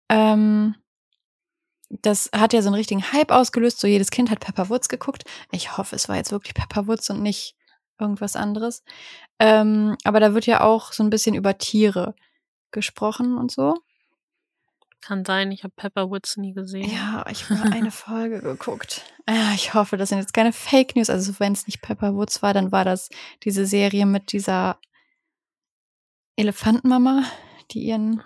Ähm, 0.08 0.76
das 1.88 2.30
hat 2.34 2.52
ja 2.52 2.62
so 2.62 2.68
einen 2.68 2.76
richtigen 2.76 3.12
Hype 3.12 3.30
ausgelöst. 3.30 3.78
So 3.80 3.86
jedes 3.86 4.10
Kind 4.10 4.30
hat 4.30 4.40
Pepper 4.40 4.68
Woods 4.68 4.88
geguckt. 4.88 5.24
Ich 5.52 5.76
hoffe, 5.76 5.96
es 5.96 6.08
war 6.08 6.16
jetzt 6.16 6.32
wirklich 6.32 6.54
Pepper 6.54 6.86
Woods 6.86 7.10
und 7.10 7.22
nicht 7.22 7.56
irgendwas 7.98 8.36
anderes. 8.36 8.82
Ähm, 9.38 9.96
aber 10.04 10.20
da 10.20 10.34
wird 10.34 10.46
ja 10.46 10.62
auch 10.62 10.92
so 10.92 11.02
ein 11.02 11.10
bisschen 11.10 11.34
über 11.34 11.58
Tiere 11.58 12.14
gesprochen 12.72 13.38
und 13.38 13.50
so. 13.50 13.74
Kann 15.06 15.24
sein, 15.24 15.52
ich 15.52 15.62
habe 15.62 15.72
Pepper 15.76 16.10
Woods 16.10 16.36
nie 16.36 16.52
gesehen. 16.52 16.90
Ja, 16.90 17.24
ich 17.30 17.48
habe 17.48 17.70
eine 17.72 17.90
Folge 17.92 18.40
geguckt. 18.40 19.02
Ah, 19.26 19.52
Ich 19.54 19.72
hoffe, 19.72 19.96
das 19.96 20.08
sind 20.08 20.18
jetzt 20.18 20.32
keine 20.34 20.52
Fake 20.52 20.96
News. 20.96 21.10
Also 21.10 21.38
wenn 21.38 21.52
es 21.52 21.66
nicht 21.68 21.80
Pepper 21.80 22.14
Woods 22.14 22.42
war, 22.42 22.52
dann 22.54 22.72
war 22.72 22.84
das 22.84 23.08
diese 23.44 23.66
Serie 23.66 24.04
mit 24.06 24.32
dieser 24.32 24.80
Elefantenmama, 26.36 27.24
die 27.70 27.84
ihren 27.84 28.22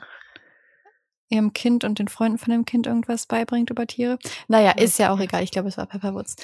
ihrem 1.28 1.52
Kind 1.52 1.84
und 1.84 2.00
den 2.00 2.08
Freunden 2.08 2.38
von 2.38 2.50
dem 2.50 2.64
Kind 2.64 2.88
irgendwas 2.88 3.26
beibringt 3.26 3.70
über 3.70 3.86
Tiere. 3.86 4.18
Naja, 4.48 4.72
ist 4.72 4.98
ja 4.98 5.12
auch 5.12 5.20
egal. 5.20 5.44
Ich 5.44 5.52
glaube, 5.52 5.68
es 5.68 5.76
war 5.76 5.86
Pepper 5.86 6.12
Woods. 6.14 6.34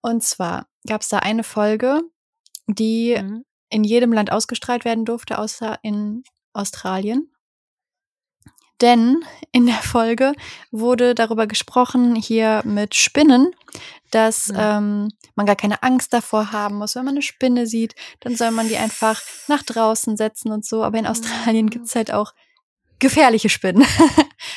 Und 0.00 0.22
zwar 0.22 0.68
gab 0.86 1.02
es 1.02 1.08
da 1.08 1.18
eine 1.18 1.44
Folge, 1.44 2.00
die 2.66 3.18
Mhm. 3.20 3.44
in 3.68 3.84
jedem 3.84 4.12
Land 4.12 4.32
ausgestrahlt 4.32 4.84
werden 4.86 5.04
durfte, 5.04 5.38
außer 5.38 5.78
in 5.82 6.22
Australien. 6.54 7.31
Denn 8.80 9.24
in 9.52 9.66
der 9.66 9.76
Folge 9.76 10.32
wurde 10.70 11.14
darüber 11.14 11.46
gesprochen, 11.46 12.16
hier 12.16 12.62
mit 12.64 12.94
Spinnen, 12.94 13.54
dass 14.10 14.48
Mhm. 14.48 14.56
ähm, 14.58 15.08
man 15.36 15.46
gar 15.46 15.56
keine 15.56 15.82
Angst 15.82 16.12
davor 16.12 16.52
haben 16.52 16.76
muss. 16.78 16.94
Wenn 16.96 17.04
man 17.04 17.14
eine 17.14 17.22
Spinne 17.22 17.66
sieht, 17.66 17.94
dann 18.20 18.34
soll 18.36 18.50
man 18.50 18.68
die 18.68 18.76
einfach 18.76 19.20
nach 19.48 19.62
draußen 19.62 20.16
setzen 20.16 20.50
und 20.52 20.64
so. 20.64 20.82
Aber 20.82 20.98
in 20.98 21.06
Australien 21.06 21.66
Mhm. 21.66 21.70
gibt 21.70 21.86
es 21.86 21.94
halt 21.94 22.12
auch 22.12 22.32
gefährliche 22.98 23.48
Spinnen. 23.48 23.84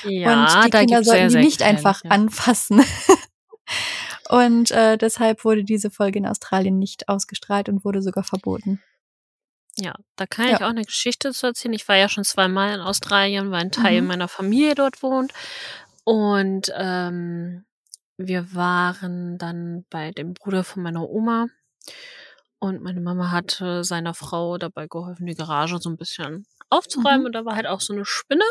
Ja, 0.04 0.56
und 0.58 0.66
die 0.66 0.70
Kinder 0.72 1.04
sollten 1.04 1.30
die 1.30 1.36
nicht 1.38 1.62
einfach 1.62 2.02
gefährliche. 2.04 2.12
anfassen. 2.24 2.84
und 4.30 4.72
äh, 4.72 4.98
deshalb 4.98 5.44
wurde 5.46 5.64
diese 5.64 5.92
Folge 5.92 6.20
in 6.20 6.28
Australien 6.28 6.78
nicht 6.80 7.10
ausgestrahlt 7.10 7.70
und 7.70 7.86
wurde 7.86 8.02
sogar 8.02 8.24
verboten. 8.24 8.82
Ja, 9.78 9.94
da 10.16 10.26
kann 10.26 10.48
Ja. 10.48 10.56
ich 10.56 10.64
auch 10.64 10.70
eine 10.70 10.84
Geschichte 10.86 11.32
zu 11.34 11.48
erzählen. 11.48 11.74
Ich 11.74 11.88
war 11.88 11.96
ja 11.98 12.08
schon 12.10 12.24
zweimal 12.24 12.74
in 12.74 12.82
Australien, 12.82 13.52
weil 13.52 13.62
ein 13.62 13.72
Teil 13.72 14.02
Mhm. 14.02 14.08
meiner 14.08 14.28
Familie 14.28 14.76
dort 14.76 15.04
wohnt. 15.04 15.34
Und 16.06 16.72
ähm, 16.76 17.66
wir 18.18 18.54
waren 18.54 19.38
dann 19.38 19.86
bei 19.90 20.12
dem 20.12 20.34
Bruder 20.34 20.64
von 20.64 20.84
meiner 20.84 21.10
Oma. 21.10 21.48
Und 22.60 22.82
meine 22.82 23.02
Mama 23.02 23.32
hatte 23.32 23.84
seiner 23.84 24.14
Frau 24.14 24.58
dabei 24.58 24.88
geholfen, 24.88 25.26
die 25.26 25.36
Garage 25.36 25.78
so 25.80 25.90
ein 25.90 25.98
bisschen 25.98 26.46
aufzuräumen. 26.70 27.20
Mhm. 27.22 27.26
Und 27.28 27.32
da 27.34 27.46
war 27.46 27.56
halt 27.56 27.68
auch 27.68 27.82
so 27.82 27.94
eine 27.94 28.06
Spinne. 28.06 28.46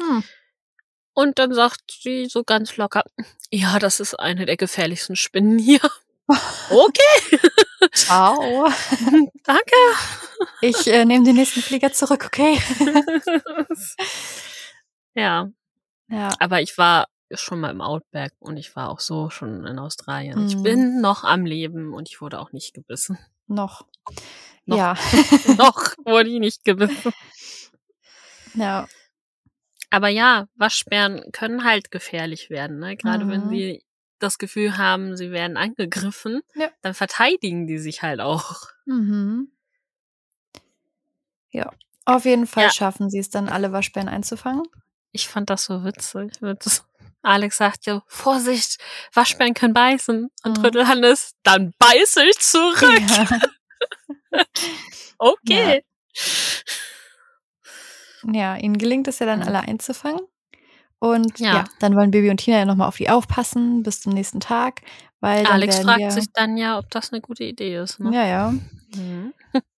Hm. 0.00 0.24
Und 1.14 1.38
dann 1.38 1.54
sagt 1.54 1.80
sie 2.02 2.26
so 2.26 2.42
ganz 2.44 2.76
locker, 2.76 3.02
ja, 3.50 3.78
das 3.78 4.00
ist 4.00 4.14
eine 4.18 4.46
der 4.46 4.56
gefährlichsten 4.56 5.16
Spinnen 5.16 5.58
hier. 5.58 5.80
Okay, 6.70 7.38
Ciao. 7.92 8.68
danke. 9.44 9.74
Ich 10.60 10.86
äh, 10.86 11.04
nehme 11.04 11.24
den 11.24 11.36
nächsten 11.36 11.60
Flieger 11.62 11.92
zurück, 11.92 12.24
okay? 12.26 12.58
ja, 15.14 15.48
Ja. 16.08 16.28
aber 16.38 16.60
ich 16.62 16.76
war 16.78 17.06
schon 17.32 17.60
mal 17.60 17.70
im 17.70 17.80
Outback 17.80 18.32
und 18.40 18.56
ich 18.56 18.74
war 18.74 18.90
auch 18.90 19.00
so 19.00 19.30
schon 19.30 19.64
in 19.66 19.78
Australien. 19.78 20.46
Ich 20.46 20.56
Mhm. 20.56 20.62
bin 20.62 21.00
noch 21.00 21.22
am 21.24 21.46
Leben 21.46 21.94
und 21.94 22.08
ich 22.08 22.20
wurde 22.20 22.40
auch 22.40 22.52
nicht 22.52 22.74
gebissen. 22.74 23.18
Noch. 23.46 23.86
Noch. 24.66 24.76
Ja. 24.76 24.94
noch 25.58 25.96
wurde 26.04 26.28
ich 26.30 26.38
nicht 26.40 26.64
gebissen. 26.64 27.12
ja. 28.54 28.86
Aber 29.92 30.08
ja, 30.08 30.46
Waschbären 30.54 31.32
können 31.32 31.64
halt 31.64 31.90
gefährlich 31.90 32.48
werden, 32.50 32.78
ne? 32.78 32.96
Gerade 32.96 33.26
wenn 33.26 33.46
Mhm. 33.46 33.50
sie 33.50 33.84
das 34.22 34.38
Gefühl 34.38 34.78
haben, 34.78 35.16
sie 35.16 35.30
werden 35.32 35.56
angegriffen, 35.56 36.42
Ja. 36.54 36.68
dann 36.82 36.94
verteidigen 36.94 37.66
die 37.66 37.78
sich 37.78 38.02
halt 38.02 38.20
auch. 38.20 38.68
Mhm. 38.86 39.50
Ja. 41.50 41.70
Auf 42.04 42.24
jeden 42.24 42.46
Fall 42.46 42.64
Ja. 42.64 42.70
schaffen 42.70 43.10
sie 43.10 43.18
es 43.18 43.30
dann, 43.30 43.48
alle 43.48 43.72
Waschbären 43.72 44.08
einzufangen. 44.08 44.62
Ich 45.12 45.28
fand 45.28 45.50
das 45.50 45.64
so 45.64 45.84
witzig. 45.84 46.32
Alex 47.22 47.56
sagt 47.58 47.84
ja, 47.86 48.02
Vorsicht, 48.06 48.78
Waschbären 49.12 49.54
können 49.54 49.74
beißen. 49.74 50.30
Und 50.44 50.58
Mhm. 50.58 50.62
Trödelhannes, 50.62 51.32
dann 51.42 51.74
beiß 51.78 52.16
ich 52.30 52.38
zurück. 52.38 52.82
Ja. 53.08 53.40
Okay. 55.18 55.84
ja, 58.32 58.56
ihnen 58.56 58.78
gelingt 58.78 59.08
es 59.08 59.18
ja 59.18 59.26
dann 59.26 59.42
alle 59.42 59.60
einzufangen. 59.60 60.20
Und 61.00 61.38
ja. 61.40 61.54
Ja. 61.56 61.64
dann 61.80 61.96
wollen 61.96 62.10
Baby 62.12 62.30
und 62.30 62.36
Tina 62.36 62.58
ja 62.58 62.64
nochmal 62.66 62.86
auf 62.88 62.98
die 62.98 63.10
aufpassen 63.10 63.82
bis 63.82 64.00
zum 64.02 64.12
nächsten 64.12 64.38
Tag, 64.40 64.82
weil 65.20 65.44
Alex 65.46 65.80
fragt 65.80 66.00
ja, 66.00 66.10
sich 66.12 66.26
dann 66.32 66.56
ja, 66.56 66.78
ob 66.78 66.88
das 66.90 67.10
eine 67.12 67.20
gute 67.22 67.42
Idee 67.44 67.76
ist. 67.76 67.98
Ne? 68.00 68.14
ja, 68.14 68.24
ja, 68.26 68.54
Mhm. 68.94 69.32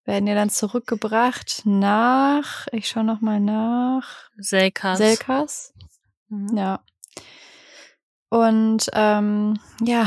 werden 0.05 0.27
ja 0.27 0.35
dann 0.35 0.49
zurückgebracht 0.49 1.61
nach, 1.65 2.67
ich 2.71 2.87
schaue 2.89 3.03
nochmal 3.05 3.39
nach, 3.39 4.29
Selkas. 4.37 4.97
Selkas. 4.99 5.73
Mhm. 6.29 6.57
Ja. 6.57 6.79
Und 8.29 8.89
ähm, 8.93 9.59
ja, 9.81 10.03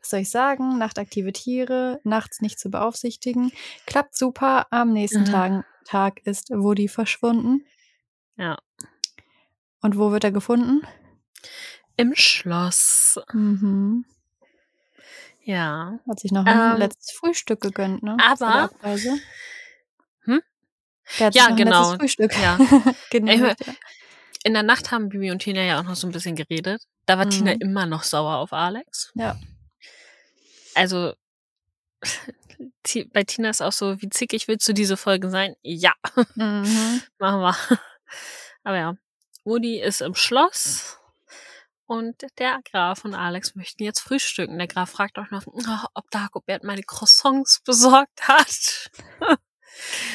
was 0.00 0.10
soll 0.10 0.20
ich 0.20 0.30
sagen? 0.30 0.78
Nachtaktive 0.78 1.32
Tiere, 1.32 2.00
nachts 2.04 2.40
nicht 2.40 2.58
zu 2.58 2.70
beaufsichtigen. 2.70 3.52
Klappt 3.86 4.16
super. 4.16 4.66
Am 4.70 4.92
nächsten 4.92 5.20
Mhm. 5.22 5.24
Tag, 5.26 5.64
Tag 5.84 6.20
ist 6.24 6.50
Woody 6.50 6.88
verschwunden. 6.88 7.64
Ja. 8.36 8.56
Und 9.82 9.96
wo 9.98 10.10
wird 10.12 10.24
er 10.24 10.32
gefunden? 10.32 10.82
Im 11.96 12.14
Schloss. 12.14 13.18
Mhm. 13.32 14.04
Ja. 15.44 15.98
Hat 16.08 16.20
sich 16.20 16.32
noch 16.32 16.44
ein 16.44 16.72
Ähm, 16.72 16.78
letztes 16.78 17.16
Frühstück 17.16 17.60
gegönnt, 17.60 18.02
ne? 18.02 18.16
Aber-. 18.20 18.70
Hm? 20.24 20.42
Ja, 21.32 21.50
genau. 21.54 21.92
letztes 21.92 21.96
Frühstück 22.16 22.34
Ja. 22.36 22.58
genehmigt, 23.10 23.64
ja. 23.66 23.74
In 24.44 24.54
der 24.54 24.62
Nacht 24.62 24.90
haben 24.90 25.08
Bibi 25.08 25.30
und 25.30 25.40
Tina 25.40 25.62
ja 25.62 25.78
auch 25.80 25.84
noch 25.84 25.96
so 25.96 26.06
ein 26.06 26.12
bisschen 26.12 26.36
geredet. 26.36 26.82
Da 27.06 27.18
war 27.18 27.28
Tina 27.28 27.54
Mhm. 27.54 27.60
immer 27.60 27.86
noch 27.86 28.02
sauer 28.02 28.36
auf 28.36 28.52
Alex. 28.52 29.12
Ja. 29.14 29.36
Also, 30.74 31.14
bei 33.12 33.24
Tina 33.24 33.50
ist 33.50 33.62
auch 33.62 33.72
so, 33.72 34.00
wie 34.02 34.08
zickig 34.08 34.48
willst 34.48 34.68
du 34.68 34.72
diese 34.72 34.96
Folge 34.96 35.30
sein? 35.30 35.54
Ja, 35.62 35.94
Mhm. 36.34 37.02
machen 37.18 37.40
wir. 37.40 37.56
Aber 38.64 38.76
ja, 38.76 38.96
Woody 39.46 39.80
ist 39.80 40.02
im 40.02 40.14
Schloss 40.14 40.98
und 41.86 42.16
der 42.38 42.58
Graf 42.70 43.04
und 43.04 43.14
Alex 43.14 43.54
möchten 43.54 43.84
jetzt 43.84 44.00
frühstücken. 44.00 44.58
Der 44.58 44.66
Graf 44.66 44.90
fragt 44.90 45.18
auch 45.18 45.30
noch, 45.30 45.46
oh, 45.46 45.86
ob 45.94 46.10
Dagobert 46.10 46.64
meine 46.64 46.82
Croissants 46.82 47.60
besorgt 47.60 48.28
hat. 48.28 48.90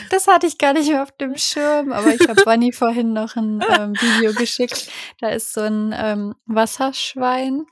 Das 0.10 0.26
hatte 0.26 0.48
ich 0.48 0.58
gar 0.58 0.74
nicht 0.74 0.90
mehr 0.90 1.04
auf 1.04 1.12
dem 1.18 1.38
Schirm, 1.38 1.92
aber 1.92 2.16
ich 2.16 2.28
habe 2.28 2.44
Bunny 2.44 2.72
vorhin 2.72 3.14
noch 3.14 3.36
ein 3.36 3.64
ähm, 3.78 3.94
Video 3.94 4.34
geschickt. 4.34 4.92
Da 5.20 5.30
ist 5.30 5.54
so 5.54 5.62
ein 5.62 5.94
ähm, 5.96 6.34
Wasserschwein 6.48 7.68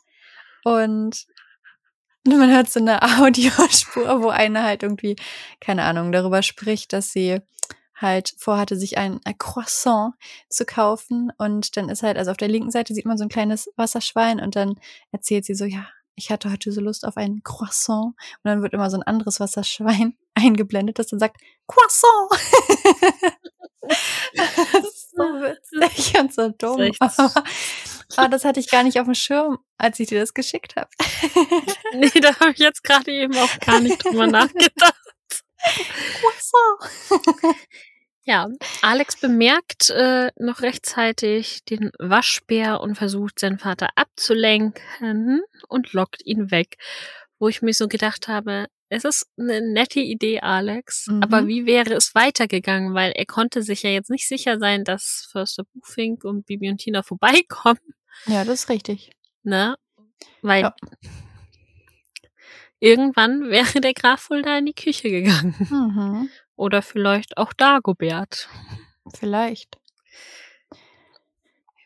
und 0.63 1.25
man 2.27 2.51
hört 2.51 2.69
so 2.69 2.79
eine 2.79 3.01
Audiospur, 3.19 4.21
wo 4.21 4.29
eine 4.29 4.61
halt 4.61 4.83
irgendwie, 4.83 5.15
keine 5.59 5.83
Ahnung, 5.83 6.11
darüber 6.11 6.43
spricht, 6.43 6.93
dass 6.93 7.11
sie 7.11 7.41
halt 8.01 8.33
vorhatte, 8.37 8.75
sich 8.77 8.97
ein, 8.97 9.19
ein 9.25 9.37
Croissant 9.37 10.13
zu 10.49 10.65
kaufen. 10.65 11.31
Und 11.37 11.75
dann 11.77 11.89
ist 11.89 12.03
halt, 12.03 12.17
also 12.17 12.31
auf 12.31 12.37
der 12.37 12.47
linken 12.47 12.71
Seite 12.71 12.93
sieht 12.93 13.05
man 13.05 13.17
so 13.17 13.23
ein 13.25 13.29
kleines 13.29 13.69
Wasserschwein 13.75 14.39
und 14.39 14.55
dann 14.55 14.75
erzählt 15.11 15.45
sie 15.45 15.55
so, 15.55 15.65
ja, 15.65 15.87
ich 16.15 16.31
hatte 16.31 16.51
heute 16.51 16.71
so 16.71 16.81
Lust 16.81 17.05
auf 17.05 17.15
ein 17.17 17.41
Croissant. 17.43 18.07
Und 18.07 18.15
dann 18.43 18.61
wird 18.61 18.73
immer 18.73 18.89
so 18.89 18.97
ein 18.97 19.03
anderes 19.03 19.39
Wasserschwein 19.39 20.17
eingeblendet, 20.35 20.99
das 20.99 21.07
dann 21.07 21.19
sagt, 21.19 21.37
Croissant! 21.67 22.29
das 24.33 24.83
ist 24.83 25.11
so 25.15 25.23
witzig 25.23 26.19
und 26.19 26.33
so 26.33 26.49
dumm. 26.49 26.79
echt- 26.81 27.01
Aber, 27.01 27.43
aber 28.17 28.29
das 28.29 28.45
hatte 28.45 28.59
ich 28.59 28.69
gar 28.69 28.83
nicht 28.83 28.99
auf 28.99 29.05
dem 29.05 29.15
Schirm, 29.15 29.59
als 29.77 29.99
ich 29.99 30.07
dir 30.09 30.19
das 30.19 30.33
geschickt 30.33 30.75
habe. 30.75 30.89
Nee, 31.95 32.09
da 32.21 32.35
habe 32.39 32.51
ich 32.51 32.59
jetzt 32.59 32.83
gerade 32.83 33.11
eben 33.11 33.35
auch 33.37 33.59
gar 33.59 33.79
nicht 33.79 34.03
drüber 34.03 34.27
nachgedacht. 34.27 34.95
Croissant! 36.21 37.55
Ja, 38.29 38.47
Alex 38.83 39.19
bemerkt 39.19 39.89
äh, 39.89 40.29
noch 40.37 40.61
rechtzeitig 40.61 41.63
den 41.65 41.89
Waschbär 41.97 42.79
und 42.79 42.93
versucht, 42.93 43.39
seinen 43.39 43.57
Vater 43.57 43.89
abzulenken 43.95 45.41
und 45.67 45.93
lockt 45.93 46.23
ihn 46.25 46.51
weg. 46.51 46.77
Wo 47.39 47.47
ich 47.47 47.63
mir 47.63 47.73
so 47.73 47.87
gedacht 47.87 48.27
habe, 48.27 48.67
es 48.89 49.03
ist 49.03 49.25
eine 49.39 49.61
nette 49.61 49.99
Idee, 50.01 50.41
Alex, 50.41 51.07
Mhm. 51.07 51.23
aber 51.23 51.47
wie 51.47 51.65
wäre 51.65 51.93
es 51.95 52.13
weitergegangen? 52.13 52.93
Weil 52.93 53.13
er 53.15 53.25
konnte 53.25 53.63
sich 53.63 53.81
ja 53.81 53.89
jetzt 53.89 54.11
nicht 54.11 54.27
sicher 54.27 54.59
sein, 54.59 54.83
dass 54.83 55.27
Förster 55.31 55.63
Buchfink 55.73 56.23
und 56.23 56.45
Bibi 56.45 56.69
und 56.69 56.77
Tina 56.77 57.01
vorbeikommen, 57.01 57.79
Ja, 58.27 58.43
das 58.45 58.61
ist 58.63 58.69
richtig. 58.69 59.09
ne? 59.41 59.75
Weil 60.43 60.61
Ja. 60.61 60.75
irgendwann 62.79 63.49
wäre 63.49 63.81
der 63.81 63.93
Graf 63.93 64.29
wohl 64.29 64.41
da 64.43 64.57
in 64.59 64.65
die 64.67 64.73
Küche 64.75 65.09
gegangen. 65.09 65.55
Mhm. 65.69 66.29
Oder 66.59 66.81
vielleicht 66.81 67.37
auch 67.37 67.53
Dagobert. 67.53 68.49
Vielleicht. 69.15 69.79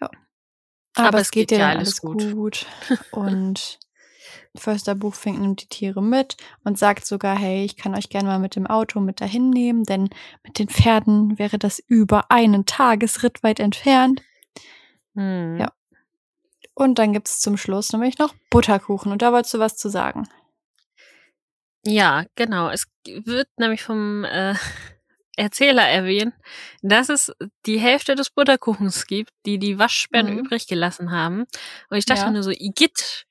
Ja. 0.01 0.09
Aber 0.95 1.07
Aber, 1.09 1.17
es 1.19 1.27
es 1.27 1.31
geht, 1.31 1.49
geht 1.49 1.59
dir 1.59 1.61
ja 1.61 1.69
alles 1.69 2.03
alles 2.03 2.33
gut. 2.33 2.65
Und 3.11 3.77
Förster 4.55 4.95
Buchfink 4.95 5.39
nimmt 5.39 5.61
die 5.61 5.67
Tiere 5.67 6.01
mit 6.01 6.37
und 6.63 6.77
sagt 6.77 7.05
sogar, 7.05 7.37
hey, 7.37 7.65
ich 7.65 7.75
kann 7.75 7.95
euch 7.95 8.09
gerne 8.09 8.29
mal 8.29 8.39
mit 8.39 8.55
dem 8.55 8.67
Auto 8.67 8.99
mit 8.99 9.21
dahin 9.21 9.49
nehmen, 9.49 9.83
denn 9.83 10.09
mit 10.43 10.57
den 10.57 10.69
Pferden 10.69 11.37
wäre 11.37 11.59
das 11.59 11.79
über 11.79 12.29
einen 12.31 12.65
Tagesritt 12.65 13.43
weit 13.43 13.59
entfernt. 13.59 14.23
Hm. 15.15 15.57
Ja. 15.59 15.71
Und 16.73 16.97
dann 16.97 17.13
gibt's 17.13 17.39
zum 17.41 17.57
Schluss 17.57 17.93
nämlich 17.93 18.17
noch 18.17 18.33
Butterkuchen. 18.49 19.11
Und 19.11 19.21
da 19.21 19.31
wolltest 19.31 19.53
du 19.53 19.59
was 19.59 19.75
zu 19.75 19.89
sagen. 19.89 20.27
Ja, 21.85 22.25
genau. 22.35 22.69
Es 22.69 22.85
wird 23.05 23.47
nämlich 23.57 23.83
vom 23.83 24.23
äh, 24.23 24.55
Erzähler 25.35 25.87
erwähnt, 25.87 26.33
dass 26.81 27.09
es 27.09 27.31
die 27.65 27.79
Hälfte 27.79 28.15
des 28.15 28.29
Butterkuchens 28.29 29.07
gibt, 29.07 29.31
die 29.45 29.57
die 29.59 29.79
Waschbären 29.79 30.31
Mhm. 30.33 30.39
übrig 30.39 30.67
gelassen 30.67 31.11
haben. 31.11 31.45
Und 31.89 31.97
ich 31.97 32.05
dachte 32.05 32.25
Ja. 32.25 32.31
nur 32.31 32.43
so, 32.43 32.51
Igitt, 32.51 33.25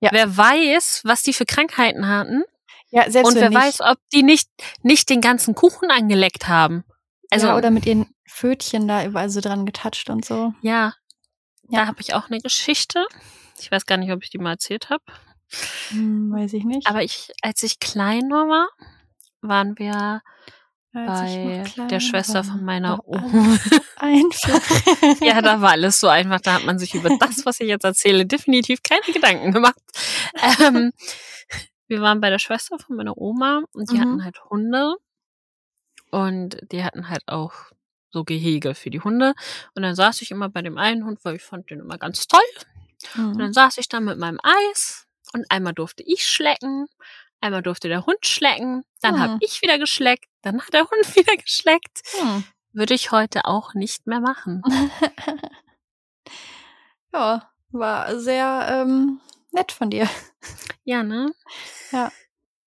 Ja. 0.00 0.10
wer 0.12 0.36
weiß, 0.36 1.02
was 1.04 1.22
die 1.22 1.32
für 1.32 1.46
Krankheiten 1.46 2.08
hatten 2.08 2.42
Ja, 2.90 3.10
selbst 3.10 3.28
und 3.32 3.40
wer 3.40 3.48
nicht, 3.50 3.58
weiß, 3.58 3.80
ob 3.82 3.98
die 4.12 4.22
nicht, 4.22 4.48
nicht 4.82 5.08
den 5.08 5.20
ganzen 5.20 5.54
Kuchen 5.54 5.90
angeleckt 5.90 6.48
haben. 6.48 6.84
Also, 7.30 7.46
ja, 7.48 7.56
oder 7.56 7.70
mit 7.70 7.86
ihren 7.86 8.06
Pfötchen 8.28 8.86
da 8.88 9.04
überall 9.04 9.30
so 9.30 9.40
dran 9.40 9.64
getatscht 9.66 10.10
und 10.10 10.24
so. 10.24 10.52
ja, 10.60 10.94
Ja. 11.68 11.80
da 11.82 11.86
habe 11.86 12.00
ich 12.00 12.14
auch 12.14 12.28
eine 12.28 12.40
Geschichte. 12.40 13.06
Ich 13.60 13.70
weiß 13.70 13.86
gar 13.86 13.96
nicht, 13.96 14.10
ob 14.12 14.22
ich 14.22 14.30
die 14.30 14.38
mal 14.38 14.50
erzählt 14.52 14.90
habe. 14.90 15.02
Hm, 15.90 16.32
weiß 16.32 16.52
ich 16.54 16.64
nicht. 16.64 16.86
Aber 16.86 17.02
ich, 17.02 17.32
als 17.42 17.62
ich 17.62 17.78
klein 17.80 18.30
war, 18.30 18.68
waren 19.40 19.78
wir 19.78 20.22
bei 20.92 21.64
der 21.90 22.00
Schwester 22.00 22.44
von 22.44 22.64
meiner 22.64 23.06
Oma. 23.06 23.58
Einfach. 23.96 24.60
Ja, 25.20 25.40
da 25.42 25.60
war 25.60 25.70
alles 25.72 26.00
so 26.00 26.08
einfach. 26.08 26.40
Da 26.40 26.54
hat 26.54 26.64
man 26.64 26.78
sich 26.78 26.94
über 26.94 27.10
das, 27.18 27.44
was 27.46 27.60
ich 27.60 27.68
jetzt 27.68 27.84
erzähle, 27.84 28.26
definitiv 28.26 28.82
keine 28.82 29.02
Gedanken 29.12 29.52
gemacht. 29.52 29.76
Ähm, 30.60 30.92
wir 31.88 32.00
waren 32.00 32.20
bei 32.20 32.30
der 32.30 32.38
Schwester 32.38 32.78
von 32.78 32.96
meiner 32.96 33.16
Oma 33.18 33.62
und 33.72 33.90
die 33.90 33.96
Mhm. 33.96 34.00
hatten 34.00 34.24
halt 34.24 34.44
Hunde. 34.50 34.94
Und 36.10 36.58
die 36.70 36.84
hatten 36.84 37.08
halt 37.08 37.22
auch 37.26 37.52
so 38.10 38.24
Gehege 38.24 38.74
für 38.74 38.90
die 38.90 39.00
Hunde. 39.00 39.34
Und 39.74 39.82
dann 39.82 39.94
saß 39.96 40.22
ich 40.22 40.30
immer 40.30 40.48
bei 40.48 40.62
dem 40.62 40.78
einen 40.78 41.04
Hund, 41.04 41.18
weil 41.24 41.36
ich 41.36 41.42
fand 41.42 41.70
den 41.70 41.80
immer 41.80 41.98
ganz 41.98 42.26
toll. 42.28 42.40
Und 43.16 43.32
Mhm. 43.34 43.38
dann 43.38 43.52
saß 43.52 43.78
ich 43.78 43.88
da 43.88 44.00
mit 44.00 44.18
meinem 44.18 44.38
Eis 44.42 45.06
und 45.34 45.50
einmal 45.50 45.74
durfte 45.74 46.02
ich 46.04 46.24
schlecken, 46.26 46.86
einmal 47.40 47.62
durfte 47.62 47.88
der 47.88 48.06
Hund 48.06 48.24
schlecken, 48.26 48.84
dann 49.02 49.14
Hm. 49.16 49.20
habe 49.20 49.36
ich 49.40 49.60
wieder 49.62 49.78
geschleckt, 49.78 50.26
dann 50.42 50.62
hat 50.62 50.72
der 50.72 50.88
Hund 50.88 50.92
wieder 51.16 51.36
geschleckt. 51.36 52.02
Hm. 52.18 52.44
Würde 52.72 52.94
ich 52.94 53.12
heute 53.12 53.44
auch 53.44 53.74
nicht 53.74 54.06
mehr 54.06 54.20
machen. 54.20 54.62
ja, 57.12 57.48
war 57.70 58.18
sehr 58.18 58.66
ähm, 58.70 59.20
nett 59.52 59.72
von 59.72 59.90
dir. 59.90 60.08
Ja, 60.84 61.02
ne? 61.02 61.32
Ja. 61.92 62.10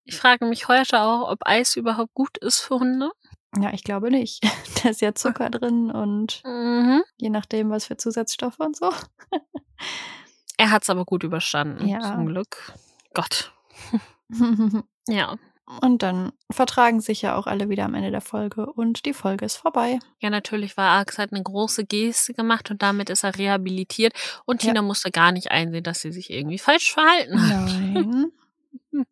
Ich 0.05 0.15
frage 0.15 0.45
mich 0.45 0.68
heute 0.70 1.01
auch, 1.01 1.30
ob 1.30 1.39
Eis 1.45 1.76
überhaupt 1.76 2.13
gut 2.13 2.38
ist 2.38 2.61
für 2.61 2.80
Hunde. 2.80 3.11
Ja, 3.59 3.74
ich 3.74 3.84
glaube 3.84 4.09
nicht. 4.11 4.43
Da 4.84 4.89
ist 4.89 5.01
ja 5.01 5.15
Zucker 5.15 5.49
drin 5.49 5.89
und 5.91 6.41
Mhm. 6.45 7.03
je 7.18 7.30
nachdem, 7.30 7.72
was 7.72 7.86
für 7.88 7.97
Zusatzstoffe 7.97 8.59
und 8.59 8.78
so. 8.78 8.93
Er 10.57 10.71
hat's 10.71 10.89
aber 10.89 11.05
gut 11.05 11.23
überstanden, 11.23 11.87
Ja. 11.87 12.01
zum 12.01 12.25
Glück. 12.25 12.73
Gott. 13.13 13.53
Ja. 15.09 15.37
Und 15.81 16.01
dann 16.01 16.31
vertragen 16.51 16.99
sich 17.01 17.21
ja 17.21 17.35
auch 17.35 17.45
alle 17.47 17.69
wieder 17.69 17.85
am 17.85 17.93
Ende 17.93 18.11
der 18.11 18.21
Folge 18.21 18.65
und 18.71 19.05
die 19.05 19.13
Folge 19.13 19.45
ist 19.45 19.55
vorbei. 19.57 19.99
Ja, 20.19 20.29
natürlich 20.29 20.75
war 20.77 20.91
Alex 20.97 21.17
hat 21.17 21.31
eine 21.33 21.43
große 21.43 21.85
Geste 21.85 22.33
gemacht 22.33 22.71
und 22.71 22.81
damit 22.81 23.09
ist 23.09 23.23
er 23.23 23.37
rehabilitiert 23.37 24.13
und 24.45 24.63
Ja. 24.63 24.69
Tina 24.69 24.81
musste 24.81 25.11
gar 25.11 25.31
nicht 25.33 25.51
einsehen, 25.51 25.83
dass 25.83 25.99
sie 26.01 26.11
sich 26.11 26.29
irgendwie 26.29 26.57
falsch 26.57 26.91
verhalten 26.93 27.41
hat. 27.41 27.65
Nein. 27.65 28.31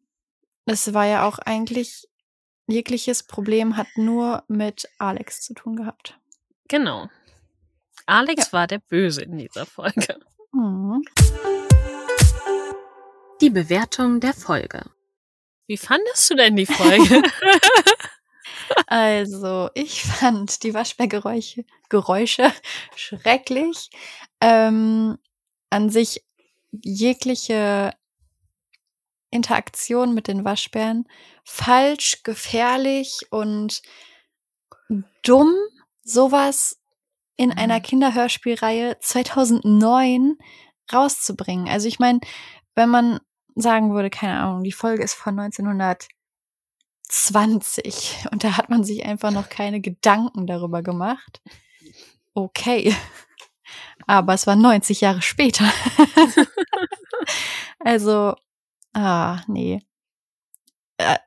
Es 0.65 0.93
war 0.93 1.05
ja 1.05 1.27
auch 1.27 1.37
eigentlich 1.39 2.07
jegliches 2.67 3.21
Problem 3.23 3.77
hat 3.77 3.87
nur 3.95 4.43
mit 4.47 4.89
Alex 4.97 5.41
zu 5.41 5.53
tun 5.53 5.75
gehabt. 5.75 6.17
Genau. 6.67 7.07
Alex 8.07 8.51
war 8.51 8.65
der 8.65 8.79
Böse 8.79 9.21
in 9.23 9.37
dieser 9.37 9.65
Folge. 9.65 10.19
Mhm. 10.55 11.03
Die 13.41 13.49
Bewertung 13.49 14.21
der 14.21 14.33
Folge. 14.33 14.83
Wie 15.67 15.77
fandest 15.77 16.29
du 16.29 16.35
denn 16.35 16.55
die 16.55 16.65
Folge? 16.65 17.21
Also, 18.87 19.69
ich 19.73 20.03
fand 20.03 20.63
die 20.63 20.73
Waschbärgeräusche 20.73 21.65
Geräusche 21.89 22.51
schrecklich. 22.95 23.89
Ähm, 24.41 25.17
an 25.69 25.89
sich 25.89 26.23
jegliche 26.71 27.93
Interaktion 29.29 30.13
mit 30.13 30.27
den 30.27 30.45
Waschbären 30.45 31.07
falsch, 31.43 32.23
gefährlich 32.23 33.27
und 33.29 33.81
dumm, 35.23 35.53
sowas 36.03 36.79
in 37.37 37.51
einer 37.51 37.79
Mhm. 37.79 37.83
Kinderhörspielreihe 37.83 38.97
2009 38.99 40.37
rauszubringen. 40.91 41.67
Also 41.67 41.87
ich 41.87 41.99
meine, 41.99 42.19
wenn 42.75 42.89
man 42.89 43.19
sagen 43.55 43.93
würde, 43.93 44.09
keine 44.09 44.39
Ahnung, 44.39 44.63
die 44.63 44.71
Folge 44.71 45.03
ist 45.03 45.13
von 45.13 45.39
1920 45.39 48.27
und 48.31 48.43
da 48.43 48.57
hat 48.57 48.69
man 48.69 48.83
sich 48.83 49.05
einfach 49.05 49.31
noch 49.31 49.49
keine 49.49 49.81
Gedanken 49.81 50.47
darüber 50.47 50.81
gemacht. 50.83 51.41
Okay. 52.33 52.95
Aber 54.07 54.33
es 54.33 54.45
war 54.45 54.55
90 54.55 55.01
Jahre 55.01 55.21
später. 55.21 55.65
also, 57.79 58.35
ah, 58.93 59.41
nee. 59.47 59.81
Äh, 60.97 61.17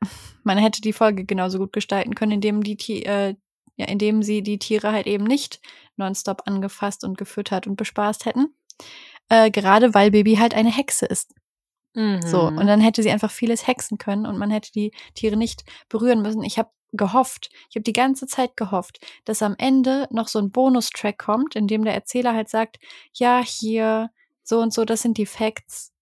man 0.44 0.58
hätte 0.58 0.80
die 0.80 0.92
Folge 0.92 1.24
genauso 1.24 1.58
gut 1.58 1.72
gestalten 1.72 2.14
können, 2.14 2.32
indem 2.32 2.62
die 2.62 3.04
äh, 3.04 3.34
ja, 3.78 3.86
indem 3.86 4.22
sie 4.22 4.42
die 4.42 4.58
Tiere 4.58 4.92
halt 4.92 5.06
eben 5.06 5.24
nicht 5.24 5.60
nonstop 5.98 6.42
angefasst 6.46 7.04
und 7.04 7.18
gefüttert 7.18 7.66
und 7.66 7.76
bespaßt 7.76 8.24
hätten. 8.26 8.54
Äh, 9.28 9.50
gerade 9.50 9.94
weil 9.94 10.10
Baby 10.10 10.36
halt 10.36 10.54
eine 10.54 10.70
Hexe 10.74 11.06
ist. 11.06 11.34
So, 11.94 12.50
Mhm. 12.50 12.58
und 12.58 12.66
dann 12.66 12.80
hätte 12.80 13.02
sie 13.02 13.10
einfach 13.10 13.30
vieles 13.30 13.66
hexen 13.66 13.98
können 13.98 14.26
und 14.26 14.38
man 14.38 14.50
hätte 14.50 14.70
die 14.72 14.92
Tiere 15.14 15.36
nicht 15.36 15.64
berühren 15.88 16.22
müssen. 16.22 16.42
Ich 16.44 16.58
habe 16.58 16.70
gehofft, 16.92 17.50
ich 17.68 17.76
habe 17.76 17.82
die 17.82 17.92
ganze 17.92 18.26
Zeit 18.26 18.56
gehofft, 18.56 18.98
dass 19.24 19.42
am 19.42 19.54
Ende 19.58 20.06
noch 20.10 20.28
so 20.28 20.38
ein 20.38 20.50
Bonustrack 20.52 21.18
kommt, 21.18 21.56
in 21.56 21.66
dem 21.66 21.84
der 21.84 21.94
Erzähler 21.94 22.34
halt 22.34 22.48
sagt, 22.48 22.78
ja, 23.12 23.42
hier, 23.44 24.10
so 24.44 24.60
und 24.60 24.72
so, 24.72 24.84
das 24.84 25.02
sind 25.02 25.18
die 25.18 25.26
Facts 25.26 25.92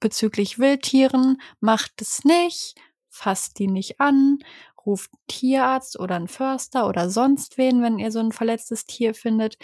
bezüglich 0.00 0.58
Wildtieren, 0.58 1.40
macht 1.60 2.00
es 2.02 2.24
nicht, 2.24 2.74
fasst 3.08 3.58
die 3.58 3.66
nicht 3.68 4.00
an, 4.00 4.38
ruft 4.86 5.10
einen 5.12 5.26
Tierarzt 5.28 5.98
oder 5.98 6.16
einen 6.16 6.28
Förster 6.28 6.88
oder 6.88 7.10
sonst 7.10 7.58
wen, 7.58 7.82
wenn 7.82 7.98
ihr 7.98 8.10
so 8.12 8.20
ein 8.20 8.32
verletztes 8.32 8.86
Tier 8.86 9.14
findet. 9.14 9.58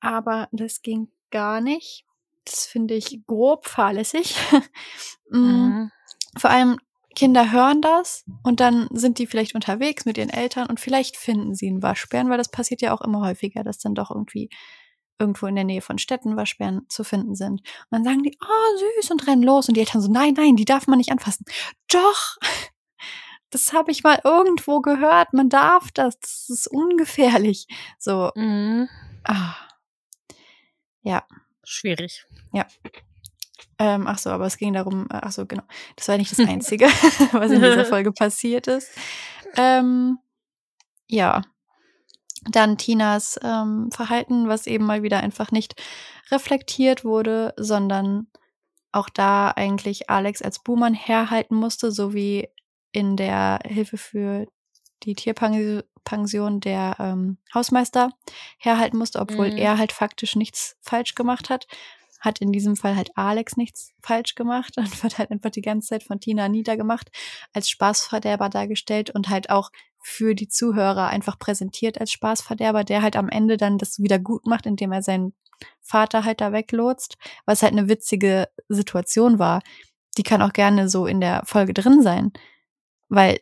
Aber 0.00 0.48
das 0.52 0.82
ging 0.82 1.08
gar 1.30 1.60
nicht. 1.60 2.04
Das 2.44 2.66
finde 2.66 2.94
ich 2.94 3.24
grob 3.26 3.66
fahrlässig. 3.66 4.36
Mm, 5.30 5.38
Mhm. 5.38 5.90
Vor 6.38 6.50
allem 6.50 6.78
Kinder 7.16 7.50
hören 7.52 7.80
das 7.80 8.24
und 8.42 8.60
dann 8.60 8.88
sind 8.92 9.18
die 9.18 9.26
vielleicht 9.26 9.54
unterwegs 9.54 10.04
mit 10.04 10.18
ihren 10.18 10.30
Eltern 10.30 10.68
und 10.68 10.80
vielleicht 10.80 11.16
finden 11.16 11.54
sie 11.54 11.68
einen 11.68 11.82
Waschbären, 11.82 12.28
weil 12.28 12.38
das 12.38 12.50
passiert 12.50 12.82
ja 12.82 12.92
auch 12.92 13.00
immer 13.00 13.20
häufiger, 13.26 13.64
dass 13.64 13.78
dann 13.78 13.94
doch 13.94 14.10
irgendwie 14.10 14.50
irgendwo 15.18 15.46
in 15.46 15.54
der 15.54 15.64
Nähe 15.64 15.80
von 15.80 15.98
Städten 15.98 16.36
Waschbären 16.36 16.82
zu 16.88 17.04
finden 17.04 17.36
sind. 17.36 17.60
Und 17.62 17.92
dann 17.92 18.04
sagen 18.04 18.22
die, 18.24 18.36
oh, 18.42 18.78
süß 19.00 19.12
und 19.12 19.26
rennen 19.28 19.42
los 19.44 19.68
und 19.68 19.76
die 19.76 19.80
Eltern 19.80 20.02
so, 20.02 20.10
nein, 20.10 20.34
nein, 20.36 20.56
die 20.56 20.64
darf 20.64 20.86
man 20.88 20.98
nicht 20.98 21.12
anfassen. 21.12 21.46
Doch, 21.90 22.36
das 23.54 23.72
habe 23.72 23.90
ich 23.92 24.02
mal 24.04 24.20
irgendwo 24.24 24.80
gehört, 24.80 25.32
man 25.32 25.48
darf 25.48 25.90
das, 25.92 26.18
das 26.20 26.46
ist 26.50 26.66
ungefährlich. 26.68 27.66
So, 27.98 28.30
Mhm. 28.34 28.88
ah. 29.24 29.54
Ja, 31.02 31.22
Schwierig. 31.66 32.26
Ähm, 33.78 34.06
ach 34.06 34.18
so, 34.18 34.30
aber 34.30 34.46
es 34.46 34.56
ging 34.56 34.72
darum, 34.72 35.06
äh, 35.10 35.18
ach 35.22 35.32
so, 35.32 35.46
genau. 35.46 35.64
Das 35.96 36.08
war 36.08 36.16
nicht 36.16 36.30
das 36.30 36.38
Einzige, 36.48 36.86
was 37.32 37.50
in 37.50 37.60
dieser 37.62 37.84
Folge 37.86 38.12
passiert 38.12 38.66
ist. 38.66 38.90
Ähm, 39.56 40.18
ja. 41.08 41.42
Dann 42.50 42.76
Tinas 42.76 43.38
ähm, 43.42 43.90
Verhalten, 43.92 44.48
was 44.48 44.66
eben 44.66 44.84
mal 44.84 45.02
wieder 45.02 45.20
einfach 45.20 45.50
nicht 45.50 45.74
reflektiert 46.30 47.04
wurde, 47.04 47.54
sondern 47.56 48.26
auch 48.92 49.08
da 49.08 49.50
eigentlich 49.50 50.10
Alex 50.10 50.42
als 50.42 50.62
Buhmann 50.62 50.94
herhalten 50.94 51.56
musste, 51.56 51.90
so 51.90 52.12
wie 52.14 52.48
in 52.94 53.16
der 53.16 53.58
Hilfe 53.66 53.98
für 53.98 54.46
die 55.02 55.14
Tierpension 55.14 56.60
der 56.60 56.96
ähm, 56.98 57.38
Hausmeister 57.52 58.10
herhalten 58.58 58.96
musste, 58.96 59.18
obwohl 59.20 59.50
Mhm. 59.50 59.58
er 59.58 59.78
halt 59.78 59.92
faktisch 59.92 60.36
nichts 60.36 60.76
falsch 60.80 61.14
gemacht 61.14 61.50
hat 61.50 61.66
hat 62.20 62.40
in 62.40 62.52
diesem 62.52 62.74
Fall 62.74 62.96
halt 62.96 63.10
Alex 63.16 63.58
nichts 63.58 63.92
falsch 64.00 64.34
gemacht 64.34 64.78
und 64.78 65.02
wird 65.02 65.18
halt 65.18 65.30
einfach 65.30 65.50
die 65.50 65.60
ganze 65.60 65.88
Zeit 65.88 66.04
von 66.04 66.20
Tina 66.20 66.48
niedergemacht, 66.48 67.10
als 67.52 67.68
Spaßverderber 67.68 68.48
dargestellt 68.48 69.10
und 69.10 69.28
halt 69.28 69.50
auch 69.50 69.68
für 70.00 70.34
die 70.34 70.48
Zuhörer 70.48 71.08
einfach 71.08 71.38
präsentiert 71.38 72.00
als 72.00 72.12
Spaßverderber, 72.12 72.82
der 72.84 73.02
halt 73.02 73.16
am 73.16 73.28
Ende 73.28 73.58
dann 73.58 73.76
das 73.76 73.98
wieder 73.98 74.18
gut 74.18 74.46
macht, 74.46 74.64
indem 74.64 74.92
er 74.92 75.02
seinen 75.02 75.34
Vater 75.82 76.24
halt 76.24 76.40
da 76.40 76.50
weglotst, 76.52 77.16
was 77.44 77.62
halt 77.62 77.72
eine 77.72 77.88
witzige 77.90 78.48
Situation 78.68 79.38
war. 79.38 79.60
Die 80.16 80.22
kann 80.22 80.40
auch 80.40 80.54
gerne 80.54 80.88
so 80.88 81.06
in 81.06 81.20
der 81.20 81.42
Folge 81.44 81.74
drin 81.74 82.02
sein, 82.02 82.32
weil 83.14 83.40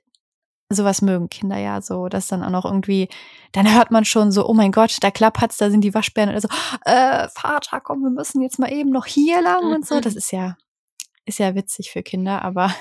sowas 0.75 1.03
mögen 1.03 1.29
Kinder 1.29 1.59
ja 1.59 1.81
so, 1.83 2.09
dass 2.09 2.29
dann 2.29 2.43
auch 2.43 2.51
noch 2.51 2.64
irgendwie, 2.64 3.09
dann 3.53 3.73
hört 3.73 3.91
man 3.91 4.05
schon 4.05 4.33
so, 4.33 4.47
oh 4.49 4.55
mein 4.55 4.73
Gott, 4.73 4.97
da 5.01 5.11
klappert's, 5.11 5.59
da 5.59 5.70
sind 5.70 5.83
die 5.83 5.95
Waschbären 5.95 6.31
oder 6.31 6.41
so, 6.41 6.49
äh, 6.85 7.29
Vater, 7.29 7.81
komm, 7.81 8.03
wir 8.03 8.11
müssen 8.11 8.43
jetzt 8.43 8.59
mal 8.59 8.73
eben 8.73 8.91
noch 8.91 9.07
hier 9.07 9.43
lang 9.43 9.73
und 9.73 9.87
so. 9.87 10.01
Das 10.01 10.16
ist 10.16 10.33
ja, 10.33 10.57
ist 11.25 11.39
ja 11.39 11.55
witzig 11.55 11.91
für 11.91 12.03
Kinder, 12.03 12.43
aber 12.43 12.75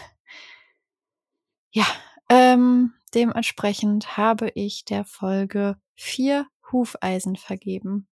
ja, 1.71 1.85
ähm, 2.29 2.93
dementsprechend 3.13 4.17
habe 4.17 4.51
ich 4.55 4.85
der 4.85 5.05
Folge 5.05 5.77
vier 5.95 6.47
Hufeisen 6.71 7.35
vergeben. 7.35 8.07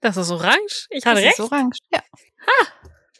Das 0.00 0.16
ist 0.18 0.30
orange. 0.30 0.86
Ich 0.90 1.06
hatte 1.06 1.16
das 1.16 1.24
recht. 1.24 1.38
ist 1.38 1.52
orange, 1.52 1.78
ja. 1.90 2.00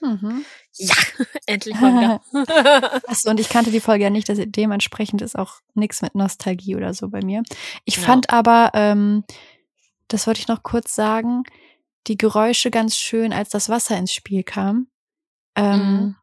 Mhm. 0.04 0.44
Ja, 0.76 0.94
endlich 1.46 1.80
mal 1.80 1.94
wieder. 1.94 2.20
Achso, 3.08 3.30
und 3.30 3.40
ich 3.40 3.48
kannte 3.48 3.70
die 3.70 3.80
Folge 3.80 4.04
ja 4.04 4.10
nicht, 4.10 4.28
dass 4.28 4.38
dementsprechend 4.44 5.22
ist 5.22 5.38
auch 5.38 5.60
nichts 5.74 6.02
mit 6.02 6.14
Nostalgie 6.14 6.76
oder 6.76 6.92
so 6.94 7.08
bei 7.08 7.20
mir. 7.24 7.42
Ich 7.84 7.96
Ja. 7.96 8.02
fand 8.02 8.30
aber, 8.30 8.70
ähm, 8.74 9.24
das 10.08 10.26
wollte 10.26 10.40
ich 10.40 10.48
noch 10.48 10.62
kurz 10.62 10.94
sagen, 10.94 11.44
die 12.06 12.18
Geräusche 12.18 12.70
ganz 12.70 12.96
schön, 12.98 13.32
als 13.32 13.48
das 13.50 13.68
Wasser 13.70 13.96
ins 13.96 14.12
Spiel 14.12 14.42
kam. 14.42 14.88
Ähm, 15.56 15.78
Mhm. 15.80 16.16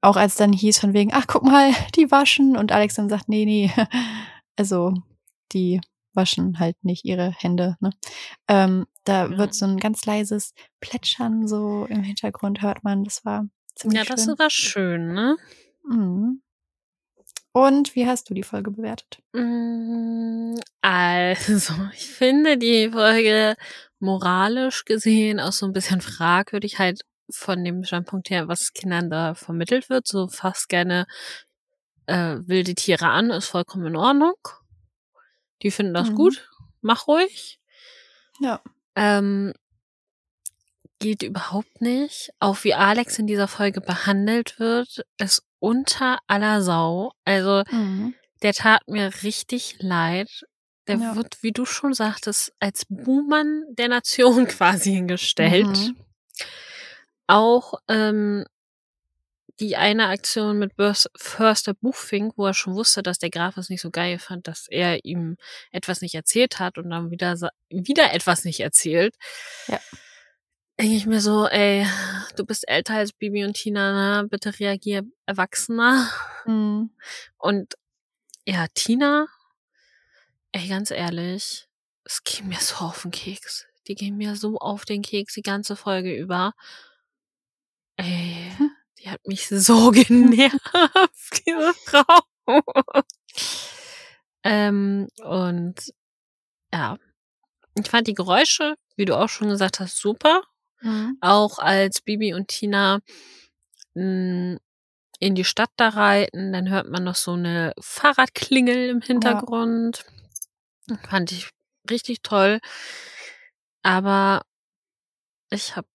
Auch 0.00 0.16
als 0.16 0.36
dann 0.36 0.52
hieß 0.52 0.78
von 0.78 0.92
wegen, 0.94 1.12
ach, 1.12 1.26
guck 1.26 1.42
mal, 1.44 1.70
die 1.96 2.10
waschen. 2.10 2.56
Und 2.56 2.72
Alex 2.72 2.94
dann 2.94 3.08
sagt, 3.08 3.28
nee, 3.28 3.44
nee. 3.44 3.72
Also, 4.56 4.94
die 5.52 5.80
waschen 6.14 6.58
halt 6.60 6.76
nicht 6.84 7.04
ihre 7.04 7.30
Hände. 7.38 7.76
Ne? 7.80 7.90
Ähm, 8.48 8.86
da 9.08 9.26
Ja. 9.26 9.38
wird 9.38 9.54
so 9.54 9.64
ein 9.66 9.78
ganz 9.78 10.04
leises 10.06 10.52
Plätschern 10.80 11.46
so 11.48 11.86
im 11.86 12.02
Hintergrund, 12.02 12.62
hört 12.62 12.84
man. 12.84 13.04
Das 13.04 13.24
war 13.24 13.46
ziemlich 13.74 13.98
ja, 14.00 14.04
das 14.04 14.24
schön. 14.24 14.38
war 14.38 14.50
schön, 14.50 15.14
ne? 15.14 15.36
Mhm. 15.84 16.42
Und 17.52 17.94
wie 17.96 18.06
hast 18.06 18.28
du 18.30 18.34
die 18.34 18.42
Folge 18.42 18.70
bewertet? 18.70 19.20
Mm, 19.32 20.54
Also, 20.82 21.72
ich 21.94 22.06
finde 22.08 22.56
die 22.58 22.90
Folge 22.90 23.56
moralisch 23.98 24.84
gesehen 24.84 25.40
auch 25.40 25.52
so 25.52 25.66
ein 25.66 25.72
bisschen 25.72 26.00
fragwürdig, 26.00 26.78
halt 26.78 27.02
von 27.30 27.64
dem 27.64 27.84
Standpunkt 27.84 28.30
her, 28.30 28.48
was 28.48 28.72
Kindern 28.72 29.10
da 29.10 29.34
vermittelt 29.34 29.90
wird. 29.90 30.06
So 30.06 30.28
fast 30.28 30.68
gerne 30.68 31.06
äh, 32.06 32.36
wilde 32.46 32.74
Tiere 32.74 33.08
an, 33.08 33.30
ist 33.30 33.48
vollkommen 33.48 33.86
in 33.86 33.96
Ordnung. 33.96 34.34
Die 35.62 35.70
finden 35.70 35.94
das 35.94 36.10
Mhm. 36.10 36.14
gut. 36.14 36.48
Mach 36.80 37.06
ruhig. 37.08 37.58
Ja. 38.40 38.62
Ähm, 38.98 39.52
geht 40.98 41.22
überhaupt 41.22 41.80
nicht. 41.80 42.30
Auch 42.40 42.64
wie 42.64 42.74
Alex 42.74 43.18
in 43.18 43.26
dieser 43.26 43.48
Folge 43.48 43.80
behandelt 43.80 44.58
wird, 44.58 45.04
ist 45.18 45.42
unter 45.60 46.18
aller 46.26 46.60
Sau. 46.62 47.12
Also, 47.24 47.62
Mhm. 47.70 48.14
der 48.42 48.52
tat 48.52 48.82
mir 48.88 49.10
richtig 49.22 49.76
leid. 49.80 50.28
Der 50.86 50.96
Ja. 50.96 51.16
wird, 51.16 51.42
wie 51.42 51.52
du 51.52 51.66
schon 51.66 51.92
sagtest, 51.94 52.52
als 52.60 52.84
Buhmann 52.88 53.62
der 53.70 53.88
Nation 53.88 54.46
quasi 54.48 54.92
hingestellt. 54.92 55.66
Mhm. 55.68 55.96
Auch 57.26 57.74
ähm, 57.88 58.44
die 59.60 59.76
eine 59.76 60.08
Aktion 60.08 60.58
mit 60.58 60.72
Förster 61.16 61.74
Buchfink, 61.74 62.34
wo 62.36 62.46
er 62.46 62.54
schon 62.54 62.74
wusste, 62.74 63.02
dass 63.02 63.18
der 63.18 63.30
Graf 63.30 63.56
es 63.56 63.70
nicht 63.70 63.80
so 63.80 63.90
geil 63.90 64.18
fand, 64.18 64.46
dass 64.46 64.66
er 64.68 65.04
ihm 65.04 65.36
etwas 65.72 66.00
nicht 66.00 66.14
erzählt 66.14 66.58
hat 66.58 66.78
und 66.78 66.90
dann 66.90 67.10
wieder, 67.10 67.34
wieder 67.68 68.12
etwas 68.12 68.44
nicht 68.44 68.60
erzählt. 68.60 69.14
Ja. 69.66 69.80
Denke 70.80 70.94
ich 70.94 71.06
mir 71.06 71.20
so, 71.20 71.48
ey, 71.48 71.84
du 72.36 72.46
bist 72.46 72.68
älter 72.68 72.94
als 72.94 73.12
Bibi 73.12 73.44
und 73.44 73.54
Tina, 73.54 74.22
ne? 74.22 74.28
bitte 74.28 74.56
reagier 74.60 75.02
erwachsener. 75.26 76.08
Mhm. 76.46 76.90
Und 77.36 77.74
ja, 78.46 78.66
Tina, 78.74 79.26
ey, 80.52 80.68
ganz 80.68 80.92
ehrlich, 80.92 81.68
es 82.04 82.22
ging 82.22 82.48
mir 82.48 82.60
so 82.60 82.76
auf 82.76 83.02
den 83.02 83.10
Keks. 83.10 83.66
Die 83.88 83.96
ging 83.96 84.16
mir 84.16 84.36
so 84.36 84.58
auf 84.58 84.84
den 84.84 85.02
Keks 85.02 85.34
die 85.34 85.42
ganze 85.42 85.74
Folge 85.74 86.14
über. 86.14 86.52
Ey, 87.96 88.52
die 88.98 89.10
hat 89.10 89.26
mich 89.26 89.48
so 89.48 89.90
genervt, 89.92 91.42
diese 91.46 91.74
Frau. 91.74 92.62
ähm, 94.44 95.08
und 95.22 95.74
ja, 96.72 96.98
ich 97.74 97.88
fand 97.88 98.06
die 98.06 98.14
Geräusche, 98.14 98.74
wie 98.96 99.04
du 99.04 99.16
auch 99.16 99.28
schon 99.28 99.48
gesagt 99.48 99.80
hast, 99.80 99.98
super. 99.98 100.42
Mhm. 100.80 101.18
Auch 101.20 101.58
als 101.58 102.00
Bibi 102.00 102.34
und 102.34 102.48
Tina 102.48 103.00
mh, 103.94 104.58
in 105.20 105.34
die 105.34 105.44
Stadt 105.44 105.70
da 105.76 105.88
reiten, 105.88 106.52
dann 106.52 106.68
hört 106.68 106.88
man 106.88 107.04
noch 107.04 107.16
so 107.16 107.32
eine 107.32 107.72
Fahrradklingel 107.80 108.88
im 108.88 109.00
Hintergrund. 109.00 110.04
Fand 111.08 111.32
ich 111.32 111.50
richtig 111.90 112.22
toll. 112.22 112.60
Aber 113.82 114.42
ich 115.50 115.76
habe 115.76 115.88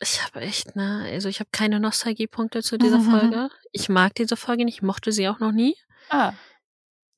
ich 0.00 0.22
habe 0.24 0.40
echt, 0.40 0.76
ne, 0.76 1.08
also 1.10 1.28
ich 1.28 1.40
habe 1.40 1.48
keine 1.52 1.80
Nostalgiepunkte 1.80 2.62
zu 2.62 2.78
dieser 2.78 2.98
Mhm. 2.98 3.10
Folge. 3.20 3.48
Ich 3.72 3.88
mag 3.88 4.14
diese 4.14 4.36
Folge 4.36 4.64
nicht, 4.64 4.76
ich 4.78 4.82
mochte 4.82 5.12
sie 5.12 5.28
auch 5.28 5.38
noch 5.38 5.52
nie 5.52 5.74
Ah, 6.10 6.32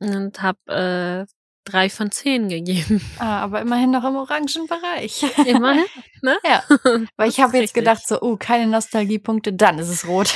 und 0.01 0.41
habe 0.43 1.27
äh, 1.29 1.33
drei 1.65 1.91
von 1.91 2.11
zehn 2.11 2.49
gegeben. 2.49 3.01
ah, 3.19 3.41
aber 3.43 3.61
immerhin 3.61 3.91
noch 3.91 4.05
im 4.05 4.17
orangen 4.17 4.67
Bereich. 4.67 5.23
Immerhin, 5.47 5.85
ne? 6.23 6.39
Ja, 6.45 6.63
Weil 7.17 7.29
ich 7.29 7.41
habe 7.41 7.53
jetzt 7.59 7.63
Richtig. 7.65 7.75
gedacht, 7.75 8.07
so, 8.09 8.21
oh, 8.23 8.37
keine 8.37 8.67
Nostalgiepunkte, 8.69 9.53
dann 9.53 9.79
ist 9.79 9.89
es 9.89 10.07
rot. 10.07 10.35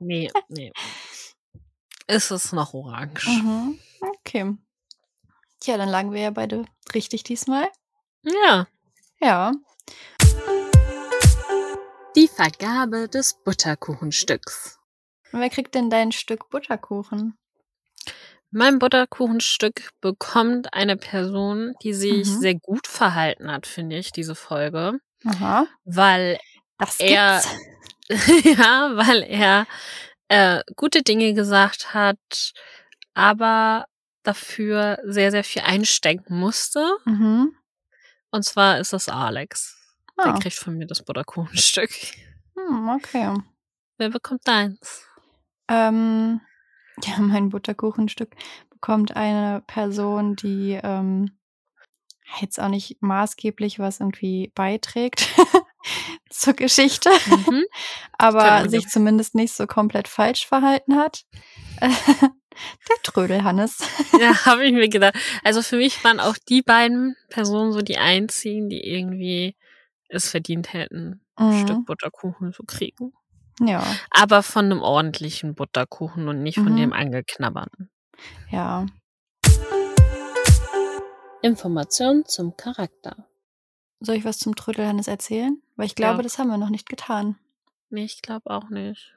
Nee, 0.00 0.30
nee. 0.48 0.72
Ist 2.06 2.30
es 2.30 2.52
noch 2.52 2.74
orange. 2.74 3.26
mhm. 3.28 3.78
Okay. 4.00 4.54
Tja, 5.60 5.76
dann 5.76 5.88
lagen 5.88 6.12
wir 6.12 6.20
ja 6.20 6.30
beide 6.30 6.64
richtig 6.94 7.22
diesmal. 7.24 7.68
Ja. 8.22 8.66
Ja. 9.20 9.52
Die 12.18 12.26
Vergabe 12.26 13.08
des 13.08 13.34
Butterkuchenstücks. 13.44 14.80
Und 15.30 15.38
wer 15.38 15.50
kriegt 15.50 15.76
denn 15.76 15.88
dein 15.88 16.10
Stück 16.10 16.50
Butterkuchen? 16.50 17.38
Mein 18.50 18.80
Butterkuchenstück 18.80 19.90
bekommt 20.00 20.74
eine 20.74 20.96
Person, 20.96 21.76
die 21.84 21.94
sich 21.94 22.26
Mhm. 22.26 22.40
sehr 22.40 22.54
gut 22.56 22.88
verhalten 22.88 23.52
hat, 23.52 23.68
finde 23.68 23.98
ich, 23.98 24.10
diese 24.10 24.34
Folge. 24.34 24.98
Aha. 25.24 25.68
Weil 25.84 26.40
Das 26.78 26.98
Er- 26.98 27.40
gibt's. 28.08 28.10
ja, 28.58 28.90
weil 28.96 29.22
er 29.22 29.68
äh, 30.26 30.64
gute 30.74 31.02
Dinge 31.04 31.34
gesagt 31.34 31.94
hat, 31.94 32.52
aber 33.14 33.86
dafür 34.24 34.98
sehr, 35.04 35.30
sehr 35.30 35.44
viel 35.44 35.62
einstecken 35.62 36.36
musste. 36.36 36.84
Mhm. 37.04 37.54
Und 38.32 38.44
zwar 38.44 38.80
ist 38.80 38.92
das 38.92 39.08
Alex. 39.08 39.77
Der 40.18 40.34
Ah. 40.34 40.38
kriegt 40.38 40.56
von 40.56 40.76
mir 40.76 40.86
das 40.86 41.02
Butterkuchenstück. 41.04 41.90
Hm, 42.56 42.88
okay. 42.88 43.34
Wer 43.98 44.10
bekommt 44.10 44.46
deins? 44.46 45.04
Ähm, 45.68 46.40
ja, 47.04 47.18
mein 47.18 47.48
Butterkuchenstück 47.50 48.34
bekommt 48.70 49.16
eine 49.16 49.62
Person, 49.66 50.34
die 50.36 50.78
ähm, 50.82 51.30
jetzt 52.40 52.60
auch 52.60 52.68
nicht 52.68 53.00
maßgeblich 53.00 53.78
was 53.78 54.00
irgendwie 54.00 54.52
beiträgt 54.54 55.28
zur 56.30 56.54
Geschichte, 56.54 57.10
Mhm. 57.26 57.64
aber 58.18 58.68
sich 58.68 58.88
zumindest 58.88 59.34
nicht 59.34 59.54
so 59.54 59.66
komplett 59.66 60.08
falsch 60.08 60.46
verhalten 60.46 60.96
hat. 60.96 61.24
Der 61.80 62.96
Trödelhannes. 63.04 63.78
Ja, 64.20 64.44
habe 64.46 64.64
ich 64.66 64.72
mir 64.72 64.88
gedacht. 64.88 65.14
Also 65.44 65.62
für 65.62 65.76
mich 65.76 66.02
waren 66.02 66.18
auch 66.18 66.36
die 66.48 66.62
beiden 66.62 67.16
Personen 67.28 67.72
so 67.72 67.82
die 67.82 67.98
einzigen, 67.98 68.68
die 68.68 68.80
irgendwie 68.84 69.56
es 70.08 70.30
verdient 70.30 70.72
hätten, 70.72 71.20
ein 71.36 71.48
Mhm. 71.60 71.62
Stück 71.66 71.86
Butterkuchen 71.86 72.52
zu 72.52 72.64
kriegen. 72.64 73.12
Ja, 73.60 73.84
Aber 74.10 74.42
von 74.42 74.66
einem 74.66 74.80
ordentlichen 74.82 75.54
Butterkuchen 75.54 76.28
und 76.28 76.42
nicht 76.42 76.56
von 76.56 76.72
Mhm. 76.72 76.76
dem 76.76 76.92
angeknabberten. 76.92 77.90
ja. 78.50 78.86
Informationen 81.42 82.24
zum 82.24 82.56
Charakter. 82.56 83.26
Soll 84.00 84.16
ich 84.16 84.24
was 84.24 84.38
zum 84.38 84.54
Trödelhannes 84.56 85.06
erzählen? 85.08 85.60
Weil 85.76 85.86
ich 85.86 85.94
glaube, 85.94 86.18
Ja. 86.18 86.22
das 86.22 86.38
haben 86.38 86.48
wir 86.48 86.58
noch 86.58 86.70
nicht 86.70 86.88
getan. 86.88 87.38
Nee, 87.90 88.04
ich 88.04 88.22
glaube 88.22 88.50
auch 88.50 88.68
nicht. 88.70 89.14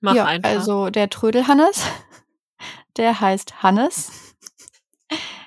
Mach 0.00 0.14
ja, 0.14 0.26
einfach. 0.26 0.50
also 0.50 0.90
der 0.90 1.10
Trödelhannes, 1.10 1.82
der 2.96 3.20
heißt 3.20 3.62
Hannes. 3.62 4.34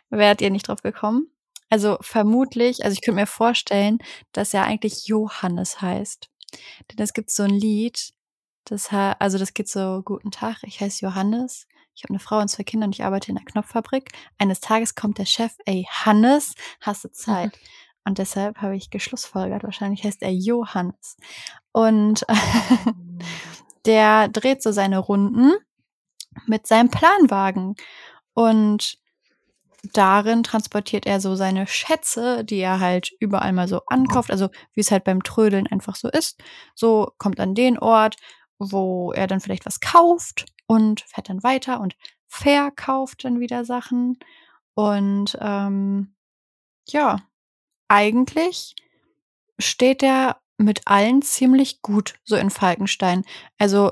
Wärt 0.09 0.41
ihr 0.41 0.49
nicht 0.49 0.67
drauf 0.67 0.81
gekommen? 0.81 1.30
Also 1.71 1.97
vermutlich, 2.01 2.83
also 2.83 2.93
ich 2.93 3.01
könnte 3.01 3.21
mir 3.21 3.27
vorstellen, 3.27 3.99
dass 4.33 4.53
er 4.53 4.65
eigentlich 4.65 5.07
Johannes 5.07 5.81
heißt. 5.81 6.29
Denn 6.91 7.03
es 7.03 7.13
gibt 7.13 7.31
so 7.31 7.43
ein 7.43 7.49
Lied, 7.49 8.11
das 8.65 8.89
also 8.91 9.37
das 9.37 9.53
geht 9.53 9.69
so, 9.69 10.01
guten 10.03 10.31
Tag, 10.31 10.57
ich 10.63 10.81
heiße 10.81 11.05
Johannes, 11.05 11.67
ich 11.95 12.03
habe 12.03 12.11
eine 12.11 12.19
Frau 12.19 12.39
und 12.39 12.49
zwei 12.49 12.63
Kinder 12.63 12.87
und 12.87 12.93
ich 12.93 13.05
arbeite 13.05 13.29
in 13.29 13.35
der 13.35 13.45
Knopffabrik. 13.45 14.11
Eines 14.37 14.59
Tages 14.59 14.95
kommt 14.95 15.17
der 15.17 15.25
Chef, 15.25 15.53
ey 15.65 15.87
Hannes, 15.89 16.55
hast 16.81 17.05
du 17.05 17.11
Zeit? 17.11 17.57
Und 18.03 18.17
deshalb 18.17 18.57
habe 18.57 18.75
ich 18.75 18.89
geschlussfolgert, 18.89 19.63
wahrscheinlich 19.63 20.03
heißt 20.03 20.21
er 20.23 20.31
Johannes. 20.33 21.15
Und 21.71 22.25
der 23.85 24.27
dreht 24.27 24.61
so 24.61 24.73
seine 24.73 24.99
Runden 24.99 25.53
mit 26.47 26.67
seinem 26.67 26.89
Planwagen. 26.89 27.75
Und 28.33 29.00
darin 29.83 30.43
transportiert 30.43 31.05
er 31.05 31.19
so 31.19 31.35
seine 31.35 31.67
Schätze, 31.67 32.43
die 32.45 32.59
er 32.59 32.79
halt 32.79 33.11
überall 33.19 33.53
mal 33.53 33.67
so 33.67 33.81
ankauft. 33.87 34.31
Also 34.31 34.49
wie 34.73 34.81
es 34.81 34.91
halt 34.91 35.03
beim 35.03 35.23
Trödeln 35.23 35.67
einfach 35.67 35.95
so 35.95 36.09
ist. 36.09 36.41
So 36.75 37.11
kommt 37.17 37.39
an 37.39 37.55
den 37.55 37.77
Ort, 37.79 38.17
wo 38.59 39.11
er 39.11 39.27
dann 39.27 39.39
vielleicht 39.39 39.65
was 39.65 39.79
kauft 39.79 40.45
und 40.67 41.01
fährt 41.01 41.29
dann 41.29 41.43
weiter 41.43 41.79
und 41.79 41.95
verkauft 42.27 43.23
dann 43.23 43.39
wieder 43.39 43.65
Sachen. 43.65 44.19
Und 44.75 45.37
ähm, 45.41 46.13
ja, 46.87 47.17
eigentlich 47.87 48.75
steht 49.59 50.03
er 50.03 50.37
mit 50.57 50.81
allen 50.85 51.21
ziemlich 51.21 51.81
gut 51.81 52.15
so 52.23 52.35
in 52.35 52.49
Falkenstein. 52.49 53.25
Also 53.57 53.91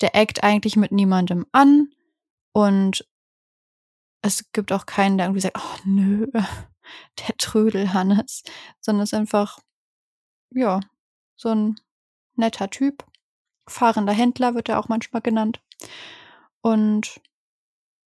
der 0.00 0.14
eckt 0.14 0.44
eigentlich 0.44 0.76
mit 0.76 0.92
niemandem 0.92 1.46
an 1.52 1.88
und 2.52 3.06
es 4.22 4.52
gibt 4.52 4.72
auch 4.72 4.86
keinen, 4.86 5.18
der 5.18 5.26
irgendwie 5.26 5.40
sagt, 5.40 5.58
oh 5.58 5.78
nö, 5.84 6.26
der 6.32 7.36
Trödelhannes, 7.38 8.42
sondern 8.80 9.04
es 9.04 9.12
ist 9.12 9.18
einfach, 9.18 9.58
ja, 10.50 10.80
so 11.36 11.50
ein 11.50 11.80
netter 12.36 12.70
Typ. 12.70 13.04
Fahrender 13.66 14.12
Händler 14.12 14.54
wird 14.54 14.68
er 14.68 14.78
auch 14.78 14.88
manchmal 14.88 15.22
genannt. 15.22 15.62
Und 16.60 17.20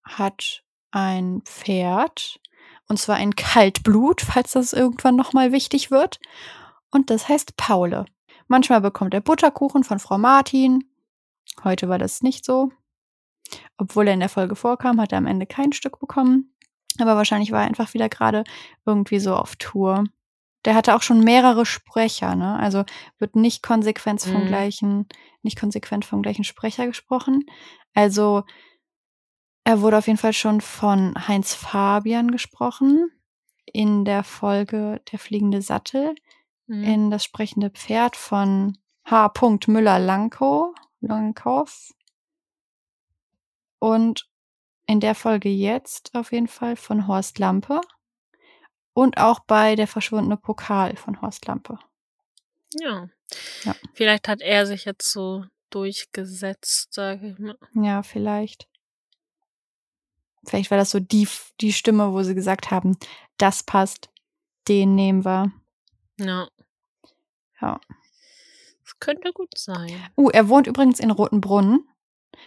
hat 0.05 0.63
ein 0.91 1.43
Pferd, 1.43 2.41
und 2.89 2.99
zwar 2.99 3.17
ein 3.17 3.35
Kaltblut, 3.35 4.21
falls 4.21 4.53
das 4.53 4.73
irgendwann 4.73 5.17
nochmal 5.17 5.53
wichtig 5.53 5.91
wird. 5.91 6.21
Und 6.91 7.11
das 7.11 7.29
heißt 7.29 7.57
Paule. 7.57 8.05
Manchmal 8.47 8.81
bekommt 8.81 9.15
er 9.15 9.21
Butterkuchen 9.21 9.85
von 9.85 9.99
Frau 9.99 10.19
Martin. 10.19 10.85
Heute 11.65 11.89
war 11.89 11.99
das 11.99 12.23
nicht 12.23 12.45
so. 12.45 12.71
Obwohl 13.77 14.09
er 14.09 14.15
in 14.15 14.21
der 14.21 14.29
Folge 14.29 14.57
vorkam, 14.57 15.01
hat 15.01 15.13
er 15.13 15.19
am 15.19 15.27
Ende 15.27 15.47
kein 15.47 15.73
Stück 15.73 15.99
bekommen. 16.01 16.55
Aber 17.01 17.17
wahrscheinlich 17.17 17.51
war 17.53 17.61
er 17.63 17.67
einfach 17.67 17.93
wieder 17.95 18.09
gerade 18.09 18.45
irgendwie 18.87 19.19
so 19.19 19.35
auf 19.35 19.57
Tour. 19.57 20.05
Der 20.65 20.75
hatte 20.75 20.95
auch 20.95 21.03
schon 21.03 21.21
mehrere 21.21 21.67
Sprecher, 21.67 22.35
ne? 22.37 22.57
Also 22.59 22.85
wird 23.19 23.37
nicht 23.37 23.63
konsequent 23.63 24.23
vom 24.23 24.45
Mhm. 24.45 24.47
gleichen, 24.47 25.07
nicht 25.43 25.59
konsequent 25.59 26.05
vom 26.05 26.23
gleichen 26.23 26.45
Sprecher 26.45 26.87
gesprochen. 26.87 27.45
Also 27.95 28.45
er 29.65 29.81
wurde 29.81 29.99
auf 29.99 30.07
jeden 30.07 30.19
Fall 30.19 30.33
schon 30.33 30.61
von 30.61 31.15
Heinz 31.29 31.55
Fabian 31.55 32.31
gesprochen 32.31 33.11
in 33.67 34.05
der 34.05 34.23
Folge 34.25 35.01
Der 35.11 35.19
fliegende 35.19 35.63
Sattel 35.63 36.15
Mhm. 36.67 36.83
in 36.85 37.11
das 37.11 37.25
sprechende 37.25 37.71
Pferd 37.71 38.17
von 38.17 38.79
H. 39.05 39.33
Müller-Lankow, 39.67 40.75
Lankow. 41.01 41.91
Und 43.85 44.31
in 44.87 44.99
der 45.01 45.15
Folge 45.15 45.51
jetzt 45.51 46.15
auf 46.15 46.33
jeden 46.33 46.49
Fall 46.49 46.75
von 46.75 47.07
Horst 47.07 47.39
Lampe. 47.39 47.83
Und 48.95 49.19
auch 49.19 49.41
bei 49.41 49.77
Der 49.77 49.87
verschwundene 49.87 50.39
Pokal 50.39 50.97
von 50.97 51.21
Horst 51.21 51.45
Lampe. 51.45 51.79
Ja. 52.81 53.11
Ja. 53.65 53.77
Vielleicht 53.93 54.27
hat 54.27 54.41
er 54.41 54.65
sich 54.65 54.87
jetzt 54.87 55.13
so 55.13 55.45
durchgesetzt, 55.69 56.95
sage 56.95 57.33
ich 57.33 57.39
mal. 57.39 57.59
Ja, 57.75 58.03
vielleicht. 58.03 58.71
Vielleicht 60.47 60.71
war 60.71 60.79
das 60.79 60.91
so 60.91 60.99
die, 60.99 61.29
die 61.61 61.75
Stimme, 61.75 62.15
wo 62.15 62.23
sie 62.23 62.35
gesagt 62.35 62.71
haben, 62.71 62.97
das 63.37 63.65
passt, 63.65 64.09
den 64.67 64.95
nehmen 64.95 65.27
wir. 65.27 65.53
Ja. 66.19 66.49
Ja. 67.61 67.79
Das 68.83 68.99
könnte 68.99 69.35
gut 69.35 69.59
sein. 69.59 70.11
Uh, 70.17 70.31
er 70.31 70.49
wohnt 70.49 70.69
übrigens 70.69 71.01
in 71.01 71.11
Rotenbrunn. 71.11 71.87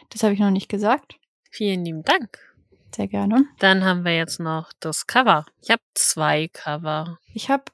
Das 0.09 0.23
habe 0.23 0.33
ich 0.33 0.39
noch 0.39 0.49
nicht 0.49 0.69
gesagt. 0.69 1.19
Vielen 1.51 1.85
lieben 1.85 2.03
Dank. 2.03 2.39
Sehr 2.95 3.07
gerne. 3.07 3.45
Dann 3.59 3.83
haben 3.83 4.05
wir 4.05 4.15
jetzt 4.15 4.39
noch 4.39 4.71
das 4.79 5.07
Cover. 5.07 5.45
Ich 5.61 5.69
habe 5.69 5.81
zwei 5.93 6.47
Cover. 6.47 7.19
Ich 7.33 7.49
habe 7.49 7.65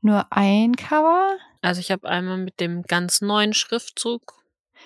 nur 0.00 0.26
ein 0.30 0.76
Cover. 0.76 1.36
Also 1.60 1.80
ich 1.80 1.90
habe 1.90 2.08
einmal 2.08 2.38
mit 2.38 2.60
dem 2.60 2.82
ganz 2.82 3.20
neuen 3.20 3.54
Schriftzug. 3.54 4.34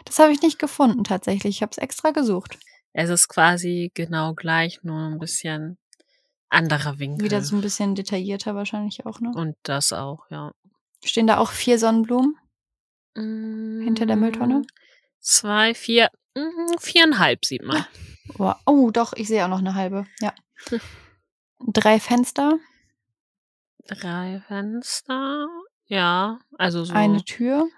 Das 0.04 0.18
habe 0.18 0.32
ich 0.32 0.42
nicht 0.42 0.58
gefunden 0.58 1.04
tatsächlich. 1.04 1.56
Ich 1.56 1.62
habe 1.62 1.70
es 1.70 1.78
extra 1.78 2.10
gesucht. 2.10 2.58
Es 2.92 3.10
ist 3.10 3.28
quasi 3.28 3.90
genau 3.94 4.34
gleich, 4.34 4.82
nur 4.82 4.98
ein 4.98 5.18
bisschen 5.18 5.78
anderer 6.48 6.98
Winkel. 6.98 7.24
Wieder 7.24 7.42
so 7.42 7.56
ein 7.56 7.62
bisschen 7.62 7.94
detaillierter 7.94 8.54
wahrscheinlich 8.54 9.04
auch, 9.04 9.20
ne? 9.20 9.32
Und 9.34 9.56
das 9.62 9.92
auch, 9.92 10.24
ja. 10.30 10.52
Stehen 11.04 11.26
da 11.26 11.38
auch 11.38 11.50
vier 11.50 11.78
Sonnenblumen 11.78 12.36
hinter 13.14 14.06
der 14.06 14.16
Mülltonne? 14.16 14.60
Mm, 14.60 14.66
Zwei, 15.20 15.74
vier, 15.74 16.06
mm, 16.06 16.25
viereinhalb 16.80 17.44
sieht 17.44 17.62
man. 17.62 17.84
Oh, 18.66 18.90
doch, 18.90 19.12
ich 19.12 19.28
sehe 19.28 19.44
auch 19.44 19.48
noch 19.48 19.60
eine 19.60 19.74
halbe. 19.74 20.04
Ja. 20.20 20.34
Drei 21.66 22.00
Fenster, 22.00 22.58
Drei 23.86 24.42
Fenster. 24.48 25.46
Ja, 25.86 26.40
also 26.58 26.84
so 26.84 26.92
eine 26.92 27.22
Tür. 27.24 27.68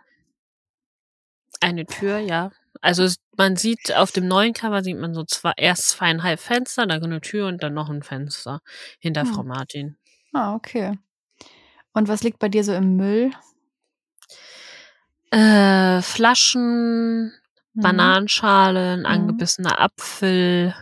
eine 1.61 1.85
Tür, 1.85 2.19
ja. 2.19 2.51
Also 2.81 3.07
man 3.37 3.57
sieht 3.57 3.95
auf 3.95 4.11
dem 4.11 4.27
neuen 4.27 4.55
Cover 4.55 4.83
sieht 4.83 4.97
man 4.99 5.13
so 5.13 5.23
zwei, 5.25 5.53
erst 5.59 5.89
zweieinhalb 5.91 6.41
Fenster, 6.41 6.87
dann 6.87 7.05
eine 7.05 7.21
Tür 7.21 7.47
und 7.49 7.63
dann 7.63 7.75
noch 7.75 7.91
ein 7.91 8.03
Fenster 8.03 8.61
hinter 8.99 9.23
Hm. 9.25 9.35
Frau 9.35 9.43
Martin. 9.43 9.99
Ah, 10.33 10.55
okay. 10.55 10.99
Und 11.93 12.09
was 12.09 12.23
liegt 12.23 12.39
bei 12.39 12.49
dir 12.49 12.65
so 12.65 12.73
im 12.73 12.97
Müll? 12.97 13.33
Äh, 15.31 16.01
Flaschen, 16.01 17.35
Mhm. 17.79 17.83
Bananenschalen, 17.83 19.01
Mhm. 19.01 19.07
angebissener 19.07 19.81
Apfel. 19.81 20.75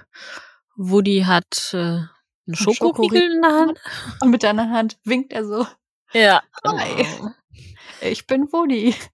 Woody 0.77 1.23
hat 1.27 1.71
äh, 1.73 1.77
einen 1.77 2.09
Ein 2.49 2.55
Schokoriegel 2.55 3.23
in 3.33 3.43
der 3.43 3.51
Hand. 3.53 3.81
Und 4.23 4.31
mit 4.31 4.43
deiner 4.43 4.71
Hand 4.71 4.99
winkt 5.05 5.33
er 5.33 5.45
so. 5.47 5.67
Ja, 6.13 6.43
Hi. 6.67 7.05
genau. 7.05 7.31
Ich 8.01 8.27
bin 8.27 8.53
Woody. 8.53 8.95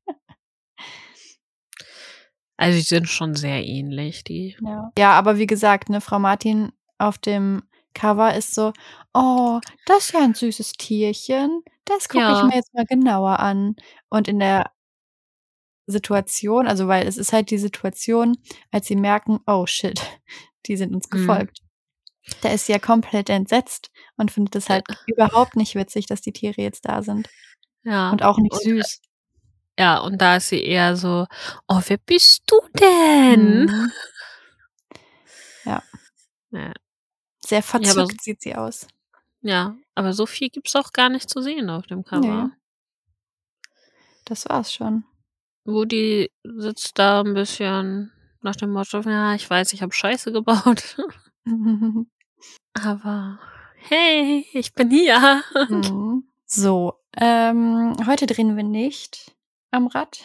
Also 2.56 2.76
die 2.78 2.84
sind 2.84 3.08
schon 3.08 3.34
sehr 3.34 3.64
ähnlich, 3.64 4.22
die. 4.24 4.56
Ja. 4.60 4.92
ja, 4.96 5.12
aber 5.12 5.36
wie 5.38 5.46
gesagt, 5.48 5.88
ne, 5.88 6.00
Frau 6.00 6.18
Martin 6.20 6.70
auf 6.98 7.18
dem 7.18 7.62
Cover 7.94 8.34
ist 8.34 8.54
so, 8.54 8.72
oh, 9.14 9.58
das 9.86 10.04
ist 10.06 10.12
ja 10.12 10.20
ein 10.22 10.34
süßes 10.34 10.72
Tierchen. 10.74 11.62
Das 11.86 12.08
gucke 12.08 12.22
Ja. 12.22 12.38
ich 12.38 12.44
mir 12.44 12.54
jetzt 12.54 12.72
mal 12.72 12.84
genauer 12.84 13.40
an. 13.40 13.74
Und 14.10 14.28
in 14.28 14.38
der 14.38 14.70
Situation, 15.92 16.66
also 16.66 16.88
weil 16.88 17.06
es 17.06 17.16
ist 17.16 17.32
halt 17.32 17.50
die 17.50 17.58
Situation, 17.58 18.36
als 18.72 18.86
sie 18.88 18.96
merken, 18.96 19.38
oh 19.46 19.66
shit, 19.66 20.00
die 20.66 20.76
sind 20.76 20.92
uns 20.94 21.06
Mhm. 21.10 21.18
gefolgt. 21.18 21.58
Da 22.40 22.50
ist 22.50 22.66
sie 22.66 22.72
ja 22.72 22.78
komplett 22.78 23.28
entsetzt 23.30 23.90
und 24.16 24.30
findet 24.32 24.56
es 24.56 24.68
halt 24.68 24.84
überhaupt 25.06 25.54
nicht 25.56 25.74
witzig, 25.76 26.06
dass 26.06 26.20
die 26.20 26.32
Tiere 26.32 26.60
jetzt 26.62 26.86
da 26.88 27.02
sind. 27.02 27.28
Ja. 27.84 28.10
Und 28.10 28.22
auch 28.22 28.38
nicht 28.38 28.52
Und, 28.52 28.62
süß. 28.62 29.00
Ja, 29.78 29.98
und 29.98 30.20
da 30.22 30.36
ist 30.36 30.48
sie 30.50 30.62
eher 30.62 30.96
so, 30.96 31.26
oh, 31.68 31.80
wer 31.86 31.96
bist 31.98 32.42
du 32.46 32.56
denn? 32.78 33.64
Mhm. 33.66 33.92
Ja, 35.64 35.80
Sehr 37.44 37.58
aber 37.58 37.62
verzückt 37.62 37.94
so- 37.94 38.16
sieht 38.20 38.42
sie 38.42 38.54
aus. 38.56 38.86
ja, 39.42 39.76
aber 39.94 40.12
so 40.12 40.26
viel 40.26 40.48
gibt's 40.50 40.74
auch 40.76 40.92
gar 40.92 41.08
nicht 41.08 41.28
zu 41.30 41.40
sehen 41.40 41.70
auf 41.70 41.86
dem 41.86 42.04
Cover. 42.04 42.44
Nee. 42.46 42.50
Das 44.24 44.48
war's 44.48 44.72
schon. 44.72 45.04
Woody 45.64 46.30
sitzt 46.42 46.98
da 46.98 47.20
ein 47.20 47.34
bisschen 47.34 48.12
nach 48.40 48.56
dem 48.56 48.70
Motto, 48.72 49.00
ja, 49.00 49.34
ich 49.34 49.48
weiß, 49.48 49.72
ich 49.72 49.82
habe 49.82 49.92
Scheiße 49.92 50.32
gebaut, 50.32 50.96
aber 52.74 53.38
hey, 53.76 54.46
ich 54.52 54.74
bin 54.74 54.90
hier. 54.90 55.42
Mhm. 55.68 56.24
So, 56.46 56.94
ähm, 57.16 57.94
heute 58.06 58.26
drehen 58.26 58.56
wir 58.56 58.64
nicht 58.64 59.34
am 59.70 59.86
Rad, 59.86 60.24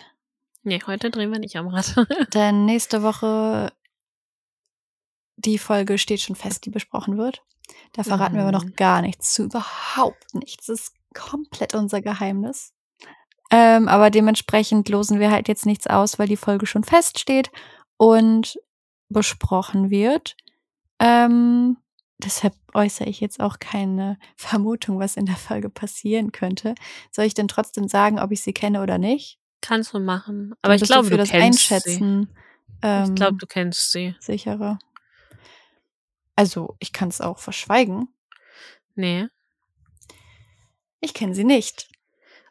Nee, 0.63 0.81
heute 0.85 1.09
drehen 1.11 1.31
wir 1.31 1.39
nicht 1.39 1.55
am 1.55 1.67
Rad. 1.69 1.95
denn 2.33 2.65
nächste 2.65 3.01
Woche 3.01 3.71
die 5.37 5.57
Folge 5.59 5.97
steht 5.97 6.19
schon 6.19 6.35
fest, 6.35 6.65
die 6.65 6.69
besprochen 6.71 7.17
wird. 7.17 7.41
Da 7.93 8.03
verraten 8.03 8.35
wir 8.35 8.41
aber 8.41 8.51
noch 8.51 8.65
Mhm. 8.65 8.73
gar 8.75 9.01
nichts 9.01 9.33
zu, 9.33 9.43
überhaupt 9.43 10.33
nichts. 10.33 10.65
Das 10.65 10.79
ist 10.81 10.93
komplett 11.13 11.73
unser 11.75 12.01
Geheimnis. 12.01 12.73
Ähm, 13.49 13.87
aber 13.87 14.09
dementsprechend 14.09 14.89
losen 14.89 15.19
wir 15.19 15.31
halt 15.31 15.47
jetzt 15.47 15.65
nichts 15.65 15.87
aus, 15.87 16.19
weil 16.19 16.27
die 16.27 16.37
Folge 16.37 16.65
schon 16.65 16.83
feststeht 16.83 17.49
und 17.97 18.57
besprochen 19.09 19.89
wird. 19.89 20.35
Ähm, 20.99 21.77
deshalb 22.17 22.53
äußere 22.73 23.07
ich 23.07 23.21
jetzt 23.21 23.39
auch 23.39 23.59
keine 23.59 24.17
Vermutung, 24.35 24.99
was 24.99 25.15
in 25.15 25.25
der 25.25 25.37
Folge 25.37 25.69
passieren 25.69 26.31
könnte. 26.31 26.75
Soll 27.11 27.25
ich 27.25 27.33
denn 27.33 27.47
trotzdem 27.47 27.87
sagen, 27.87 28.19
ob 28.19 28.31
ich 28.31 28.41
sie 28.41 28.53
kenne 28.53 28.81
oder 28.81 28.97
nicht? 28.97 29.39
Kannst 29.61 29.93
du 29.93 29.99
machen. 29.99 30.53
Aber 30.61 30.75
ich 30.75 30.83
glaube, 30.83 31.05
für 31.05 31.11
du 31.11 31.17
das 31.17 31.29
kennst 31.29 31.67
sie. 31.67 31.73
Einschätzen 31.73 32.29
ähm, 32.81 33.05
Ich 33.05 33.15
glaube, 33.15 33.37
du 33.37 33.47
kennst 33.47 33.91
sie. 33.91 34.15
sicherer. 34.19 34.79
Also, 36.35 36.75
ich 36.79 36.93
kann 36.93 37.09
es 37.09 37.21
auch 37.21 37.39
verschweigen. 37.39 38.09
Nee. 38.95 39.27
Ich 40.99 41.13
kenne 41.13 41.33
sie 41.33 41.43
nicht. 41.43 41.89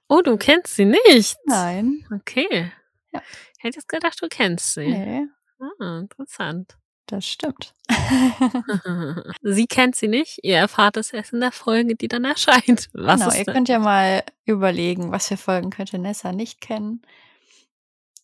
Oh, 0.09 0.21
du 0.23 0.37
kennst 0.37 0.77
sie 0.77 0.85
nicht. 0.85 1.37
Nein. 1.47 2.07
Okay. 2.15 2.71
Ja. 3.13 3.23
Hätte 3.59 3.79
jetzt 3.79 3.89
gedacht, 3.89 4.21
du 4.23 4.29
kennst 4.29 4.75
sie. 4.75 4.87
Nee, 4.89 5.27
Ah, 5.81 5.99
interessant. 6.01 6.77
das 7.07 7.27
stimmt. 7.27 7.75
sie 9.43 9.67
kennt 9.67 9.97
sie 9.97 10.09
nicht. 10.09 10.39
Ihr 10.43 10.57
erfahrt 10.59 10.97
es 10.97 11.13
erst 11.13 11.33
in 11.33 11.41
der 11.41 11.53
Folge, 11.53 11.97
die 11.97 12.09
dann 12.09 12.25
erscheint. 12.25 12.89
Was 12.93 13.21
genau, 13.21 13.33
ihr 13.35 13.45
denn? 13.45 13.55
könnt 13.55 13.69
ja 13.69 13.79
mal 13.79 14.23
überlegen, 14.45 15.11
was 15.13 15.29
für 15.29 15.37
Folgen 15.37 15.71
könnte 15.71 15.99
Nessa 15.99 16.33
nicht 16.33 16.61
kennen. 16.61 17.03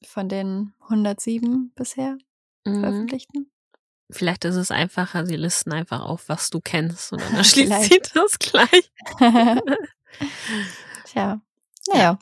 Von 0.06 0.28
den 0.28 0.74
107 0.88 1.72
bisher 1.74 2.18
Mhm. 2.64 2.80
veröffentlichten. 2.80 3.50
Vielleicht 4.10 4.44
ist 4.44 4.56
es 4.56 4.70
einfacher, 4.70 5.24
sie 5.26 5.36
listen 5.36 5.72
einfach 5.72 6.02
auf, 6.02 6.28
was 6.28 6.50
du 6.50 6.60
kennst 6.60 7.12
und 7.12 7.22
dann 7.22 7.34
erschließt 7.36 7.82
sie 7.84 8.00
das 8.14 8.38
gleich. 8.38 8.92
Tja, 11.06 11.40
naja. 11.88 12.18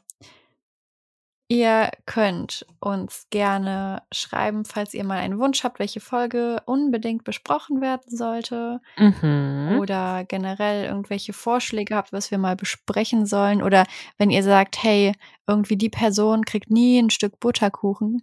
Ihr 1.53 1.91
könnt 2.07 2.65
uns 2.79 3.27
gerne 3.31 4.03
schreiben, 4.13 4.65
falls 4.65 4.95
ihr 4.95 5.03
mal 5.03 5.19
einen 5.19 5.41
Wunsch 5.41 5.65
habt, 5.65 5.81
welche 5.81 5.99
Folge 5.99 6.63
unbedingt 6.65 7.25
besprochen 7.25 7.81
werden 7.81 8.17
sollte. 8.17 8.81
Mhm. 8.97 9.79
Oder 9.81 10.25
generell 10.29 10.85
irgendwelche 10.85 11.33
Vorschläge 11.33 11.97
habt, 11.97 12.13
was 12.13 12.31
wir 12.31 12.39
mal 12.39 12.55
besprechen 12.55 13.27
sollen. 13.27 13.65
Oder 13.65 13.85
wenn 14.17 14.31
ihr 14.31 14.45
sagt, 14.45 14.81
hey, 14.81 15.13
irgendwie 15.49 15.77
die 15.77 15.91
Person 15.91 16.45
kriegt 16.45 16.71
nie 16.71 17.01
ein 17.01 17.11
Stück 17.11 17.41
Butterkuchen, 17.41 18.23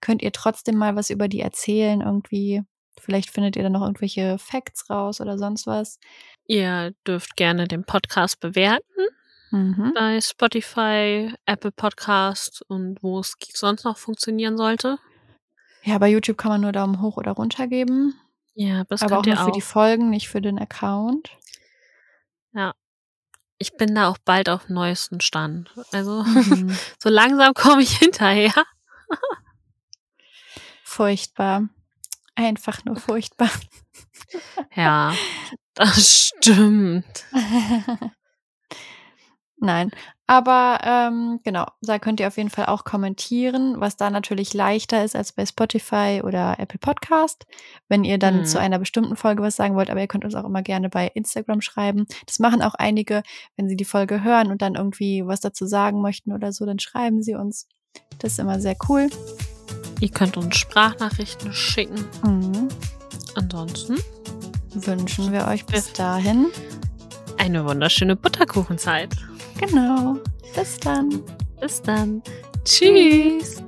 könnt 0.00 0.20
ihr 0.20 0.32
trotzdem 0.32 0.74
mal 0.76 0.96
was 0.96 1.10
über 1.10 1.28
die 1.28 1.42
erzählen. 1.42 2.00
Irgendwie, 2.00 2.62
vielleicht 2.98 3.30
findet 3.30 3.54
ihr 3.54 3.62
dann 3.62 3.70
noch 3.70 3.82
irgendwelche 3.82 4.36
Facts 4.38 4.90
raus 4.90 5.20
oder 5.20 5.38
sonst 5.38 5.68
was. 5.68 6.00
Ihr 6.48 6.92
dürft 7.06 7.36
gerne 7.36 7.68
den 7.68 7.84
Podcast 7.84 8.40
bewerten 8.40 8.82
Mhm. 9.54 9.92
bei 9.94 10.20
Spotify, 10.20 11.32
Apple 11.46 11.70
Podcast 11.70 12.62
und 12.68 13.00
wo 13.02 13.20
es 13.20 13.36
sonst 13.52 13.84
noch 13.84 13.98
funktionieren 13.98 14.56
sollte. 14.56 14.98
Ja, 15.84 15.98
bei 15.98 16.08
YouTube 16.08 16.36
kann 16.38 16.50
man 16.50 16.60
nur 16.62 16.72
Daumen 16.72 17.00
hoch 17.00 17.16
oder 17.18 17.32
runter 17.32 17.68
geben. 17.68 18.18
Ja, 18.54 18.82
das 18.84 19.02
aber 19.02 19.18
auch 19.18 19.24
nur 19.24 19.36
für 19.36 19.52
die 19.52 19.60
Folgen, 19.60 20.10
nicht 20.10 20.28
für 20.28 20.40
den 20.40 20.58
Account. 20.58 21.30
Ja. 22.52 22.74
Ich 23.58 23.76
bin 23.76 23.94
da 23.94 24.08
auch 24.08 24.18
bald 24.18 24.48
auf 24.48 24.66
dem 24.66 24.74
neuesten 24.74 25.20
Stand. 25.20 25.70
Also 25.92 26.24
Mhm. 26.24 26.76
so 26.98 27.08
langsam 27.08 27.54
komme 27.54 27.82
ich 27.82 27.96
hinterher. 27.98 28.52
Furchtbar. 30.82 31.68
Einfach 32.34 32.84
nur 32.84 32.96
furchtbar. 32.96 33.50
Ja, 34.74 35.14
das 35.74 36.32
stimmt. 36.36 37.24
Nein, 39.64 39.90
aber 40.26 40.78
ähm, 40.84 41.40
genau, 41.42 41.66
da 41.80 41.98
könnt 41.98 42.20
ihr 42.20 42.26
auf 42.28 42.36
jeden 42.36 42.50
Fall 42.50 42.66
auch 42.66 42.84
kommentieren, 42.84 43.76
was 43.80 43.96
da 43.96 44.10
natürlich 44.10 44.52
leichter 44.52 45.02
ist 45.04 45.16
als 45.16 45.32
bei 45.32 45.46
Spotify 45.46 46.20
oder 46.22 46.58
Apple 46.58 46.78
Podcast. 46.78 47.46
Wenn 47.88 48.04
ihr 48.04 48.18
dann 48.18 48.40
Mhm. 48.40 48.44
zu 48.44 48.58
einer 48.60 48.78
bestimmten 48.78 49.16
Folge 49.16 49.42
was 49.42 49.56
sagen 49.56 49.74
wollt, 49.74 49.88
aber 49.90 50.00
ihr 50.00 50.06
könnt 50.06 50.24
uns 50.24 50.34
auch 50.34 50.44
immer 50.44 50.60
gerne 50.62 50.90
bei 50.90 51.08
Instagram 51.14 51.62
schreiben. 51.62 52.06
Das 52.26 52.38
machen 52.40 52.60
auch 52.62 52.74
einige, 52.74 53.22
wenn 53.56 53.68
sie 53.68 53.76
die 53.76 53.84
Folge 53.86 54.22
hören 54.22 54.50
und 54.50 54.60
dann 54.60 54.74
irgendwie 54.74 55.26
was 55.26 55.40
dazu 55.40 55.64
sagen 55.66 56.02
möchten 56.02 56.32
oder 56.32 56.52
so, 56.52 56.66
dann 56.66 56.78
schreiben 56.78 57.22
sie 57.22 57.34
uns. 57.34 57.66
Das 58.18 58.32
ist 58.32 58.38
immer 58.38 58.60
sehr 58.60 58.76
cool. 58.88 59.08
Ihr 60.00 60.10
könnt 60.10 60.36
uns 60.36 60.56
Sprachnachrichten 60.56 61.52
schicken. 61.54 62.04
Mhm. 62.22 62.68
Ansonsten 63.34 63.96
Wünschen 64.74 65.32
wir 65.32 65.46
euch 65.48 65.64
bis 65.66 65.92
dahin. 65.92 66.48
eine 67.38 67.64
wunderschöne 67.64 68.16
Butterkuchenzeit. 68.16 69.10
Genau. 69.66 70.16
Bis 70.54 70.78
dann. 70.78 71.22
Bis 71.60 71.80
dann. 71.82 72.22
Tschüss. 72.64 73.62